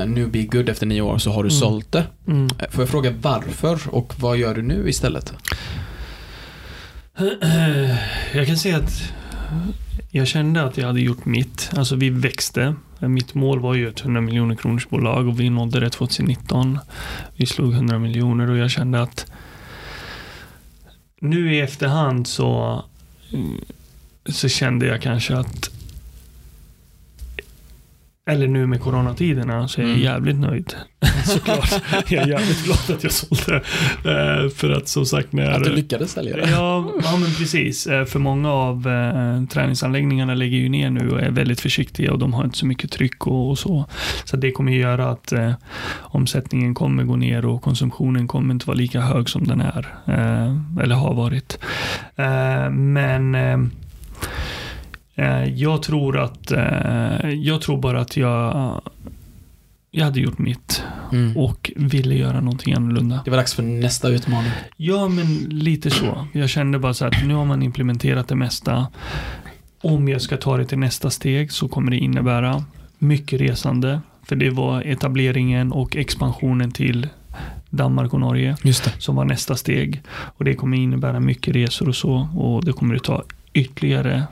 [0.00, 1.60] Eh, nu Be Good efter nio år så har du Mm.
[1.60, 2.04] sålt det.
[2.26, 2.48] Mm.
[2.58, 5.32] Eh, Får jag fråga varför och vad gör du nu istället?
[8.34, 9.12] Jag kan säga att
[10.10, 11.70] jag kände att jag hade gjort mitt.
[11.76, 12.74] Alltså vi växte.
[13.00, 16.78] Mitt mål var ju ett 100 miljoner kronors bolag och vi nådde det 2019.
[17.36, 19.26] Vi slog 100 miljoner och jag kände att
[21.20, 22.84] nu i efterhand så,
[24.26, 25.70] så kände jag kanske att
[28.30, 30.02] eller nu med coronatiderna så är jag Mm.
[30.04, 30.74] jävligt nöjd.
[31.26, 31.70] Såklart.
[32.08, 33.56] Jag är jävligt glad att jag sålde.
[34.04, 36.50] Eh, För att som sagt när Att du lyckades sälja det?
[36.50, 37.86] Ja, ja men precis.
[37.86, 42.18] Eh, För många av eh, träningsanläggningarna lägger ju ner nu och är väldigt försiktiga och
[42.18, 43.86] de har inte så mycket tryck och, och så.
[44.24, 45.52] Så det kommer ju göra att eh,
[46.00, 49.94] omsättningen kommer gå ner och konsumtionen kommer inte vara lika hög som den är.
[50.06, 51.58] Eh, eller har varit.
[52.16, 53.34] Eh, men
[55.54, 58.80] jag tror att eh, jag tror bara att jag
[59.90, 61.36] jag hade gjort mitt Mm.
[61.36, 63.20] och ville göra någonting annorlunda.
[63.24, 64.50] Det var dags för nästa utmaning.
[64.76, 66.26] Ja, men lite så.
[66.32, 68.86] Jag kände bara så att nu har man implementerat det mesta.
[69.82, 72.64] Om jag ska ta det till nästa steg så kommer det innebära
[72.98, 74.00] mycket resande.
[74.22, 77.08] För det var etableringen och expansionen till
[77.70, 78.56] Danmark och Norge
[78.98, 80.02] som var nästa steg.
[80.08, 82.28] Och det kommer innebära mycket resor och så.
[82.36, 84.22] Och det kommer att ta ytterligare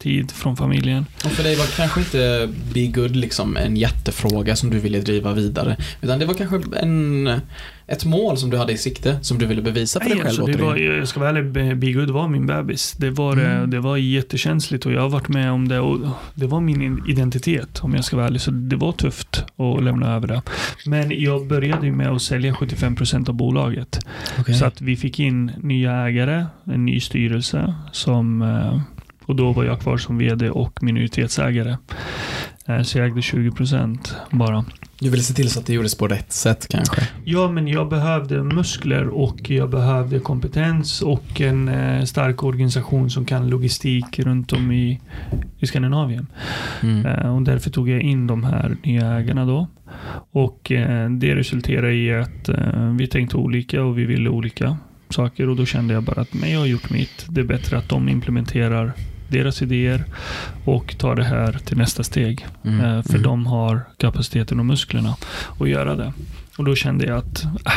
[0.00, 1.06] tid från familjen.
[1.24, 5.32] Och för dig var kanske inte Be Good liksom en jättefråga som du ville driva
[5.32, 5.76] vidare.
[6.02, 7.26] Utan det var kanske en,
[7.86, 10.40] ett mål som du hade i sikte, som du ville bevisa för dig Nej, själv
[10.42, 12.94] alltså, det var, jag ska vara ärlig, Be Good var min bebis.
[12.98, 13.70] Det var, eh, Mm.
[13.70, 15.98] det var jättekänsligt och jag har varit med om det och
[16.34, 18.40] det var min identitet om jag ska vara ärlig.
[18.40, 20.42] Så det var tufft att lämna över det.
[20.86, 23.98] Men jag började med att sälja 75% av bolaget.
[24.38, 24.54] Okej.
[24.54, 28.80] Så att vi fick in nya ägare, en ny styrelse som eh,
[29.30, 31.76] och då var jag kvar som vd och minoritetsägare.
[32.66, 34.64] Eh, Så jag ägde 20% bara.
[35.00, 37.08] Du ville se till så att det gjordes på rätt sätt kanske?
[37.24, 43.24] Ja, men jag behövde muskler och jag behövde kompetens och en eh, stark organisation som
[43.24, 45.00] kan logistik runt om i,
[45.58, 46.26] i Skandinavien.
[46.82, 47.06] Mm.
[47.06, 49.68] Eh, och därför tog jag in de här nya ägarna då.
[50.32, 52.48] Och eh, det resulterade i att
[52.98, 54.76] vi tänkte olika och vi ville olika
[55.08, 57.26] saker och då kände jag bara att men jag har gjort mitt.
[57.28, 58.92] Det är bättre att de implementerar
[59.30, 60.04] deras idéer
[60.64, 62.46] och tar det här till nästa steg.
[62.64, 62.80] Mm.
[62.80, 63.22] Eh, För Mm.
[63.22, 65.16] de har kapaciteten och musklerna
[65.60, 66.12] att göra det.
[66.58, 67.72] Och då kände jag att äh,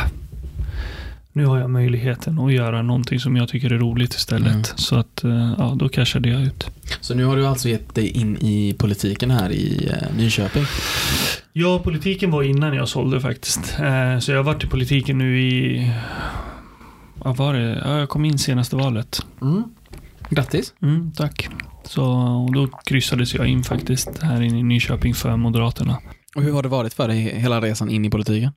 [1.36, 4.51] nu har jag möjligheten att göra någonting som jag tycker är roligt istället.
[4.54, 4.64] Mm.
[4.76, 6.68] Så att eh, ja, då cashade jag ut.
[7.01, 10.64] Så nu har du alltså gett dig in i politiken här i eh, Nyköping?
[11.54, 13.80] Ja, politiken var innan jag sålde faktiskt.
[13.80, 15.91] Eh, Så jag har varit i politiken nu i...
[17.16, 17.82] Vad var det?
[17.86, 19.22] Ja, jag kom in senaste valet.
[19.41, 19.64] Mm.
[20.34, 20.73] Grattis.
[20.81, 21.49] Mm, tack.
[21.84, 22.03] Så
[22.45, 25.97] och då kryssades jag in faktiskt här inne i Nyköping för Moderaterna.
[26.36, 28.51] Och hur har det varit för dig hela resan in i politiken?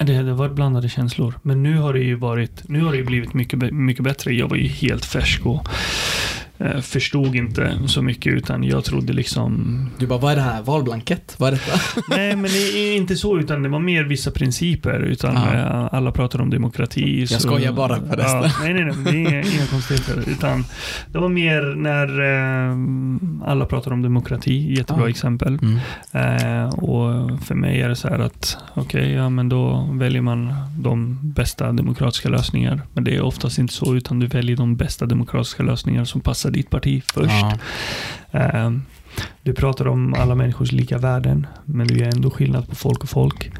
[0.00, 1.34] Det, har varit blandade känslor.
[1.42, 4.34] Men nu har det ju varit, nu har det ju blivit mycket, mycket bättre.
[4.34, 5.68] Jag var ju helt färsk och
[6.82, 9.54] förstod inte så mycket utan jag trodde liksom
[9.98, 10.62] Du bara, vad är det här?
[10.62, 11.34] Valblankett?
[11.38, 11.80] Vad är detta?
[12.16, 15.00] Nej, men det är inte så, utan det var mer vissa principer.
[15.00, 15.54] Utan Ja.
[15.54, 17.26] eh, alla pratar om demokrati.
[17.30, 18.42] Jag skojar bara förresten.
[18.42, 20.30] Ja, nej, nej, nej, det är inga, konstigheter.
[20.30, 20.64] Utan
[21.12, 25.08] det var mer när eh, alla pratar om demokrati, jättebra Ja.
[25.10, 25.58] exempel.
[25.62, 25.78] Mm.
[26.12, 30.52] Eh, och för mig är det så här att, okej, ja men då väljer man
[30.78, 32.80] de bästa demokratiska lösningar.
[32.94, 36.43] Men det är oftast inte så, utan du väljer de bästa demokratiska lösningar som passar
[36.50, 37.44] ditt parti först.
[38.30, 38.40] Ja.
[38.40, 38.70] Eh,
[39.42, 43.08] Du pratar om alla människors lika värden, men du gör ändå skillnad på folk och
[43.08, 43.50] folk.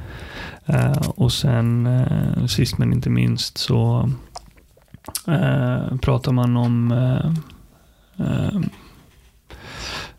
[0.66, 4.10] Eh, Och sen eh, sist men inte minst så
[5.28, 7.32] eh, pratar man om eh,
[8.26, 8.60] eh,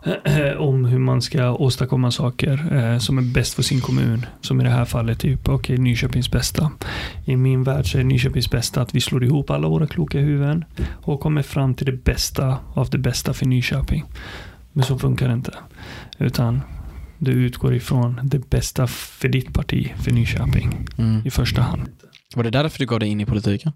[0.58, 4.26] om hur man ska åstadkomma saker eh, som är bäst för sin kommun.
[4.42, 6.72] Som i det här fallet, typ, okay, Nyköpings bästa.
[7.26, 10.66] I min värld så är Nyköpings bästa att vi slår ihop alla våra kloka huvuden
[10.92, 14.06] och kommer fram till det bästa av det bästa för Nyköping.
[14.72, 15.54] Men så funkar det inte.
[16.18, 16.62] Utan
[17.18, 21.22] du utgår ifrån det bästa för ditt parti, för Nyköping, mm.
[21.26, 21.90] i första hand.
[22.36, 23.72] Var det därför du gav dig in i politiken?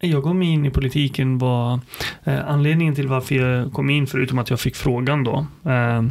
[0.00, 1.80] Jag mig in i politiken var
[2.24, 6.02] eh, anledningen till varför jag kom in, förutom att jag fick frågan då, eh,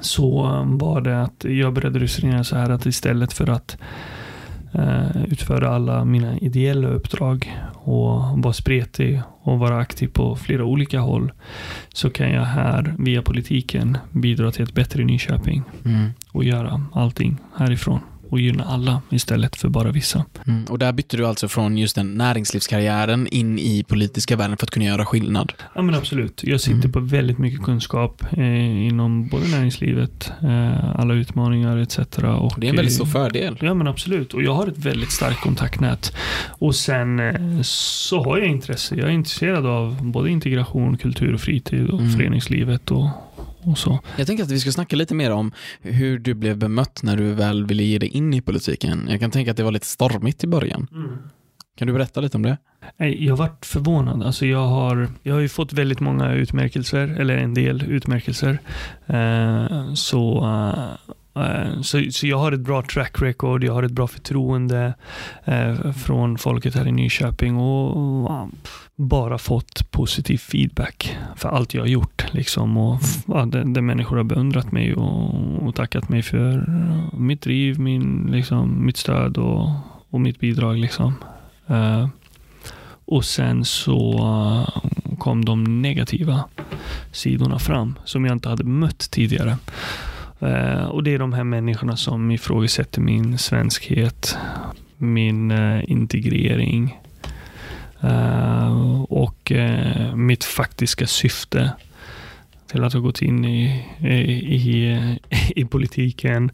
[0.00, 3.78] så var det att jag började resonera så här att istället för att
[4.72, 11.00] eh, utföra alla mina ideella uppdrag och vara spretig och vara aktiv på flera olika
[11.00, 11.32] håll
[11.92, 16.10] så kan jag här via politiken bidra till ett bättre Nyköping mm.
[16.32, 20.24] och göra allting härifrån och gynna alla istället för bara vissa.
[20.46, 24.66] Mm, och där bytte du alltså från just den näringslivskarriären in i politiska världen för
[24.66, 25.52] att kunna göra skillnad?
[25.74, 26.44] Ja men absolut.
[26.44, 26.92] Jag sitter mm.
[26.92, 31.98] på väldigt mycket kunskap eh, inom både näringslivet, eh, alla utmaningar etc.
[32.18, 33.58] Och, det är en väldigt stor fördel.
[33.60, 34.34] Ja men absolut.
[34.34, 36.16] Och jag har ett väldigt starkt kontaktnät.
[36.48, 38.94] Och sen eh, så har jag intresse.
[38.94, 42.12] Jag är intresserad av både integration, kultur och fritid och mm.
[42.12, 43.08] föreningslivet och,
[43.64, 43.98] och så.
[44.16, 47.32] Jag tänker att vi ska snacka lite mer om hur du blev bemött när du
[47.32, 49.06] väl ville ge dig in i politiken.
[49.10, 50.86] Jag kan tänka att det var lite stormigt i början.
[50.92, 51.18] Mm.
[51.76, 52.58] Kan du berätta lite om det?
[53.18, 54.22] Jag varit förvånad.
[54.22, 58.58] Alltså jag, har, jag har ju fått väldigt många utmärkelser, eller en del utmärkelser.
[59.06, 63.92] Eh, så Eh, Eh, så, så jag har ett bra track record, jag har ett
[63.92, 64.94] bra förtroende
[65.44, 68.48] eh, från folket här i Nyköping och, och
[68.96, 72.24] bara fått positiv feedback för allt jag har gjort.
[72.32, 72.76] Liksom.
[72.76, 75.34] Och, ja, där, där människor har beundrat mig och,
[75.66, 76.66] och, tackat mig för
[77.12, 79.70] mitt driv, min, liksom, mitt stöd och,
[80.10, 80.78] och mitt bidrag.
[80.78, 81.14] Liksom.
[81.70, 82.08] Uh,
[83.06, 84.20] och sen så
[85.18, 86.44] kom de negativa
[87.12, 89.56] sidorna fram som jag inte hade mött tidigare.
[90.40, 94.38] Eh, och det är de här människorna som ifrågasätter min svenskhet,
[94.96, 97.00] min uh, integrering
[98.04, 99.52] uh, och
[100.14, 101.72] mitt faktiska syfte
[102.66, 104.12] till att ha gått in i, i,
[104.54, 105.18] i,
[105.56, 106.50] i politiken.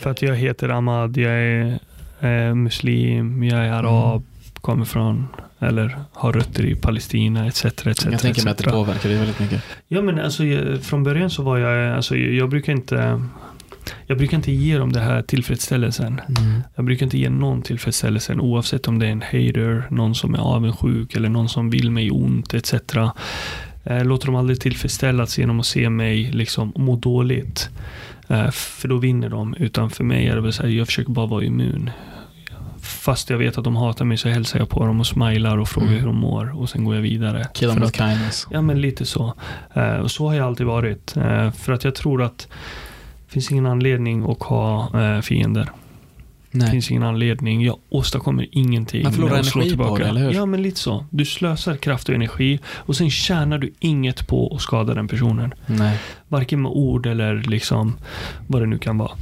[0.00, 4.52] För att jag heter Ahmad, jag är muslim, jag är arab, mm.
[4.60, 5.28] kommer från
[5.62, 7.64] eller har rötter i Palestina etc.
[7.64, 9.62] etc jag tänker mig att det påverkar dig väldigt mycket.
[9.88, 10.42] Ja men alltså
[10.82, 13.22] från början så var jag, alltså jag brukar inte
[14.06, 16.20] jag brukar inte ge dem det här tillfredsställelsen.
[16.28, 16.62] Mm.
[16.74, 20.38] Jag brukar inte ge någon tillfredsställelsen oavsett om det är en hater, någon som är
[20.38, 22.74] avundsjuk eller någon som vill mig ont etc.
[23.84, 27.70] Eh, låter dem aldrig tillfredsställas genom att se mig liksom må dåligt.
[28.28, 29.54] Eh, för då vinner de.
[29.54, 31.90] Utan för mig är det väl så här, jag försöker bara vara immun
[33.02, 35.68] fast jag vet att de hatar mig så hälsar jag på dem och smilar och
[35.68, 36.00] frågar mm.
[36.00, 37.46] hur de mår och sen går jag vidare.
[37.54, 38.46] Kill them with kindness.
[38.50, 39.34] Ja, men lite så.
[39.76, 41.16] Uh, och så har jag alltid varit.
[41.16, 42.48] Uh, för att jag tror att
[43.26, 45.68] det finns ingen anledning att ha uh, fiender.
[46.50, 47.62] Det finns ingen anledning.
[47.62, 49.02] Jag åstadkommer ingenting.
[49.02, 49.90] Man förlorar energi tillbaka.
[49.90, 50.32] på det, eller hur?
[50.32, 51.06] Ja, men lite så.
[51.10, 55.54] Du slösar kraft och energi och sen tjänar du inget på att skada den personen.
[55.66, 55.98] Nej.
[56.28, 57.96] Varken med ord eller liksom
[58.46, 59.12] vad det nu kan vara.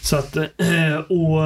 [0.00, 0.36] Så att,
[1.08, 1.42] och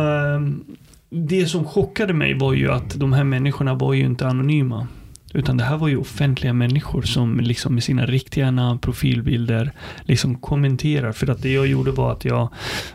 [1.24, 4.86] det som chockade mig var ju att de här människorna var ju inte anonyma.
[5.34, 9.72] Utan det här var ju offentliga människor som liksom med sina riktiga namn, profilbilder
[10.02, 11.12] liksom kommenterar.
[11.12, 12.48] För att det jag gjorde var att jag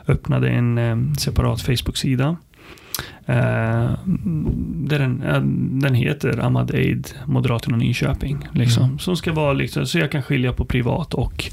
[0.07, 2.37] öppnade en eh, separat Facebook-sida
[3.29, 3.91] Uh,
[4.87, 5.41] den, uh,
[5.81, 8.47] den heter Ahmad Eid, Moderaterna Nyköping.
[8.53, 8.99] Liksom, mm.
[8.99, 11.49] Som ska vara liksom, så jag kan skilja på privat och,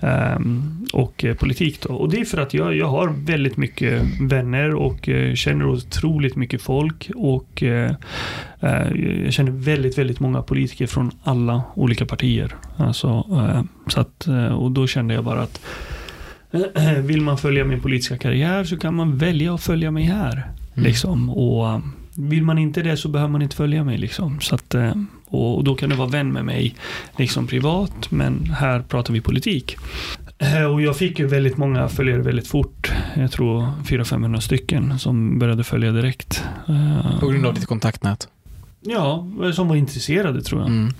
[0.00, 1.80] um, och uh, politik.
[1.82, 1.94] Då.
[1.94, 6.62] Och det är för att jag, jag har väldigt mycket vänner och känner otroligt mycket
[6.62, 7.10] folk.
[7.16, 7.62] Och
[9.24, 12.54] jag känner väldigt, väldigt många politiker från alla olika partier.
[12.76, 13.26] Alltså,
[13.86, 15.60] så att, och då kände jag bara att
[16.98, 20.52] vill man följa min politiska karriär så kan man välja att följa mig här.
[20.74, 20.86] Mm.
[20.86, 21.30] Liksom.
[21.30, 21.78] Och eh,
[22.16, 23.98] vill man inte det så behöver man inte följa mig.
[23.98, 24.40] Liksom.
[24.40, 24.92] Så att, eh,
[25.26, 26.74] och då kan du vara vän med mig
[27.16, 29.76] liksom privat, men här pratar vi politik.
[30.38, 32.92] Eh, och jag fick ju väldigt många följare väldigt fort.
[33.16, 36.44] Jag tror 400-500 stycken som började följa direkt.
[37.20, 38.28] På grund av ditt kontaktnät?
[38.80, 40.70] Ja, som var intresserade tror jag.
[40.70, 40.92] Mm.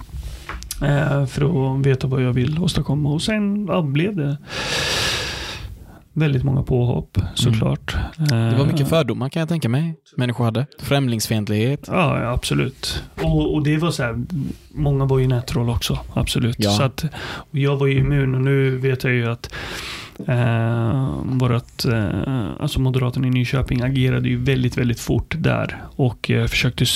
[1.26, 3.08] För att veta vad jag vill åstadkomma.
[3.08, 4.36] Och sen ja, blev det
[6.12, 7.96] Väldigt många påhopp såklart.
[8.18, 8.52] Mm.
[8.52, 9.94] Det var mycket fördomar kan jag tänka mig.
[10.16, 10.66] Människor hade.
[10.78, 11.84] Främlingsfientlighet.
[11.86, 13.02] Ja, absolut.
[13.22, 14.24] Och, och det var så här,
[14.70, 15.98] många var ju nätroll också.
[16.14, 16.56] Absolut.
[16.58, 16.70] Ja.
[16.70, 17.04] Så att,
[17.50, 19.54] jag var ju immun och nu vet jag ju att
[20.26, 26.46] Eh, vårat, eh, alltså Moderaterna i Nyköping agerade ju väldigt, väldigt fort där och eh,
[26.46, 26.86] försökte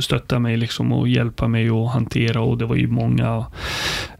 [0.00, 3.46] stötta mig liksom och hjälpa mig att hantera och det var ju många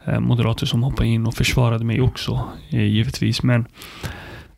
[0.05, 3.43] eh, moderater som hoppade in och försvarade mig också, eh, givetvis.
[3.43, 3.65] Men
[4.03, 4.09] Eh,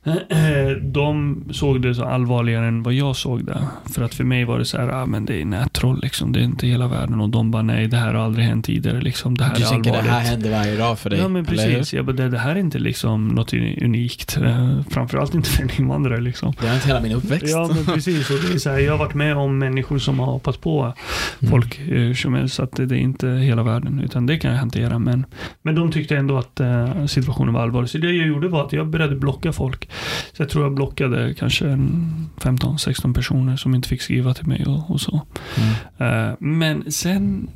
[0.82, 3.58] de såg det så allvarligare än vad jag såg det.
[3.94, 6.32] För att för mig var det så här, ah, men det är nättroll liksom.
[6.32, 7.22] Det är inte hela världen.
[7.22, 9.38] Och de bara, nej det här har aldrig hänt tidigare liksom.
[9.38, 10.04] Det här du är allvarligt.
[10.04, 11.20] det här händer varje dag för dig?
[11.20, 11.94] Ja men precis.
[11.94, 14.38] Jag bara, det, det här är inte liksom något unikt.
[14.38, 16.54] Eh, framförallt inte för en invandrare liksom.
[16.62, 17.50] Det har inte hela min uppväxt.
[17.50, 18.30] Ja men precis.
[18.30, 20.94] Och det är så här, jag har varit med om människor som har hoppat på
[21.42, 21.52] Mm.
[21.52, 22.56] folk eh, som helst.
[22.56, 24.00] Så att det, det är inte hela världen.
[24.06, 25.00] Utan det kan jag hantera.
[25.00, 25.26] Men,
[25.62, 27.90] men de tyckte ändå att eh, situationen var allvarlig.
[27.90, 29.89] Så det jag gjorde var att jag började blocka folk.
[30.34, 34.92] Så jag tror jag blockade kanske 15-16 personer som inte fick skriva till mig och,
[34.92, 35.22] och så.
[35.58, 36.30] Mm.
[36.30, 37.50] Eh, men sen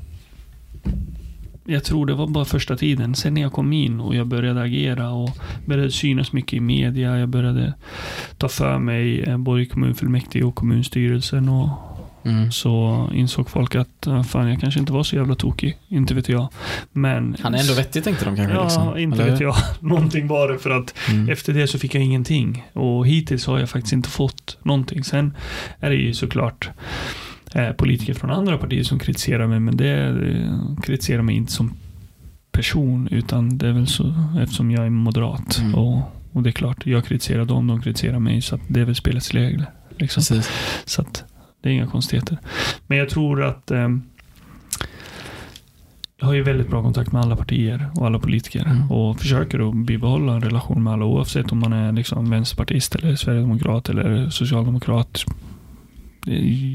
[1.66, 3.16] jag tror det var bara första tiden.
[3.16, 5.30] Sen när jag kom in och jag började agera och
[5.66, 7.18] började synas mycket i media.
[7.20, 7.74] Jag började
[8.38, 11.50] ta för mig eh, både kommunfullmäktige och kommunstyrelsen.
[11.50, 11.70] Och
[12.26, 12.52] Mm.
[12.52, 15.78] så insåg folk att äh, fan, jag kanske inte var så jävla tokig.
[15.88, 16.50] Inte vet jag.
[16.92, 17.36] Men...
[17.42, 18.54] Han är ändå vettig tänkte de kanske?
[18.56, 18.98] Ja, liksom.
[18.98, 19.56] inte Eller vet jag.
[19.80, 21.30] Någonting var det för att Mm.
[21.30, 22.66] efter det så fick jag ingenting.
[22.74, 25.04] Och hittills har jag faktiskt inte fått någonting.
[25.04, 25.38] Sen
[25.80, 26.70] är det ju såklart
[27.54, 31.74] eh, politiker från andra partier som kritiserar mig, men det eh, kritiserar mig inte som
[32.52, 35.58] person, utan det är väl så eftersom jag är moderat.
[35.58, 35.76] Mm.
[35.76, 36.02] Och,
[36.32, 38.96] och det är klart, jag kritiserar dem, de kritiserar mig, så att det är väl
[38.96, 39.66] spelets regler.
[39.98, 40.42] Liksom.
[40.86, 41.24] Så att
[41.64, 42.38] det är inga konstigheter.
[42.88, 43.90] Men jag tror att eh,
[46.20, 48.92] jag har ju väldigt bra kontakt med alla partier och alla politiker Mm.
[48.92, 53.16] och försöker att bibehålla en relation med alla oavsett om man är liksom vänsterpartist eller
[53.16, 55.24] sverigedemokrat eller socialdemokrat.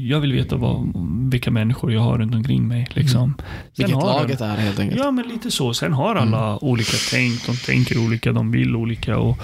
[0.07, 0.93] Jag vill veta vad,
[1.31, 2.87] vilka människor jag har runt omkring mig.
[2.93, 3.33] Liksom.
[3.37, 3.45] Sen
[3.77, 5.01] Vilket har laget är helt enkelt.
[5.03, 5.73] Ja, men lite så.
[5.73, 7.45] Sen har alla olika tänk.
[7.47, 9.37] De tänker olika, de vill olika och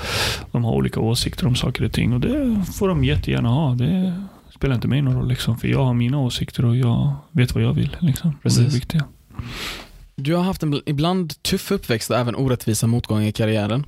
[0.52, 2.14] de har olika åsikter om saker och ting.
[2.14, 3.76] Och det får de jättegärna ha.
[3.76, 4.14] Det
[4.56, 7.64] spelar inte mig någon roll, liksom, för jag har mina åsikter och jag vet vad
[7.64, 7.98] jag vill.
[7.99, 8.30] Liksom.
[8.30, 8.76] Och Det är Precis.
[8.76, 9.03] viktiga.
[10.15, 13.86] Du har haft en bl- ibland tuff uppväxt och även orättvisa motgångar i karriären.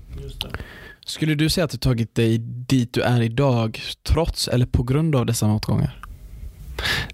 [1.05, 5.15] Skulle du säga att du tagit dig dit du är idag trots eller på grund
[5.15, 6.03] av dessa motgångar?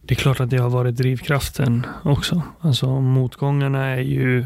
[0.01, 2.41] Det är klart att det har varit drivkraften också.
[2.61, 4.45] Alltså motgångarna är ju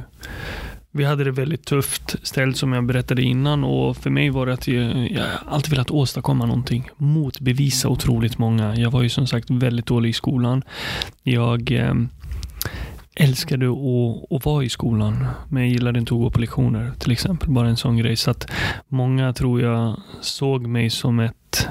[0.97, 4.53] vi hade det väldigt tufft ställt som jag berättade innan och för mig var det
[4.53, 5.09] att jag,
[5.45, 6.89] alltid velat åstadkomma någonting.
[6.97, 8.75] Motbevisa otroligt många.
[8.75, 10.63] Jag var ju som sagt väldigt dålig i skolan.
[11.23, 11.93] Jag eh,
[13.15, 17.11] älskade att, att vara i skolan, men jag gillade inte att gå på lektioner till
[17.11, 17.49] exempel.
[17.49, 18.15] Bara en sån grej.
[18.15, 18.51] Så att
[18.87, 21.67] många tror jag såg mig som ett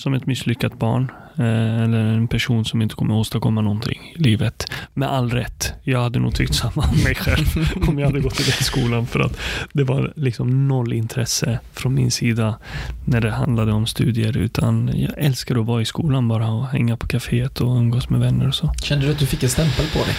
[0.00, 1.12] som ett misslyckat barn.
[1.40, 4.66] Eh, eller en person som inte kommer åstadkomma någonting i livet.
[4.94, 5.72] Med all rätt.
[5.82, 7.46] Jag hade nog tyckt samma om mig själv
[7.88, 9.06] om jag hade gått i den skolan.
[9.06, 9.36] För att
[9.72, 12.58] det var liksom noll intresse från min sida
[13.04, 14.36] när det handlade om studier.
[14.36, 18.20] Utan jag älskar att vara i skolan bara och hänga på kaféet och umgås med
[18.20, 18.72] vänner och så.
[18.82, 20.14] Kände du att du fick en stämpel på dig?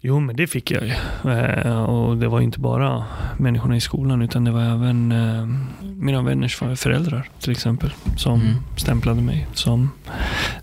[0.00, 0.92] Jo, men det fick jag ju.
[1.32, 3.04] Eh, och det var inte bara
[3.38, 5.46] människorna i skolan utan det var även eh,
[5.82, 8.54] mina vänners föräldrar till exempel som Mm.
[8.76, 9.90] stämplade mig som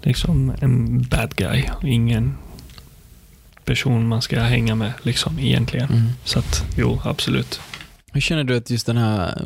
[0.01, 1.63] liksom en bad guy.
[1.83, 2.33] Ingen
[3.65, 5.89] person man ska hänga med liksom egentligen.
[5.89, 6.07] Mm.
[6.23, 7.59] Så att jo, absolut.
[8.11, 9.41] Hur känner du att just den här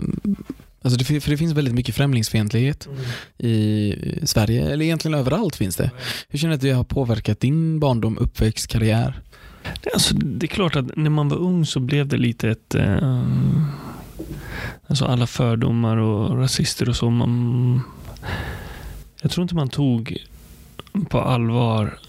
[0.81, 2.87] Alltså det, för det finns väldigt mycket främlingsfientlighet
[3.37, 3.93] i
[4.23, 5.91] Sverige, eller egentligen överallt finns det.
[6.29, 9.19] Hur känner du att det har påverkat din barndom, uppväxt, karriär?
[9.83, 12.75] Det- Alltså, det är klart att när man var ung så blev det lite ett...
[12.75, 13.23] Eh,
[14.87, 17.09] alltså alla fördomar och rasister och så.
[17.09, 17.81] Man,
[19.21, 20.17] jag tror inte man tog
[21.09, 21.99] på allvar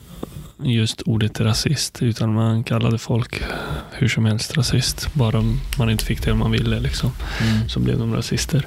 [0.62, 2.02] just ordet rasist.
[2.02, 3.43] Utan man kallade folk
[3.93, 5.14] hur som helst rasist.
[5.14, 6.80] Bara om man inte fick det man ville.
[6.80, 7.10] Liksom,
[7.68, 8.66] så blev de rasister.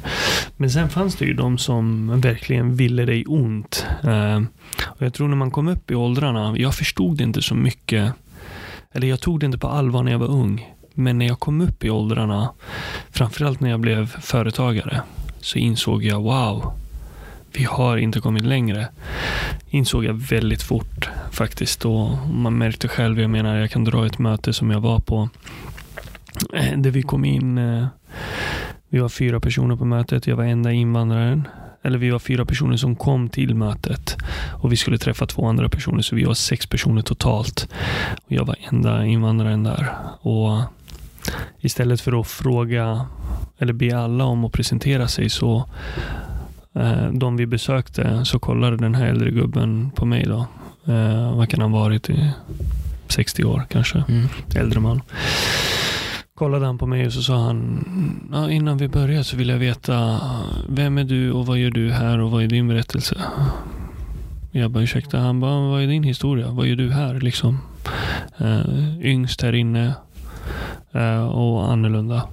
[0.58, 3.86] Men sen fanns det ju de som verkligen ville dig ont.
[4.04, 4.42] Eh,
[4.84, 8.14] och jag tror när man kom upp i åldrarna, jag förstod det inte så mycket
[8.92, 10.70] eller jag tog det inte på allvar när jag var ung.
[10.94, 12.50] Men när jag kom upp i åldrarna,
[13.12, 15.02] framförallt när jag blev företagare,
[15.42, 16.74] så insåg jag wow,
[17.54, 18.88] vi har inte kommit längre.
[19.70, 21.86] Insåg jag väldigt fort faktiskt.
[21.86, 25.30] Och man märkte själv, jag menar jag kan dra ett möte som jag var på.
[26.54, 27.88] Eh, där vi kom in, eh,
[28.90, 31.48] vi var fyra personer på mötet, jag var enda invandraren.
[31.84, 34.18] Eller vi var fyra personer som kom till mötet.
[34.62, 37.68] Och vi skulle träffa två andra personer, så vi var sex personer totalt.
[38.26, 39.94] Och jag var enda invandraren där.
[40.22, 40.62] Och
[41.60, 43.06] istället för att fråga
[43.58, 45.66] eller be alla om att presentera sig så
[47.12, 50.48] de vi besökte så kollade den här äldre gubben på mig då.
[50.94, 52.32] Eh, vad kan han ha varit i
[53.08, 54.04] 60 år kanske?
[54.10, 54.28] Mm.
[54.56, 55.02] Äldre man.
[56.34, 57.86] kollade han på mig och så sa han,
[58.32, 60.20] ja, innan vi börjar så vill jag veta,
[60.70, 63.18] vem är du och vad gör du här och vad är din berättelse?
[64.52, 65.20] Jag bara, ursäkta?
[65.20, 66.52] Han bara, vad är din historia?
[66.52, 67.60] Vad gör du här liksom?
[68.42, 69.94] Uh, yngst här inne
[70.96, 72.24] uh, och annorlunda.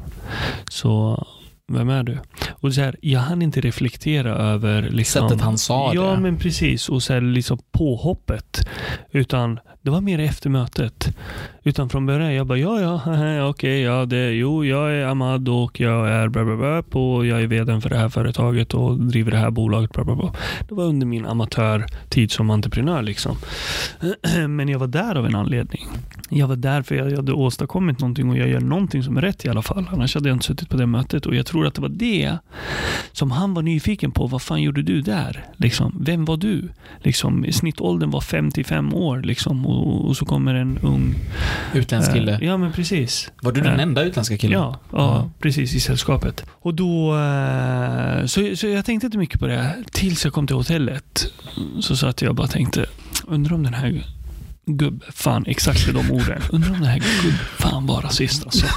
[0.68, 1.24] Så
[1.68, 2.18] vem är du?
[2.50, 6.20] Och så här, jag hann inte reflektera över liksom, Sättet han sa ja, det.
[6.20, 6.88] men precis.
[6.88, 8.68] Och så här, liksom påhoppet.
[9.12, 11.16] Utan det var mer efter mötet.
[11.62, 15.48] Utan från början, jag bara, ja, ja, okej, okay, ja, det, jo, jag är Ahmad
[15.48, 18.98] och jag är bla, bla, bla, och jag är vd för det här företaget och
[18.98, 20.32] driver det här bolaget, bla, bla, bla.
[20.68, 23.36] Det var under min amatörtid som entreprenör liksom.
[24.48, 25.86] Men jag var där av en anledning.
[26.30, 29.44] Jag var där för jag hade åstadkommit någonting och jag gör någonting som är rätt
[29.44, 29.88] i alla fall.
[29.92, 32.38] Annars hade jag inte suttit på det mötet och jag tror att det var det
[33.12, 34.26] som han var nyfiken på.
[34.26, 35.44] Vad fan gjorde du där?
[35.56, 36.68] Liksom, vem var du?
[37.02, 41.14] Liksom, snittåldern var 55 år liksom, och, och så kommer en ung
[41.74, 42.32] Utländsk kille.
[42.32, 43.30] Eh, ja, men precis.
[43.42, 44.58] Var du den Eh, enda utländska killen?
[44.60, 45.30] Ja, ja Ja.
[45.40, 46.44] precis i sällskapet.
[46.50, 50.56] Och då, eh, så, så jag tänkte inte mycket på det tills jag kom till
[50.56, 51.32] hotellet.
[51.80, 52.86] Så satt jag och bara tänkte,
[53.26, 54.02] undrar om den här
[54.76, 56.42] gubbe, fan exakt de orden.
[56.50, 58.66] Undrar om den här gubben fan var rasist alltså.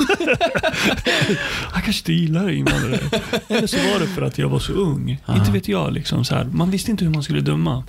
[1.72, 3.00] Han kanske inte gillar invandrare.
[3.48, 5.22] Eller så var det för att jag var så ung.
[5.26, 5.36] Ja.
[5.36, 6.46] Inte vet jag liksom så här.
[6.46, 7.84] Man visste inte hur man skulle döma.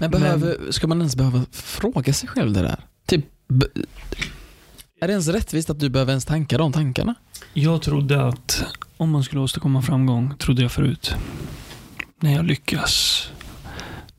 [0.00, 2.80] Men behöver, ska man ens behöva fråga sig själv det där?
[3.06, 3.24] Typ,
[5.00, 7.14] är det ens rättvist att du behöver ens tanka de tankarna?
[7.52, 8.64] Jag trodde att
[8.96, 11.14] om man skulle åstadkomma framgång, trodde jag förut.
[12.20, 13.15] När jag lyckas,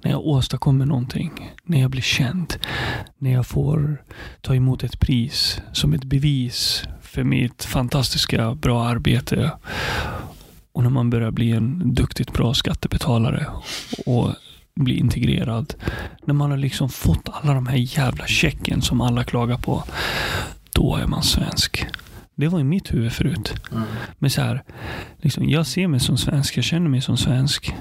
[0.04, 2.54] när jag åstadkommer någonting, när jag blir känd,
[3.18, 4.04] när jag får
[4.42, 9.52] ta emot ett pris som ett bevis för mitt fantastiska, bra arbete
[10.72, 13.46] och när man börjar bli en duktigt bra skattebetalare
[14.06, 14.34] och
[14.76, 15.74] bli integrerad.
[16.26, 19.84] När man har liksom fått alla de här jävla checken som alla klagar på.
[20.72, 21.86] Då är man svensk.
[22.36, 23.54] Det var i mitt huvud förut.
[24.20, 24.64] Men så här,
[25.18, 27.76] liksom, jag ser mig som svensk, jag känner mig som svensk.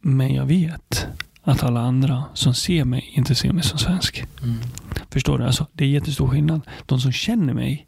[0.00, 1.06] Men jag vet
[1.42, 4.24] att alla andra som ser mig inte ser mig som svensk.
[5.10, 5.44] Förstår du?
[5.44, 6.60] Alltså, det är jättestor skillnad.
[6.86, 7.86] De som känner mig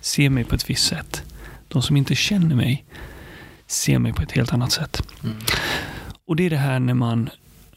[0.00, 1.22] ser mig på ett visst sätt.
[1.68, 2.84] De som inte känner mig
[3.66, 5.02] ser mig på ett helt annat sätt.
[5.24, 5.36] Mm.
[6.26, 7.30] Och det är det här när man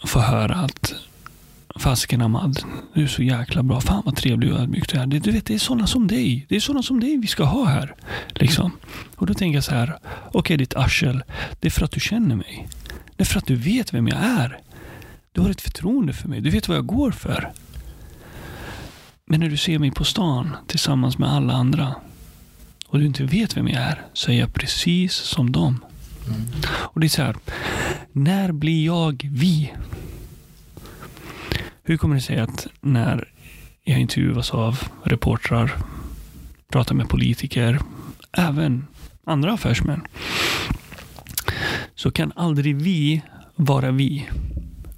[0.06, 0.94] får höra att
[1.76, 2.60] Fasiken Ahmad,
[2.94, 3.82] du är så jäkla bra.
[3.82, 5.06] Fan vad trevlig och ödmjuk du är.
[5.06, 6.46] Du vet, det är sådana som dig.
[6.50, 7.96] Det är sådana som dig vi ska ha här.
[8.30, 8.72] Liksom.
[9.16, 9.98] Och då tänker jag så här.
[10.32, 11.24] Okej, ditt arsel.
[11.60, 12.68] Det är för att du känner mig.
[13.16, 14.60] Det är för att du vet vem jag är.
[15.38, 16.42] Du har ett förtroende för mig.
[16.42, 17.52] Du vet vad jag går för.
[19.26, 21.96] Men när du ser mig på stan tillsammans med alla andra
[22.88, 25.86] och du inte vet vem jag är så är jag precis som dem.
[26.68, 27.36] Och det är så här.
[28.12, 29.74] När blir jag vi?
[31.84, 33.30] Hur kommer det sig att när
[33.84, 35.76] jag intervjuas av reportrar,
[36.72, 37.80] pratar med politiker,
[38.32, 38.88] även
[39.24, 40.02] andra affärsmän,
[41.96, 43.22] så kan aldrig vi
[43.56, 44.28] vara vi.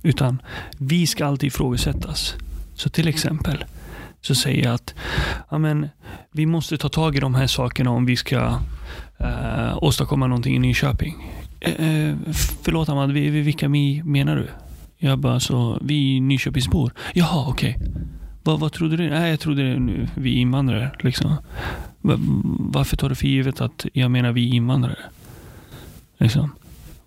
[0.04, 0.42] Utan
[0.78, 2.36] vi ska alltid ifrågasättas.
[2.76, 3.64] Så till exempel
[4.22, 4.94] så säger jag att
[5.50, 5.90] ja, men,
[6.32, 8.60] vi måste ta tag i de här sakerna om vi ska
[9.18, 11.16] eh, åstadkomma någonting i Nyköping.
[11.60, 12.16] Eh, eh,
[12.64, 14.48] förlåt Ahmad, vi, vi, vilka vi menar du?
[14.98, 16.92] Jag bara, så vi är Nyköpingsbor.
[17.14, 17.78] Jaha, okej.
[18.44, 19.10] Vad, vad trodde du?
[19.10, 20.92] Nej, jag trodde det- vi invandrare.
[21.00, 21.36] Liksom.
[22.02, 22.20] Va-
[22.60, 24.98] Varför tar du för givet att jag menar vi invandrare?
[26.18, 26.52] Liksom.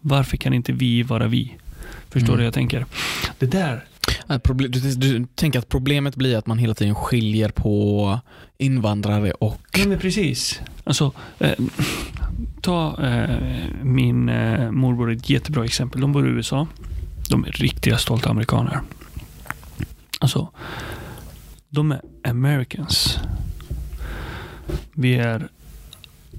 [0.00, 1.56] Varför kan inte vi vara vi?
[2.12, 2.36] Förstår Mm.
[2.36, 2.86] du vad jag tänker?
[3.38, 3.84] Det där,
[4.28, 8.20] proble- Du, du tänker att problemet blir att man hela tiden skiljer på
[8.58, 9.60] invandrare och...
[9.78, 10.60] Ja, men precis.
[10.84, 11.52] Alltså, eh,
[12.60, 13.36] ta eh,
[13.82, 16.00] min eh, morbror ett jättebra exempel.
[16.00, 16.66] De bor i USA.
[17.30, 18.80] De är riktiga stolta amerikaner.
[20.20, 20.48] Alltså,
[21.68, 23.18] de är Americans.
[24.92, 25.48] Vi är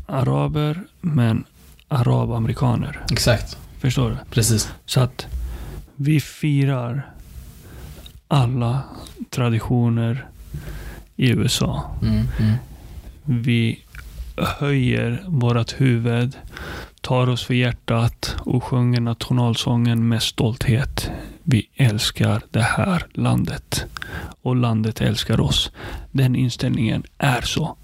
[0.06, 1.44] araber, men
[1.88, 3.00] arabamerikaner.
[3.12, 3.58] Exakt.
[3.80, 4.18] Förstår du?
[4.32, 4.72] Precis.
[4.86, 5.28] Så att
[5.96, 7.10] vi firar
[8.28, 8.84] alla
[9.30, 10.28] traditioner
[11.16, 11.92] i USA.
[12.02, 12.56] Mm, mm.
[13.26, 13.80] Vi
[14.38, 16.38] höjer vårt huvud,
[17.02, 21.12] tar oss för hjärtat och sjunger nationalsången med stolthet.
[21.44, 23.86] Vi älskar det här landet
[24.42, 25.72] och landet älskar oss.
[26.12, 27.78] Den inställningen är så.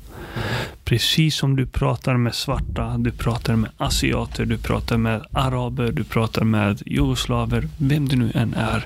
[0.84, 6.04] Precis som du pratar med svarta, du pratar med asiater, du pratar med araber, du
[6.04, 8.86] pratar med jugoslaver, vem det nu än är.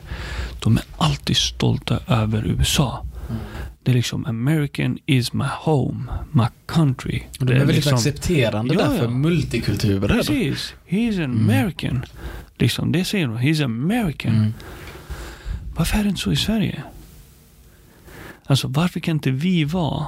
[0.60, 3.06] De är alltid stolta över USA.
[3.84, 7.24] Det är liksom American is my home, my country.
[7.40, 9.10] Och de Det är väldigt liksom, accepterande Ja, där för ja.
[9.10, 10.08] multikulturer.
[10.08, 10.74] Precis.
[10.90, 11.50] He's an Mm.
[11.50, 12.06] American.
[12.58, 13.38] Liksom, det säger de.
[13.38, 14.36] He's American.
[14.36, 14.54] Mm.
[15.76, 16.84] Varför är det inte så i Sverige?
[18.46, 20.08] Alltså varför kan inte vi vara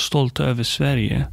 [0.00, 1.26] stolta över Sverige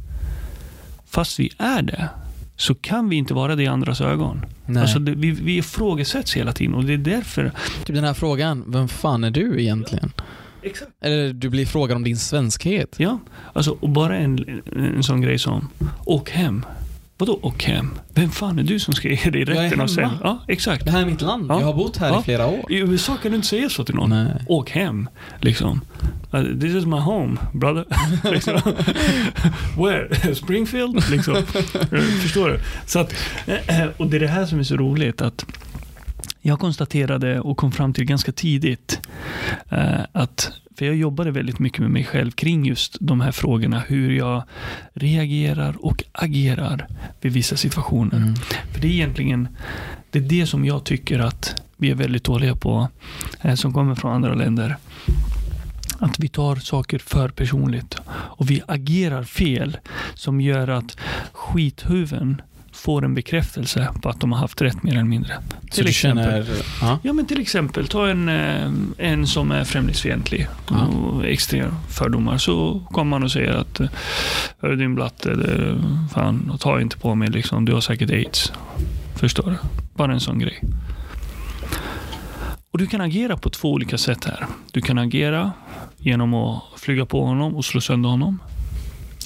[1.06, 2.08] fast vi är det,
[2.56, 4.44] så kan vi inte vara det i andras ögon.
[4.66, 4.82] Nej.
[4.82, 7.52] Alltså det, vi, vi ifrågasätts hela tiden och det är därför...
[7.84, 10.12] Typ den här frågan, vem fan är du egentligen?
[10.62, 10.90] Exakt.
[11.00, 12.94] Eller du blir frågad om din svenskhet.
[12.98, 13.18] Ja,
[13.52, 15.68] alltså och bara en, en sån grej som,
[16.04, 16.64] åk hem.
[17.20, 17.90] Vadå åk hem?
[18.14, 20.18] Vem fan är du som ska ge dig rätten att säga?
[20.22, 20.84] Ja, exakt.
[20.84, 21.46] Det här är mitt land.
[21.50, 21.60] Ja.
[21.60, 22.20] Jag har bott här Ja.
[22.20, 22.72] i flera år.
[22.72, 24.10] I USA kan du inte säga så till någon.
[24.10, 24.44] Nej.
[24.46, 25.08] Åk hem,
[25.40, 25.80] liksom.
[26.34, 27.84] Uh, This is my home, brother.
[28.32, 28.60] liksom.
[29.78, 30.34] Where?
[30.34, 31.10] Springfield?
[31.10, 31.36] Liksom.
[31.36, 31.42] Eh,
[32.22, 32.60] Förstår du?
[32.86, 33.14] Så att,
[33.46, 35.20] eh, och det är det här som är så roligt.
[35.22, 35.44] att
[36.48, 39.00] Jag konstaterade och kom fram till ganska tidigt
[39.68, 43.82] eh, att för jag jobbade väldigt mycket med mig själv kring just de här frågorna.
[43.88, 44.42] Hur jag
[44.92, 46.86] reagerar och agerar
[47.20, 48.16] vid vissa situationer.
[48.16, 48.34] Mm.
[48.72, 49.48] För det är egentligen
[50.10, 52.88] det är det som jag tycker att vi är väldigt dåliga på,
[53.40, 54.76] eh, som kommer från andra länder.
[55.98, 59.76] Att vi tar saker för personligt och vi agerar fel
[60.14, 60.96] som gör att
[61.32, 62.42] skithuven
[62.78, 65.32] får en bekräftelse på att de har haft rätt mer eller mindre.
[65.70, 66.46] Så du känner...
[66.80, 66.98] Ja.
[67.02, 70.86] Ja men till exempel, ta en, eh, en som är främlingsfientlig Ja.
[70.86, 72.38] och extrema fördomar.
[72.38, 73.88] Så kommer man och säger att eh,
[74.62, 75.78] Hörru din blatte, det,
[76.14, 77.64] fan, ta inte på mig liksom.
[77.64, 78.52] Du har säkert aids.
[79.16, 79.56] Förstår du?
[79.94, 80.60] Bara en sån grej.
[82.70, 84.46] Och du kan agera på två olika sätt här.
[84.72, 85.52] Du kan agera
[85.96, 88.38] genom att flyga på honom och slå sönder honom.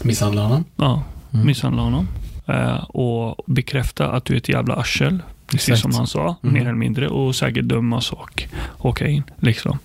[0.04, 0.64] Misshandlar honom?
[0.76, 1.02] Ja,
[1.34, 1.46] Mm.
[1.46, 2.08] misshandla honom.
[2.46, 5.22] Eh, och bekräfta att du är ett jävla arsel.
[5.46, 5.82] Precis Exakt.
[5.82, 6.54] som han sa, Mm.
[6.54, 7.08] mer eller mindre.
[7.08, 8.42] Och säkert dömas och
[8.78, 9.22] åka in.
[9.36, 9.78] Liksom.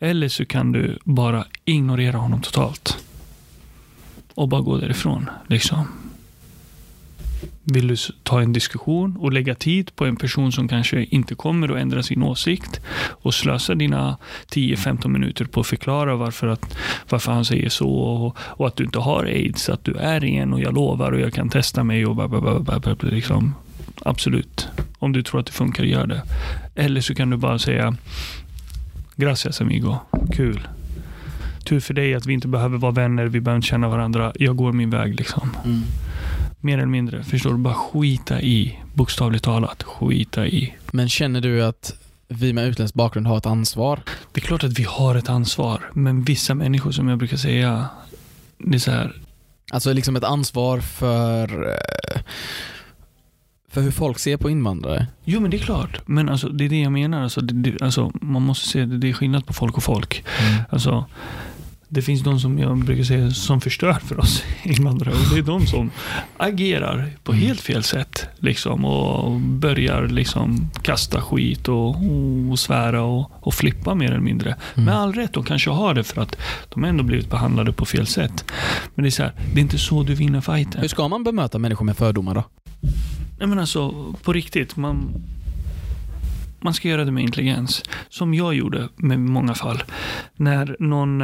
[0.00, 2.98] Eller så kan du bara ignorera honom totalt.
[4.34, 5.30] Och bara gå därifrån.
[5.46, 5.84] Liksom.
[7.64, 11.68] Vill du ta en diskussion och lägga tid på en person som kanske inte kommer
[11.68, 12.80] att ändra sin åsikt
[13.22, 14.16] och slösa dina
[14.48, 16.76] 10-15 minuter på att förklara varför, att,
[17.08, 20.52] varför han säger så och, och att du inte har aids, att du är en
[20.52, 23.10] och jag lovar och jag kan testa mig och bla, bla, bla, bla, bla, bla,
[23.10, 23.54] liksom.
[24.02, 24.68] Absolut.
[24.98, 26.22] Om du tror att det funkar, gör det.
[26.74, 27.96] Eller så kan du bara säga
[29.16, 29.98] Gracias amigo,
[30.32, 30.68] kul.
[31.64, 34.32] Tur för dig att vi inte behöver vara vänner, vi behöver inte känna varandra.
[34.34, 35.50] Jag går min väg liksom.
[35.64, 35.82] Mm.
[36.64, 37.24] Mer eller mindre.
[37.24, 37.56] Förstår du?
[37.56, 38.78] Bara skita i.
[38.94, 39.82] Bokstavligt talat.
[39.82, 40.74] Skita i.
[40.90, 41.94] Men känner du att
[42.28, 44.00] vi med utländsk bakgrund har ett ansvar?
[44.32, 45.90] Det är klart att vi har ett ansvar.
[45.92, 47.88] Men vissa människor som jag brukar säga.
[48.58, 49.16] Det är så här.
[49.72, 52.20] Alltså liksom ett ansvar för, eh,
[53.70, 55.06] för hur folk ser på invandrare.
[55.24, 56.00] Jo men det är klart.
[56.06, 57.22] Men alltså, det är det jag menar.
[57.22, 60.24] Alltså, det, det, alltså, man måste se det, det är skillnad på folk och folk.
[60.70, 61.04] Alltså,
[61.94, 65.42] det finns de som jag brukar säga som förstör för oss invandrare och det är
[65.42, 65.90] de som
[66.36, 67.46] agerar på Mm.
[67.46, 68.26] helt fel sätt.
[68.38, 71.96] Liksom, och börjar liksom kasta skit och,
[72.50, 74.56] och svära och, och flippa mer eller mindre.
[74.74, 74.84] Mm.
[74.84, 76.36] Med all rätt, de kanske har det för att
[76.68, 78.44] de ändå blivit behandlade på fel sätt.
[78.94, 80.80] Men det är så här, det är inte så du vinner fighten.
[80.80, 82.44] Hur ska man bemöta människor med fördomar då?
[83.38, 84.76] Nej men alltså, på riktigt.
[84.76, 85.08] Man,
[86.60, 87.82] man ska göra det med intelligens.
[88.08, 89.82] Som jag gjorde med många fall.
[90.36, 91.22] När någon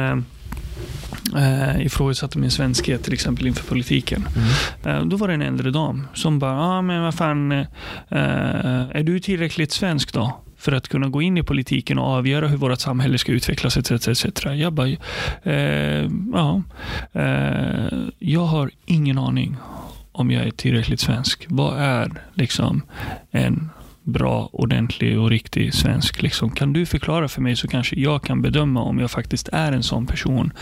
[1.35, 4.27] eh, ifrågasatte min svenskhet till exempel inför politiken.
[4.85, 7.65] Eh, då var det en äldre dam som bara, ah, men vad fan, eh,
[8.09, 10.41] är du tillräckligt svensk då?
[10.57, 14.07] För att kunna gå in i politiken och avgöra hur vårt samhälle ska utvecklas etc.
[14.07, 14.45] etc.
[14.45, 14.87] Jag bara,
[15.43, 16.61] eh, ja,
[17.13, 19.57] eh, jag har ingen aning
[20.11, 21.45] om jag är tillräckligt svensk.
[21.47, 22.81] Vad är liksom
[23.31, 23.69] en
[24.03, 26.21] bra, ordentlig och riktig svensk?
[26.21, 26.51] Liksom?
[26.51, 29.83] Kan du förklara för mig så kanske jag kan bedöma om jag faktiskt är en
[29.83, 30.53] sån person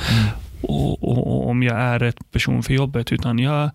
[0.61, 3.11] och, och, och om jag är rätt person för jobbet.
[3.11, 3.69] Utan jag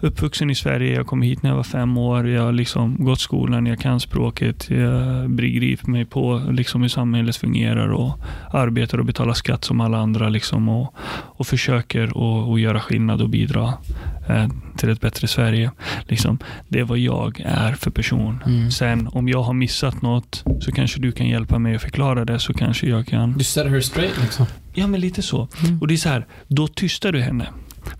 [0.00, 3.20] uppvuxen i Sverige, jag kom hit när jag var fem år, jag har liksom gått
[3.20, 8.18] skolan, jag kan språket, jag begriper mig på liksom hur samhället fungerar och
[8.52, 10.94] arbetar och betalar skatt som alla andra liksom och,
[11.36, 13.74] och försöker att och göra skillnad och bidra
[14.28, 15.70] eh, till ett bättre Sverige.
[16.08, 18.42] Liksom, det är vad jag är för person.
[18.46, 18.70] Mm.
[18.70, 22.38] Sen om jag har missat något så kanske du kan hjälpa mig att förklara det
[22.38, 24.46] så kanske jag kan Du set her straight liksom.
[24.74, 25.48] Ja, men lite så.
[25.64, 25.80] Mm.
[25.80, 27.48] Och det är så här, då tystar du henne.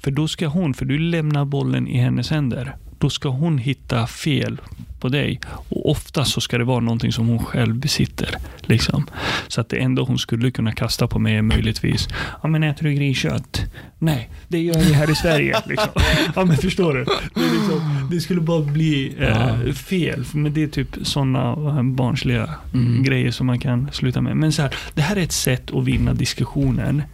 [0.02, 2.76] För då ska hon, för du lämnar bollen i hennes händer.
[2.98, 4.60] Då ska hon hitta fel
[5.00, 5.40] på dig.
[5.68, 8.28] Och ofta så ska det vara någonting som hon själv besitter.
[8.60, 9.06] Liksom.
[9.48, 12.08] Så att det enda hon skulle kunna kasta på mig är möjligtvis,
[12.42, 13.60] ja men äter du griskött?
[13.98, 15.56] Nej, det gör vi här i Sverige.
[15.66, 15.88] Liksom.
[16.36, 17.04] Ja men förstår du?
[17.04, 20.24] Det, liksom, det skulle bara bli eh, fel.
[20.34, 23.02] Men det är typ sådana barnsliga Mm.
[23.02, 24.36] grejer som man kan sluta med.
[24.36, 27.04] Men så här, det här är ett sätt att vinna diskussioner.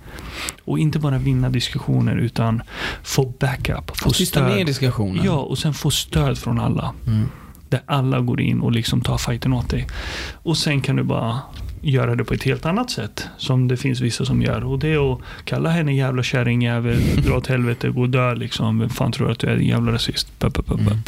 [0.64, 2.62] Och inte bara vinna diskussioner utan
[3.02, 4.66] få backup, få Och tysta ner stöd.
[4.66, 5.24] diskussionen.
[5.24, 6.94] Ja, och sen få stöd från alla.
[7.06, 7.28] Mm.
[7.68, 9.86] Där alla går in och liksom tar fighten åt dig.
[10.32, 11.38] Och sen kan du bara
[11.84, 13.28] göra det på ett helt annat sätt.
[13.38, 14.64] Som det finns vissa som gör.
[14.64, 18.78] Och det är att kalla henne jävla kärringjävel, dra åt helvete, gå och dö liksom.
[18.78, 19.56] Vem fan tror att du är?
[19.56, 20.38] En jävla rasist.
[20.38, 20.98] Bup, bup, bup, Mm.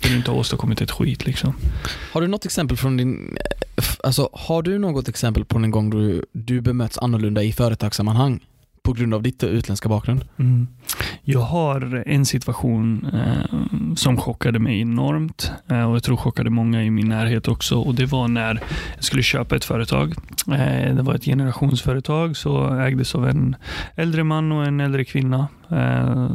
[0.00, 1.54] Du inte åstadkommit ett skit liksom.
[2.12, 3.36] Har du något exempel från din...
[4.04, 8.40] Alltså, har du något exempel på en gång då du, du bemötts annorlunda i företagssammanhang?
[8.84, 10.24] På grund av ditt utländska bakgrund?
[10.38, 10.66] Mm.
[11.22, 16.84] Jag har en situation eh, som chockade mig enormt eh, och jag tror chockade många
[16.84, 17.78] i min närhet också.
[17.78, 18.60] Och Det var när
[18.94, 20.14] jag skulle köpa ett företag.
[20.48, 23.56] Eh, det var ett generationsföretag så ägdes av en
[23.96, 25.48] äldre man och en äldre kvinna.
[25.70, 26.30] Eh,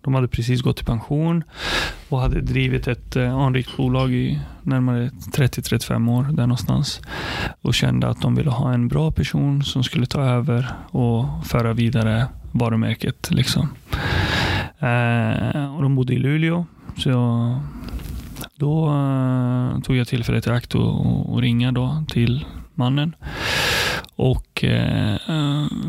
[0.00, 1.44] de hade precis gått i pension
[2.08, 7.00] och hade drivit ett eh, anrikt bolag i närmare 30-35 år där någonstans
[7.62, 11.72] och kände att de ville ha en bra person som skulle ta över och föra
[11.72, 13.30] vidare varumärket.
[13.30, 13.68] Liksom.
[14.78, 16.66] Eh, och de bodde i Luleå.
[16.96, 17.10] Så
[18.56, 18.92] då
[19.84, 22.44] tog jag tillfället i akt och, och ringa då till
[22.74, 23.14] mannen.
[24.16, 25.16] Och eh,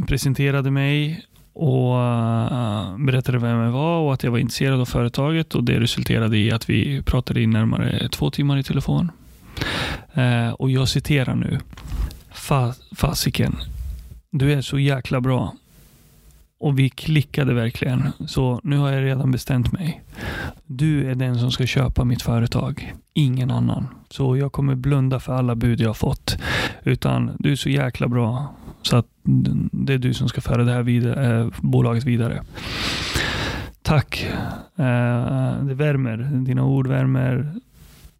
[0.07, 1.25] presenterade mig
[1.55, 5.55] och eh, berättade vem jag var och att jag var intresserad av företaget.
[5.55, 9.11] och Det resulterade i att vi pratade i närmare två timmar i telefon.
[10.13, 11.59] Eh, och jag citerar nu.
[12.95, 13.55] Fasiken,
[14.31, 15.53] du är så jäkla bra.
[16.59, 18.11] Och vi klickade verkligen.
[18.27, 20.01] Så nu har jag redan bestämt mig.
[20.65, 22.93] Du är den som ska köpa mitt företag.
[23.13, 23.87] Ingen annan.
[24.09, 26.37] Så jag kommer blunda för alla bud jag har fått.
[26.83, 28.55] Utan du är så jäkla bra.
[28.85, 29.05] Så att
[29.71, 32.43] det är du som ska föra det här vidare, eh, bolaget vidare.
[33.81, 34.23] Tack.
[34.75, 36.17] Eh, det värmer.
[36.45, 37.53] Dina ord värmer.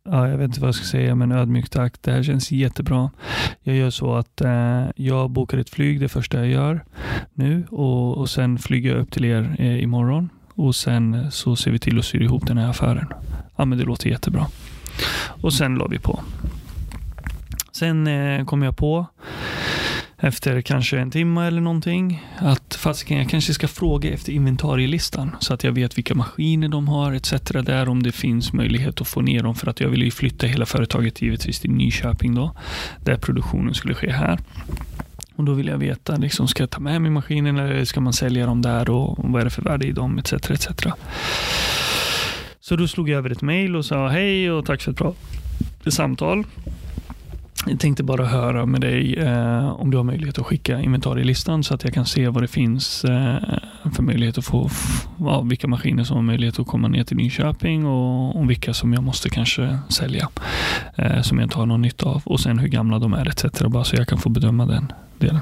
[0.04, 1.94] Ja, jag vet inte vad jag ska säga, men ödmjukt tack.
[2.02, 3.12] Det här känns jättebra.
[3.62, 6.86] Jag gör så att eh, jag bokar ett flyg det första jag gör
[7.34, 11.72] nu och, och sen flyger jag upp till er eh, imorgon och sen så ser
[11.72, 13.08] vi till att sy ihop den här affären.
[13.56, 14.48] Ja, men det låter jättebra.
[15.42, 16.20] Och sen la vi på.
[17.72, 19.06] Sen eh, kom jag på
[20.18, 25.54] efter kanske en timme eller någonting att fasiken, jag kanske ska fråga efter inventarielistan så
[25.54, 27.34] att jag vet vilka maskiner de har etc.
[27.44, 30.48] Där om det finns möjlighet att få ner dem för att jag vill ju flytta
[30.48, 32.56] hela företaget givetvis till Nyköping då
[33.04, 34.40] där produktionen skulle ske här.
[35.36, 38.14] Och Då vill jag veta, liksom, ska jag ta med mig maskinen eller ska man
[38.14, 40.34] sälja dem där och, och vad är det för värde i dem etc.
[40.34, 40.68] etc.
[42.60, 45.14] Så då slog jag över ett mejl och sa hej och tack för ett bra
[45.88, 46.44] samtal.
[47.68, 51.73] Jag tänkte bara höra med dig eh, om du har möjlighet att skicka inventarielistan så
[51.73, 53.38] att jag kan se vad det finns eh,
[53.95, 54.69] för möjlighet att få,
[55.19, 58.94] ja, vilka maskiner som har möjlighet att komma ner till Nyköping och, och vilka som
[58.94, 60.30] jag måste kanske sälja
[60.95, 63.61] eh, som jag inte har någon nytta av och sen hur gamla de är etc.
[63.61, 65.41] Bara så jag kan få bedöma den delen.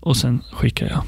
[0.00, 1.02] Och sen skickar jag.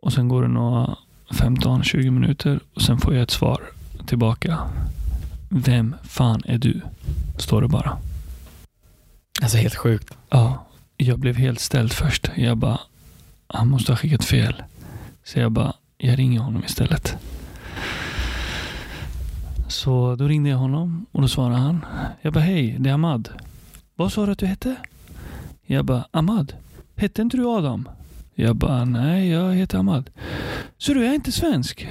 [0.00, 0.96] Och sen går det några
[1.30, 3.60] 15-20 minuter och sen får jag ett svar
[4.06, 4.58] tillbaka.
[5.56, 6.80] Vem fan är du?
[7.38, 7.96] Står det bara.
[9.42, 10.14] Alltså helt sjukt.
[10.30, 10.66] Ja,
[10.96, 12.30] jag blev helt ställd först.
[12.36, 12.80] Jag bara,
[13.46, 14.62] han måste ha skickat fel.
[15.24, 17.16] Så jag bara, jag ringer honom istället.
[19.68, 21.84] Så då ringde jag honom och då svarade han.
[22.22, 23.28] Jag bara, hej, det är Ahmad.
[23.94, 24.76] Vad sa du att du hette?
[25.66, 26.52] Jag bara, Ahmad.
[26.96, 27.88] Hette inte du Adam?
[28.34, 30.10] Jag bara, nej, jag heter Ahmad.
[30.78, 31.88] Så du är inte svensk?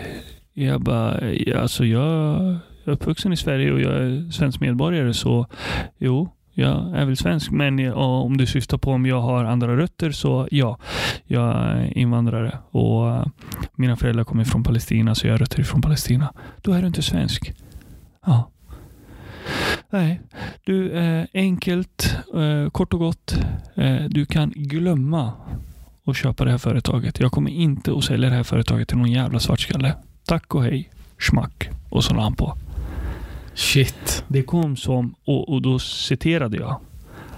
[0.54, 1.20] Jag bara,
[1.62, 5.48] alltså jag uppvuxen i Sverige och jag är svensk medborgare så
[5.98, 7.52] jo, jag är väl svensk.
[7.52, 10.80] Men om du syftar på om jag har andra rötter så ja,
[11.26, 13.26] jag är invandrare och eh,
[13.76, 16.34] mina föräldrar kommer från Palestina så jag har rötter från Palestina.
[16.62, 17.54] Då är du inte svensk.
[18.26, 18.50] Ja.
[19.90, 20.22] Nej,
[20.64, 23.38] du, eh, enkelt, eh, kort och gott.
[23.76, 25.32] Eh, du kan glömma
[26.06, 27.20] att köpa det här företaget.
[27.20, 29.96] Jag kommer inte att sälja det här företaget till någon jävla svartskalle.
[30.26, 31.70] Tack och hej, schmack.
[31.90, 32.58] Och så la han på.
[33.56, 34.24] Shit.
[34.28, 36.82] Det kom som, och, och då citerade jag.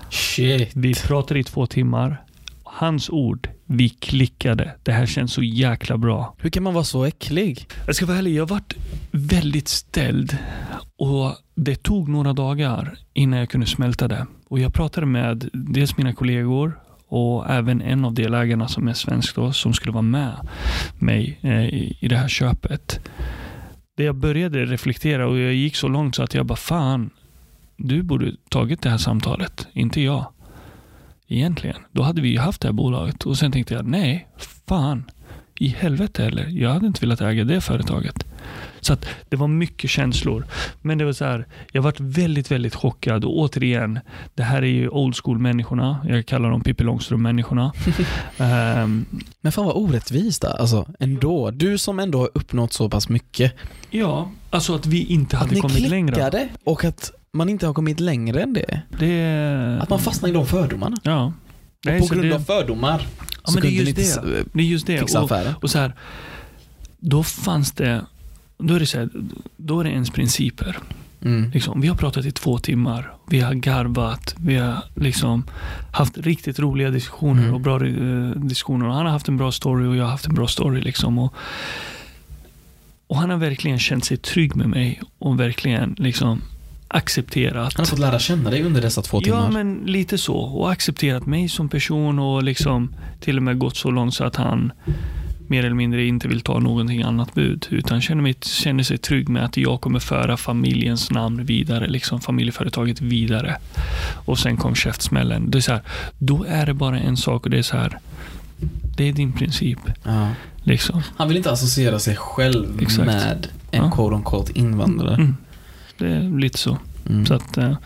[0.10, 0.72] Shit.
[0.76, 2.22] Vi pratade i två timmar.
[2.64, 4.76] Hans ord, vi klickade.
[4.84, 6.36] Det här känns så jäkla bra.
[6.38, 7.68] Hur kan man vara så äcklig?
[7.86, 8.74] Jag ska vara ärlig, jag varit
[9.12, 10.38] väldigt ställd
[10.98, 14.26] och det tog några dagar innan jag kunde smälta det.
[14.48, 19.36] Och jag pratade med dels mina kollegor och även en av delägarna som är svensk
[19.36, 20.34] då, som skulle vara med
[21.00, 23.00] mig eh, i, i det här köpet.
[23.96, 27.10] Det jag började reflektera och jag gick så långt så att jag bara fan,
[27.78, 30.32] du borde tagit det här samtalet, inte jag.
[31.28, 31.78] Egentligen.
[31.92, 34.28] Då hade vi ju haft det här bolaget och sen tänkte jag, nej,
[34.68, 35.12] fan,
[35.60, 36.48] i helvete heller.
[36.48, 38.26] Jag hade inte velat äga det företaget.
[38.82, 40.46] Så att det var mycket känslor.
[40.82, 43.26] Men det var så här, jag varit väldigt, väldigt chockad.
[43.26, 44.00] Och återigen,
[44.36, 46.06] det här är ju old school-människorna.
[46.10, 47.72] Jag kallar dem Pippi Långstrump-människorna.
[48.38, 49.06] Ehm,
[49.42, 51.52] Men fan vad orättvist alltså ändå.
[51.52, 53.54] Du som ändå har uppnått så pass mycket.
[53.90, 56.08] ja, alltså att vi inte Att hade ni kommit längre.
[56.16, 58.82] klickade och att man inte har kommit längre än det.
[59.00, 60.98] Det, Att man fastnar i de fördomarna.
[61.04, 61.34] Ja.
[61.86, 63.08] Nej, på så grund det, av fördomar
[63.44, 64.40] Ja, men det är kunde just ni inte det.
[64.40, 65.00] s- Det är just det.
[65.00, 65.54] fixa Och, affären.
[65.62, 65.94] och så här,
[67.00, 68.06] då fanns det,
[68.58, 69.10] då är det så här,
[69.58, 70.78] då är det ens principer.
[71.22, 71.52] Mm.
[71.52, 73.12] Liksom, vi har pratat i två timmar.
[73.30, 74.36] Vi har garvat.
[74.40, 75.44] Vi har liksom
[75.92, 77.54] haft riktigt roliga diskussioner Mm.
[77.54, 78.88] och bra eh, diskussioner.
[78.88, 80.82] Och han har haft en bra story och jag har haft en bra story.
[80.82, 81.18] Liksom.
[81.20, 81.34] Och,
[83.08, 86.42] och han har verkligen känt sig trygg med mig och verkligen liksom
[86.88, 87.74] accepterat.
[87.74, 89.38] Han har fått lära känna dig under dessa två timmar.
[89.38, 90.36] Ja, men lite så.
[90.36, 94.36] Och accepterat mig som person och liksom till och med gått så långt så att
[94.36, 94.72] han
[95.48, 97.68] mer eller mindre inte vill ta någonting annat bud.
[97.70, 102.22] Utan känner, mig, känner sig trygg med att jag kommer föra familjens namn vidare, liksom
[102.22, 103.58] familjeföretaget vidare.
[104.26, 105.52] Och sen kom käftsmällen.
[105.52, 105.82] Det är så här,
[106.18, 108.00] då är det bara en sak och det är så här.
[108.98, 109.80] Det är din princip.
[110.04, 110.30] Ja.
[110.64, 111.02] Liksom.
[111.16, 113.06] Han vill inte associera sig själv Exakt.
[113.06, 113.92] med en Ja.
[113.92, 115.16] quote on quote invandrare.
[115.16, 115.36] Mm.
[115.98, 116.78] Det är lite så.
[117.10, 117.26] Mm.
[117.26, 117.78] så, att, eh,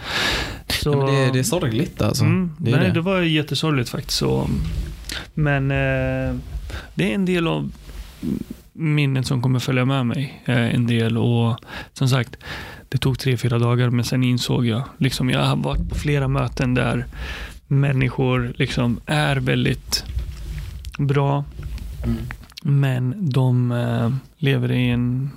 [0.67, 2.23] så men det, det är sorgligt alltså.
[2.23, 2.93] Mm, det är nej, det.
[2.93, 4.17] det var jättesorgligt faktiskt.
[4.17, 4.49] Så.
[5.33, 6.35] Men eh,
[6.95, 7.71] det är en del av
[8.73, 10.41] minnet som kommer följa med mig.
[10.45, 11.57] Eh, en del och
[11.93, 12.37] som sagt,
[12.89, 16.27] det tog tre, fyra dagar men sen insåg jag, liksom jag har varit på flera
[16.27, 17.05] möten där
[17.67, 20.03] människor liksom är väldigt
[20.97, 21.43] bra
[22.03, 22.17] Mm.
[22.63, 25.31] men de eh, lever i en,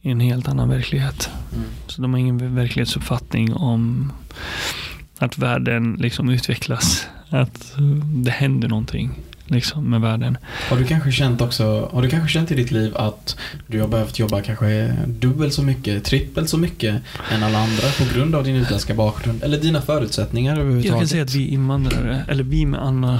[0.00, 1.30] i en helt annan verklighet.
[1.54, 1.64] Mm.
[1.86, 4.12] Så de har ingen verklighetsuppfattning om
[5.18, 7.06] att världen liksom utvecklas.
[7.30, 7.74] Att
[8.24, 9.10] det händer någonting
[9.50, 10.38] liksom, med världen.
[10.70, 13.88] Har du kanske känt också, har du kanske känt i ditt liv att du har
[13.88, 18.44] behövt jobba kanske dubbelt så mycket, trippelt så mycket än alla andra på grund av
[18.44, 20.90] din utländska bakgrund eller dina förutsättningar överhuvudtaget?
[20.90, 23.18] Jag kan säga att vi invandrare, eller vi med annan,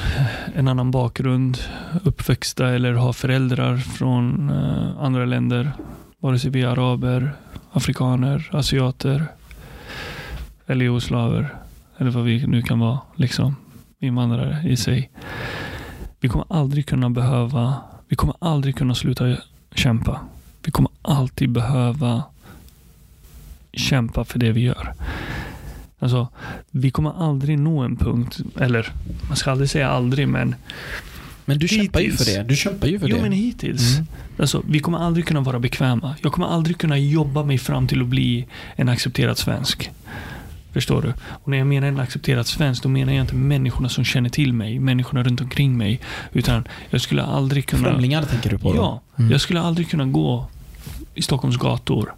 [0.54, 1.58] en annan bakgrund,
[2.04, 5.72] uppväxta eller har föräldrar från eh, andra länder,
[6.20, 7.32] vare sig vi är araber,
[7.72, 9.26] afrikaner, asiater
[10.66, 11.54] eller jugoslaver,
[11.98, 13.56] eller vad vi nu kan vara, liksom
[14.00, 15.10] invandrare i sig.
[16.20, 17.76] Vi kommer aldrig kunna behöva,
[18.08, 19.36] vi kommer aldrig kunna sluta
[19.74, 20.20] kämpa.
[20.62, 22.22] Vi kommer alltid behöva
[23.72, 24.94] kämpa för det vi gör.
[25.98, 26.28] Alltså,
[26.70, 28.92] vi kommer aldrig nå en punkt, eller
[29.28, 30.54] man ska aldrig säga aldrig, men
[31.44, 32.42] Men du kämpar ju för det.
[32.42, 33.22] Du kämpar ju för jo det.
[33.22, 33.94] men hittills.
[33.94, 34.06] Mm.
[34.38, 36.16] Alltså, vi kommer aldrig kunna vara bekväma.
[36.22, 38.46] Jag kommer aldrig kunna jobba mig fram till att bli
[38.76, 39.90] en accepterad svensk.
[40.78, 41.12] Förstår du?
[41.30, 44.52] Och när jag menar en accepterad svensk, då menar jag inte människorna som känner till
[44.52, 46.00] mig, människorna runt omkring mig.
[46.32, 47.82] Utan jag skulle aldrig kunna...
[47.82, 48.76] Främlingar tänker du på då?
[48.78, 49.30] Ja, Mm.
[49.30, 50.46] jag skulle aldrig kunna gå
[51.14, 52.12] i Stockholms gator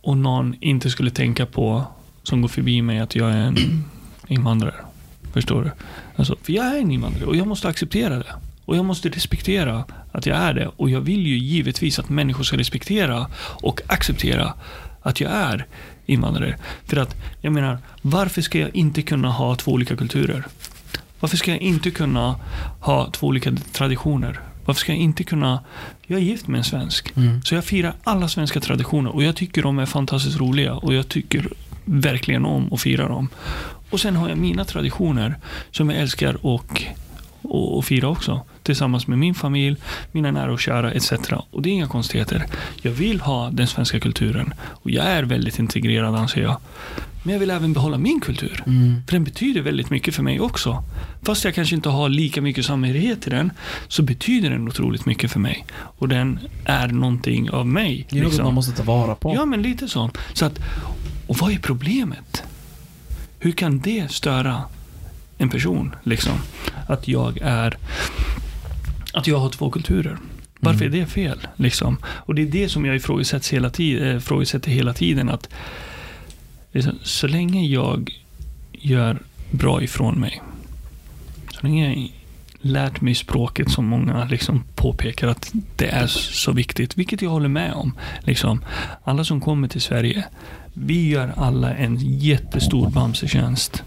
[0.00, 1.84] och någon inte skulle tänka på,
[2.22, 3.56] som går förbi mig, att jag är en
[4.28, 4.74] invandrare.
[5.32, 5.70] Förstår du?
[6.16, 8.34] Alltså, för jag är en invandrare och jag måste acceptera det.
[8.64, 10.70] Och jag måste respektera att jag är det.
[10.76, 13.26] Och jag vill ju givetvis att människor ska respektera
[13.62, 14.52] och acceptera
[15.02, 15.66] att jag är
[16.10, 16.56] invandrare.
[16.86, 20.44] För att, jag menar, varför ska jag inte kunna ha två olika kulturer?
[21.20, 22.36] Varför ska jag inte kunna
[22.80, 24.40] ha två olika traditioner?
[24.64, 25.64] Varför ska jag inte kunna...
[26.06, 27.16] Jag är gift med en svensk.
[27.16, 27.42] Mm.
[27.42, 31.08] Så jag firar alla svenska traditioner och jag tycker de är fantastiskt roliga och jag
[31.08, 31.48] tycker
[31.84, 33.28] verkligen om att fira dem.
[33.90, 35.38] Och sen har jag mina traditioner
[35.70, 36.82] som jag älskar och,
[37.42, 38.40] och, och fira också.
[38.70, 39.76] Tillsammans med min familj,
[40.12, 41.12] mina nära och kära etc.
[41.50, 42.46] Och det är inga konstigheter.
[42.82, 46.56] Jag vill ha den svenska kulturen och jag är väldigt integrerad anser jag.
[47.22, 48.62] Men jag vill även behålla min kultur.
[48.66, 49.02] Mm.
[49.06, 50.84] För den betyder väldigt mycket för mig också.
[51.22, 53.50] Fast jag kanske inte har lika mycket samhörighet till den,
[53.88, 55.66] så betyder den otroligt mycket för mig.
[55.98, 58.06] Och den är någonting av mig.
[58.10, 58.44] Det är något liksom.
[58.44, 59.34] man måste ta vara på.
[59.34, 60.10] Ja, men lite så.
[60.32, 60.58] så att,
[61.26, 62.42] och vad är problemet?
[63.38, 64.62] Hur kan det störa
[65.38, 65.94] en person?
[66.02, 66.34] Liksom?
[66.86, 67.76] Att jag är...
[69.12, 70.18] Att jag har två kulturer.
[70.60, 70.94] Varför Mm.
[70.94, 71.46] är det fel?
[71.56, 71.96] Liksom?
[72.04, 75.28] Och det är det som jag ifrågasätter hela, tid, eh, ifrågasätter hela tiden.
[75.28, 75.48] Att
[76.72, 78.10] liksom, så länge jag
[78.72, 79.18] gör
[79.50, 80.42] bra ifrån mig.
[81.52, 82.12] Så länge jag
[82.60, 87.48] lärt mig språket som många liksom påpekar att det är så viktigt, vilket jag håller
[87.48, 87.92] med om.
[88.20, 88.64] Liksom,
[89.04, 90.24] alla som kommer till Sverige,
[90.74, 93.82] vi gör alla en jättestor bamsetjänst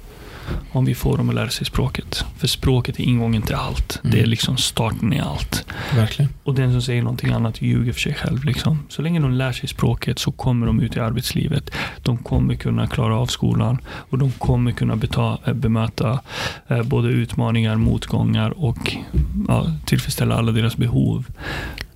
[0.72, 2.26] om vi får dem att lära sig språket.
[2.38, 4.00] För språket är ingången till allt.
[4.04, 4.16] Mm.
[4.16, 5.66] Det är liksom starten i allt.
[5.96, 6.32] Verkligen.
[6.44, 8.44] Och den som säger någonting annat ljuger för sig själv.
[8.44, 8.80] Liksom.
[8.90, 11.72] Så länge de lär sig språket så kommer de ut i arbetslivet.
[12.02, 16.20] De kommer kunna klara av skolan och de kommer kunna beta, eh, bemöta
[16.68, 18.98] eh, både utmaningar, motgångar och
[19.48, 21.26] ja, tillfredsställa alla deras behov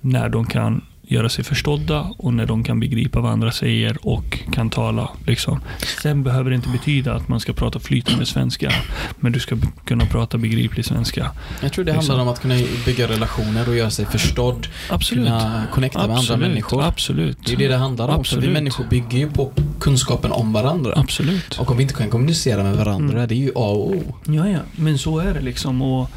[0.00, 4.38] när de kan göra sig förstådda och när de kan begripa vad andra säger och
[4.52, 5.10] kan tala.
[5.26, 5.60] Liksom.
[6.02, 8.72] Sen behöver det inte betyda att man ska prata flytande svenska,
[9.16, 11.30] men du ska kunna prata begriplig svenska.
[11.62, 12.10] Jag tror det Liksom.
[12.10, 12.54] handlar om att kunna
[12.86, 14.66] bygga relationer och göra sig förstådd.
[14.90, 15.26] Absolut.
[15.26, 16.48] Kunna connecta med andra Absolut.
[16.48, 16.82] människor.
[16.84, 17.38] Absolut.
[17.46, 18.10] Det är det det handlar om.
[18.10, 18.52] För vi Absolut.
[18.52, 20.92] människor bygger ju på kunskapen om varandra.
[20.96, 21.58] Absolut.
[21.58, 23.28] Och om vi inte kan kommunicera med varandra, Mm.
[23.28, 24.02] det är ju A och O.
[24.26, 25.82] Ja, ja, men så är det liksom.
[25.82, 26.10] Och,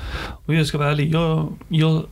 [0.46, 2.04] och jag ska vara ärlig, jag, jag,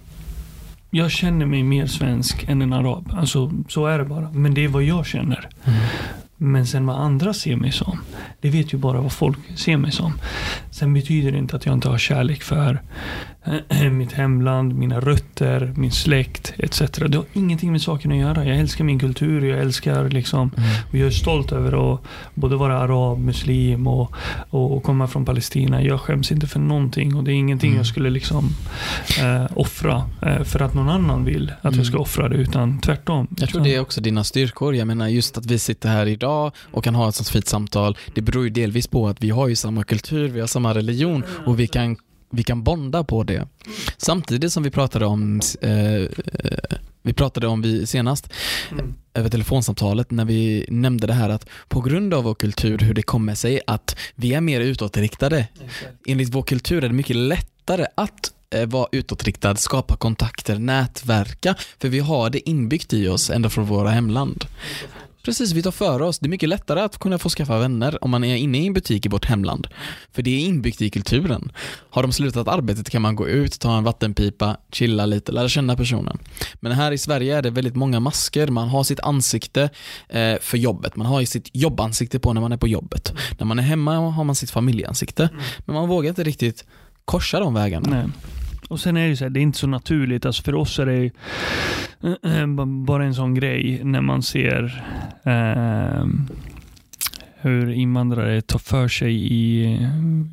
[0.89, 3.11] jag känner mig mer svensk än en arab.
[3.13, 4.31] Alltså, så är det bara.
[4.31, 5.49] Men det är vad jag känner.
[5.65, 5.79] Mm.
[6.41, 7.99] Men sen vad andra ser mig som,
[8.41, 10.13] det vet ju bara vad folk ser mig som.
[10.71, 12.81] Sen betyder det inte att jag inte har kärlek för
[13.69, 16.79] eh, mitt hemland, mina rötter, min släkt etc.
[16.91, 18.45] Det har ingenting med saken att göra.
[18.45, 20.51] Jag älskar min kultur, jag älskar liksom
[20.91, 22.01] och jag är stolt över att
[22.33, 24.13] både vara arab, muslim och,
[24.49, 25.83] och, och komma från Palestina.
[25.83, 27.77] Jag skäms inte för någonting och det är ingenting Mm.
[27.77, 28.49] jag skulle liksom
[29.21, 31.77] eh, offra eh, för att någon annan vill att Mm.
[31.77, 33.27] jag ska offra det, utan tvärtom.
[33.37, 34.75] Jag tror det är också dina styrkor.
[34.75, 36.28] Jag menar just att vi sitter här idag
[36.71, 37.97] och kan ha ett sånt fint samtal.
[38.15, 41.23] Det beror ju delvis på att vi har ju samma kultur, vi har samma religion
[41.45, 41.97] och vi kan,
[42.31, 43.47] vi kan bonda på det.
[43.97, 46.07] Samtidigt som vi pratade om, eh, eh,
[47.01, 48.29] vi pratade om vi senast
[48.71, 48.93] Mm.
[49.13, 53.01] över telefonsamtalet när vi nämnde det här att på grund av vår kultur, hur det
[53.01, 55.47] kommer sig att vi är mer utåtriktade.
[56.07, 61.89] Enligt vår kultur är det mycket lättare att eh, vara utåtriktad, skapa kontakter, nätverka, för
[61.89, 64.45] vi har det inbyggt i oss ända från våra hemland.
[65.23, 66.19] Precis, vi tar för oss.
[66.19, 68.73] Det är mycket lättare att kunna få skaffa vänner om man är inne i en
[68.73, 69.67] butik i vårt hemland.
[70.11, 71.51] För det är inbyggt i kulturen.
[71.89, 75.75] Har de slutat arbetet kan man gå ut, ta en vattenpipa, chilla lite, lära känna
[75.75, 76.17] personen.
[76.59, 78.47] Men här i Sverige är det väldigt många masker.
[78.47, 79.69] Man har sitt ansikte
[80.09, 80.95] eh, för jobbet.
[80.95, 83.13] Man har sitt jobbansikte på när man är på jobbet.
[83.37, 85.29] När man är hemma har man sitt familjeansikte.
[85.65, 86.65] Men man vågar inte riktigt
[87.05, 87.89] korsa de vägarna.
[87.89, 88.05] Nej.
[88.69, 90.25] Och sen är det ju så här, det är inte så naturligt.
[90.25, 91.11] Alltså för oss är det
[92.23, 94.83] eh, eh, bara en sån grej när man ser
[95.23, 96.05] eh,
[97.41, 99.63] hur invandrare tar för sig i,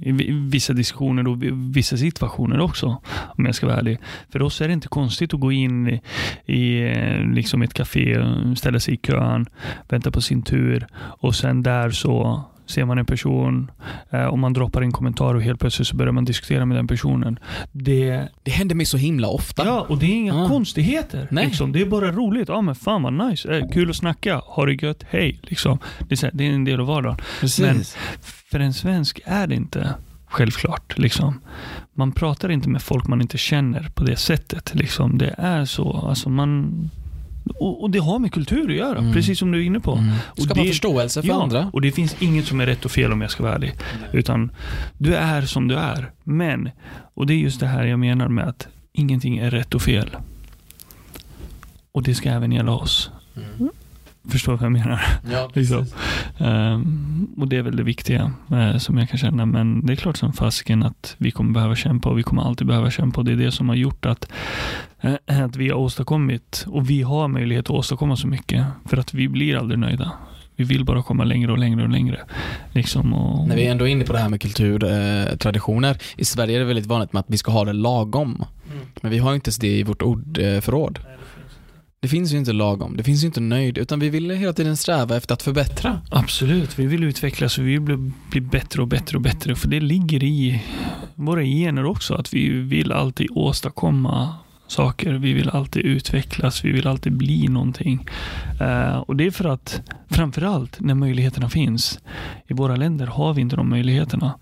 [0.00, 0.12] i
[0.50, 1.38] vissa diskussioner och
[1.76, 3.02] vissa situationer också,
[3.38, 3.98] om jag ska vara ärlig.
[4.30, 6.00] För oss är det inte konstigt att gå in i,
[6.46, 8.24] i eh, liksom ett café,
[8.56, 9.46] ställa sig i kön,
[9.88, 13.70] vänta på sin tur och sen där så ser man en person
[14.10, 16.86] eh, och man droppar en kommentar och helt plötsligt så börjar man diskutera med den
[16.86, 17.38] personen.
[17.72, 19.64] Det, Det händer mig så himla ofta.
[19.66, 20.48] ja, och det är inga Ja.
[20.48, 21.28] konstigheter.
[21.30, 21.47] Nej.
[21.47, 21.72] Liksom.
[21.72, 22.48] Det är bara roligt.
[22.48, 23.56] Ja, men fan vad nice.
[23.59, 24.36] Eh, kul att snacka.
[24.44, 25.05] Ha det gött.
[25.10, 25.40] Hej.
[25.43, 25.78] Liksom.
[26.09, 27.18] Det, är så här, det är en del av vardagen.
[27.40, 27.97] Precis.
[28.51, 29.94] För en svensk är det inte
[30.26, 30.98] självklart.
[30.98, 31.40] Liksom.
[31.94, 34.74] Man pratar inte med folk man inte känner på det sättet.
[34.74, 35.18] Liksom.
[35.18, 35.93] Det är så.
[36.09, 36.90] Alltså, man,
[37.55, 39.12] och, och det har med kultur att göra, Mm.
[39.12, 39.93] precis som du är inne på.
[39.93, 40.12] Mm.
[40.27, 41.70] Och Skapa det- förståelse för ja, andra.
[41.73, 43.74] och det finns inget som är rätt och fel om jag ska vara ärlig.
[44.12, 44.51] Utan
[44.98, 46.12] du är som du är.
[46.24, 46.70] Men,
[47.14, 50.16] och det är just det här jag menar med att ingenting är rätt och fel.
[51.93, 53.10] Och det ska även gälla oss.
[54.28, 55.01] Förstår vad jag menar?
[55.32, 55.86] Ja, Liksom.
[56.39, 59.47] Ehm, och det är väl det viktiga eh, som jag kan känna.
[59.47, 62.66] Men det är klart som fasiken att vi kommer behöva kämpa och vi kommer alltid
[62.66, 63.20] behöva kämpa.
[63.20, 64.28] Och det är det som har gjort att,
[65.01, 68.65] eh, att vi har åstadkommit och vi har möjlighet att åstadkomma så mycket.
[68.85, 70.12] För att vi blir aldrig nöjda.
[70.59, 72.20] Vi vill bara komma längre och längre och längre.
[72.73, 75.31] Liksom och, När vi är ändå inne på det här med kulturtraditioner.
[75.32, 75.98] Eh, traditioner.
[76.16, 78.44] I Sverige är det väldigt vanligt med att vi ska ha det lagom.
[79.01, 80.98] Men vi har ju inte ens det i vårt ordförråd.
[82.06, 84.76] Det finns ju inte lagom, det finns ju inte nöjd, utan vi vill hela tiden
[84.76, 86.00] sträva efter att förbättra.
[86.10, 89.54] Absolut, vi vill utvecklas och vi vill bli, bli bättre och bättre och bättre.
[89.54, 90.62] För det ligger i
[91.14, 94.34] våra gener också, att vi vill alltid åstadkomma
[94.66, 95.12] saker.
[95.12, 98.06] Vi vill alltid utvecklas, vi vill alltid bli någonting.
[98.60, 101.98] Eh, och det är för att, framförallt när möjligheterna finns.
[102.46, 104.38] I våra länder har vi inte de möjligheterna.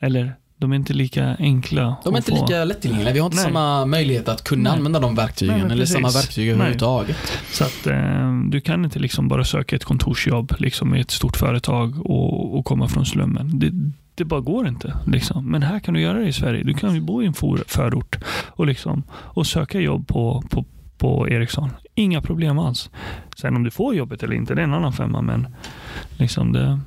[0.00, 2.46] Eller, de är inte lika enkla De är inte få.
[2.46, 3.44] lika lättillgängliga, vi har inte Nej.
[3.44, 4.78] samma möjlighet att kunna Nej.
[4.78, 7.16] använda de verktygen, Nej, eller samma verktyg överhuvudtaget.
[7.52, 11.36] Så att eh, du kan inte liksom bara söka ett kontorsjobb liksom, i ett stort
[11.36, 13.58] företag och, och komma från slummen.
[13.58, 13.70] Det,
[14.14, 14.96] det bara går inte.
[15.06, 15.50] Liksom.
[15.50, 16.62] Men här kan du göra det i Sverige.
[16.64, 18.18] Du kan ju bo i en for, förort
[18.48, 20.64] och, liksom, och söka jobb på, på,
[20.98, 21.70] på Ericsson.
[21.94, 22.90] Inga problem alls.
[23.36, 25.22] Sen om du får jobbet eller inte, det är en annan femma.
[25.22, 25.46] Men
[26.18, 26.80] liksom det...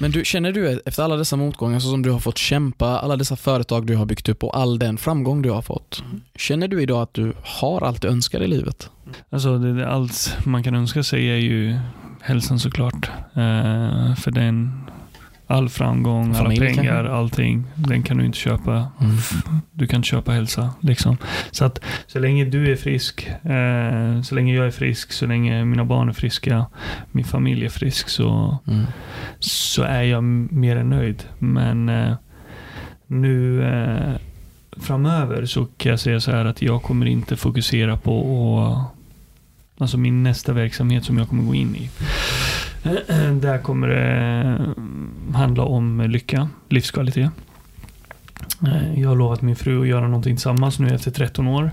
[0.00, 3.16] Men du, känner du efter alla dessa motgångar så som du har fått kämpa, alla
[3.16, 6.02] dessa företag du har byggt upp och all den framgång du har fått.
[6.36, 8.90] Känner du idag att du har allt du önskar i livet?
[9.30, 11.78] Alltså det, det, allt man kan önska sig är ju
[12.20, 13.10] hälsan såklart.
[13.34, 14.80] Eh, för den,
[15.50, 17.12] all framgång, Familj alla pengar, kanske?
[17.12, 18.72] allting, den kan du inte köpa.
[18.72, 19.16] Mm.
[19.72, 20.70] Du kan inte köpa hälsa.
[20.80, 21.16] Liksom.
[21.50, 25.64] Så att så länge du är frisk, eh, så länge jag är frisk, så länge
[25.64, 26.66] mina barn är friska,
[27.12, 28.84] min familj är frisk, så, Mm.
[29.38, 31.24] så är jag mer än nöjd.
[31.38, 32.14] Men eh,
[33.06, 34.14] nu eh,
[34.82, 38.94] framöver så kan jag säga så här att jag kommer inte fokusera på att
[39.80, 41.90] Alltså min nästa verksamhet som jag kommer gå in i.
[43.40, 44.74] Där kommer det
[45.34, 47.30] handla om lycka, livskvalitet.
[48.62, 51.70] Eh, jag har lovat min fru att göra någonting tillsammans nu efter 13 år.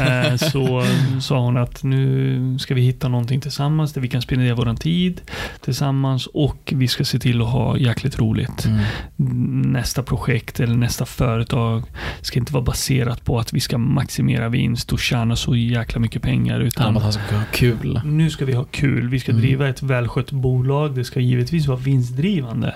[0.00, 0.84] Eh, så
[1.20, 5.20] sa hon att nu ska vi hitta någonting tillsammans där vi kan spendera vår tid
[5.60, 8.66] tillsammans och vi ska se till att ha jäkligt roligt.
[8.66, 8.84] Mm.
[9.78, 11.82] Nästa projekt eller nästa företag
[12.20, 16.22] ska inte vara baserat på att vi ska maximera vinst och tjäna så jäkla mycket
[16.22, 16.60] pengar.
[16.60, 18.00] Utan ja, ska ha kul.
[18.04, 19.08] Nu ska vi ha kul.
[19.08, 19.42] Vi ska mm.
[19.42, 20.94] driva ett välskött bolag.
[20.94, 22.74] Det ska givetvis vara vinstdrivande.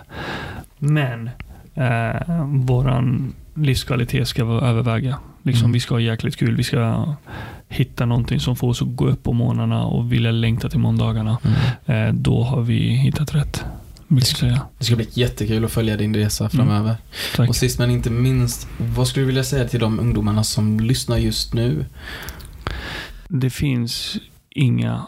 [0.78, 1.30] Men
[1.74, 5.18] eh, våran livskvalitet ska överväga.
[5.42, 5.72] Liksom, mm.
[5.72, 6.56] Vi ska ha jäkligt kul.
[6.56, 7.14] Vi ska
[7.68, 11.38] hitta någonting som får oss att gå upp på morgnarna och vilja längta till måndagarna.
[11.44, 12.08] Mm.
[12.08, 13.64] Eh, då har vi hittat rätt.
[14.14, 14.46] Det ska,
[14.78, 16.96] det ska bli jättekul att följa din resa framöver.
[17.36, 17.48] Mm.
[17.48, 21.16] Och sist men inte minst, vad skulle du vilja säga till de ungdomarna som lyssnar
[21.16, 21.84] just nu?
[23.28, 24.16] Det finns
[24.50, 25.06] inga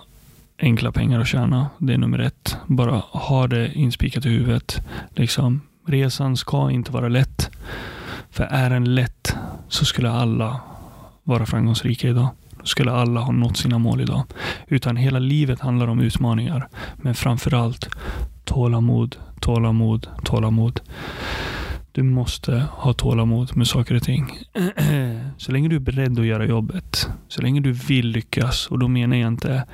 [0.59, 1.69] enkla pengar att tjäna.
[1.79, 2.57] Det är nummer ett.
[2.67, 4.81] Bara ha det inspikat i huvudet.
[5.15, 7.51] Liksom, resan ska inte vara lätt.
[8.31, 9.37] För är den lätt
[9.69, 10.61] så skulle alla
[11.23, 12.29] vara framgångsrika idag.
[12.51, 14.25] Då skulle alla ha nått sina mål idag.
[14.69, 16.69] Utan hela livet handlar om utmaningar.
[16.97, 17.89] Men framförallt
[18.45, 20.81] tålamod, tålamod, tålamod.
[21.93, 24.39] Du måste ha tålamod med saker och ting.
[25.39, 28.89] Så länge du är beredd att göra jobbet, så länge du vill lyckas, och då
[28.89, 29.65] menar jag inte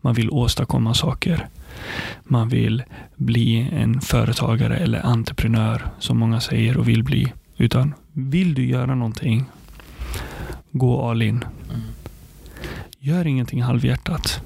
[0.00, 1.48] man vill åstadkomma saker.
[2.24, 2.82] Man vill
[3.16, 7.32] bli en företagare eller entreprenör, som många säger och vill bli.
[7.56, 9.44] Utan vill du göra någonting,
[10.70, 11.44] gå all in.
[12.98, 14.42] Gör ingenting halvhjärtat.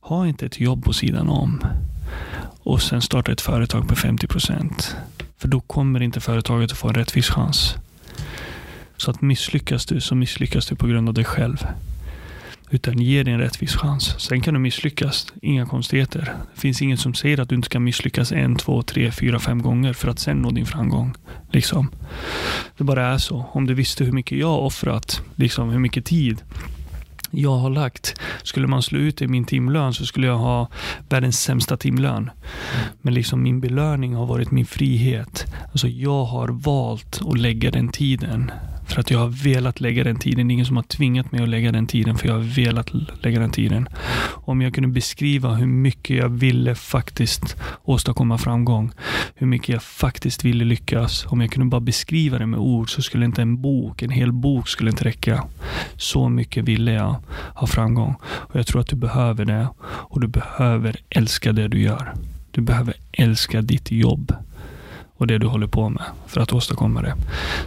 [0.00, 1.60] Ha inte ett jobb på sidan om
[2.62, 4.96] och sen starta ett företag på 50 procent.
[5.38, 7.74] För då kommer inte företaget att få en rättvis chans.
[8.96, 11.66] Så att misslyckas du så misslyckas du på grund av dig själv.
[12.70, 14.14] Utan ge dig en rättvis chans.
[14.18, 15.26] Sen kan du misslyckas.
[15.42, 16.32] Inga konstigheter.
[16.54, 19.62] Det finns inget som säger att du inte ska misslyckas en, två, tre, fyra, fem
[19.62, 21.14] gånger för att sen nå din framgång.
[21.50, 21.90] Liksom.
[22.76, 23.46] Det bara är så.
[23.52, 26.42] Om du visste hur mycket jag har offrat, liksom hur mycket tid
[27.36, 28.20] jag har lagt.
[28.42, 30.68] Skulle man slå ut det i min timlön så skulle jag ha
[31.08, 32.30] världens sämsta timlön.
[33.02, 35.46] Men liksom min belöning har varit min frihet.
[35.72, 38.50] Alltså jag har valt att lägga den tiden
[38.86, 40.48] för att jag har velat lägga den tiden.
[40.48, 42.90] Det är ingen som har tvingat mig att lägga den tiden, för jag har velat
[43.24, 43.88] lägga den tiden.
[44.34, 48.92] Om jag kunde beskriva hur mycket jag ville faktiskt åstadkomma framgång,
[49.34, 51.26] hur mycket jag faktiskt ville lyckas.
[51.26, 54.32] Om jag kunde bara beskriva det med ord så skulle inte en bok, en hel
[54.32, 55.44] bok skulle inte räcka.
[55.96, 57.16] Så mycket ville jag
[57.54, 58.14] ha framgång.
[58.24, 62.14] Och Jag tror att du behöver det och du behöver älska det du gör.
[62.50, 64.32] Du behöver älska ditt jobb
[65.16, 67.14] och det du håller på med för att åstadkomma det.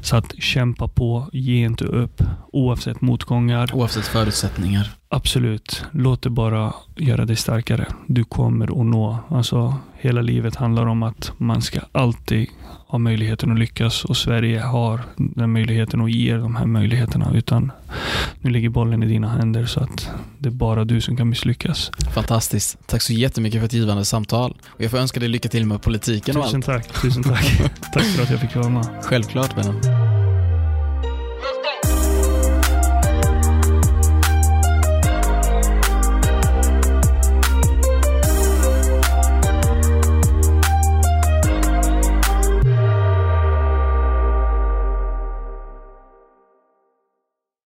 [0.01, 2.23] Så att kämpa på, ge inte upp
[2.53, 3.75] oavsett motgångar.
[3.75, 4.91] Oavsett förutsättningar.
[5.09, 5.85] Absolut.
[5.91, 7.87] Låt det bara göra dig starkare.
[8.07, 9.17] Du kommer att nå.
[9.29, 12.49] Alltså, hela livet handlar om att man ska alltid
[12.89, 17.31] ha möjligheten att lyckas och Sverige har den möjligheten och ger de här möjligheterna.
[17.35, 17.71] Utan
[18.41, 21.91] nu ligger bollen i dina händer så att det är bara du som kan misslyckas.
[22.13, 22.77] Fantastiskt.
[22.87, 24.57] Tack så jättemycket för ett givande samtal.
[24.67, 26.91] Och jag får önska dig lycka till med politiken tusen och allt.
[26.91, 27.01] Tusen tack.
[27.01, 27.61] Tusen tack.
[27.93, 28.87] tack för att jag fick vara med.
[29.01, 30.08] Självklart vännen.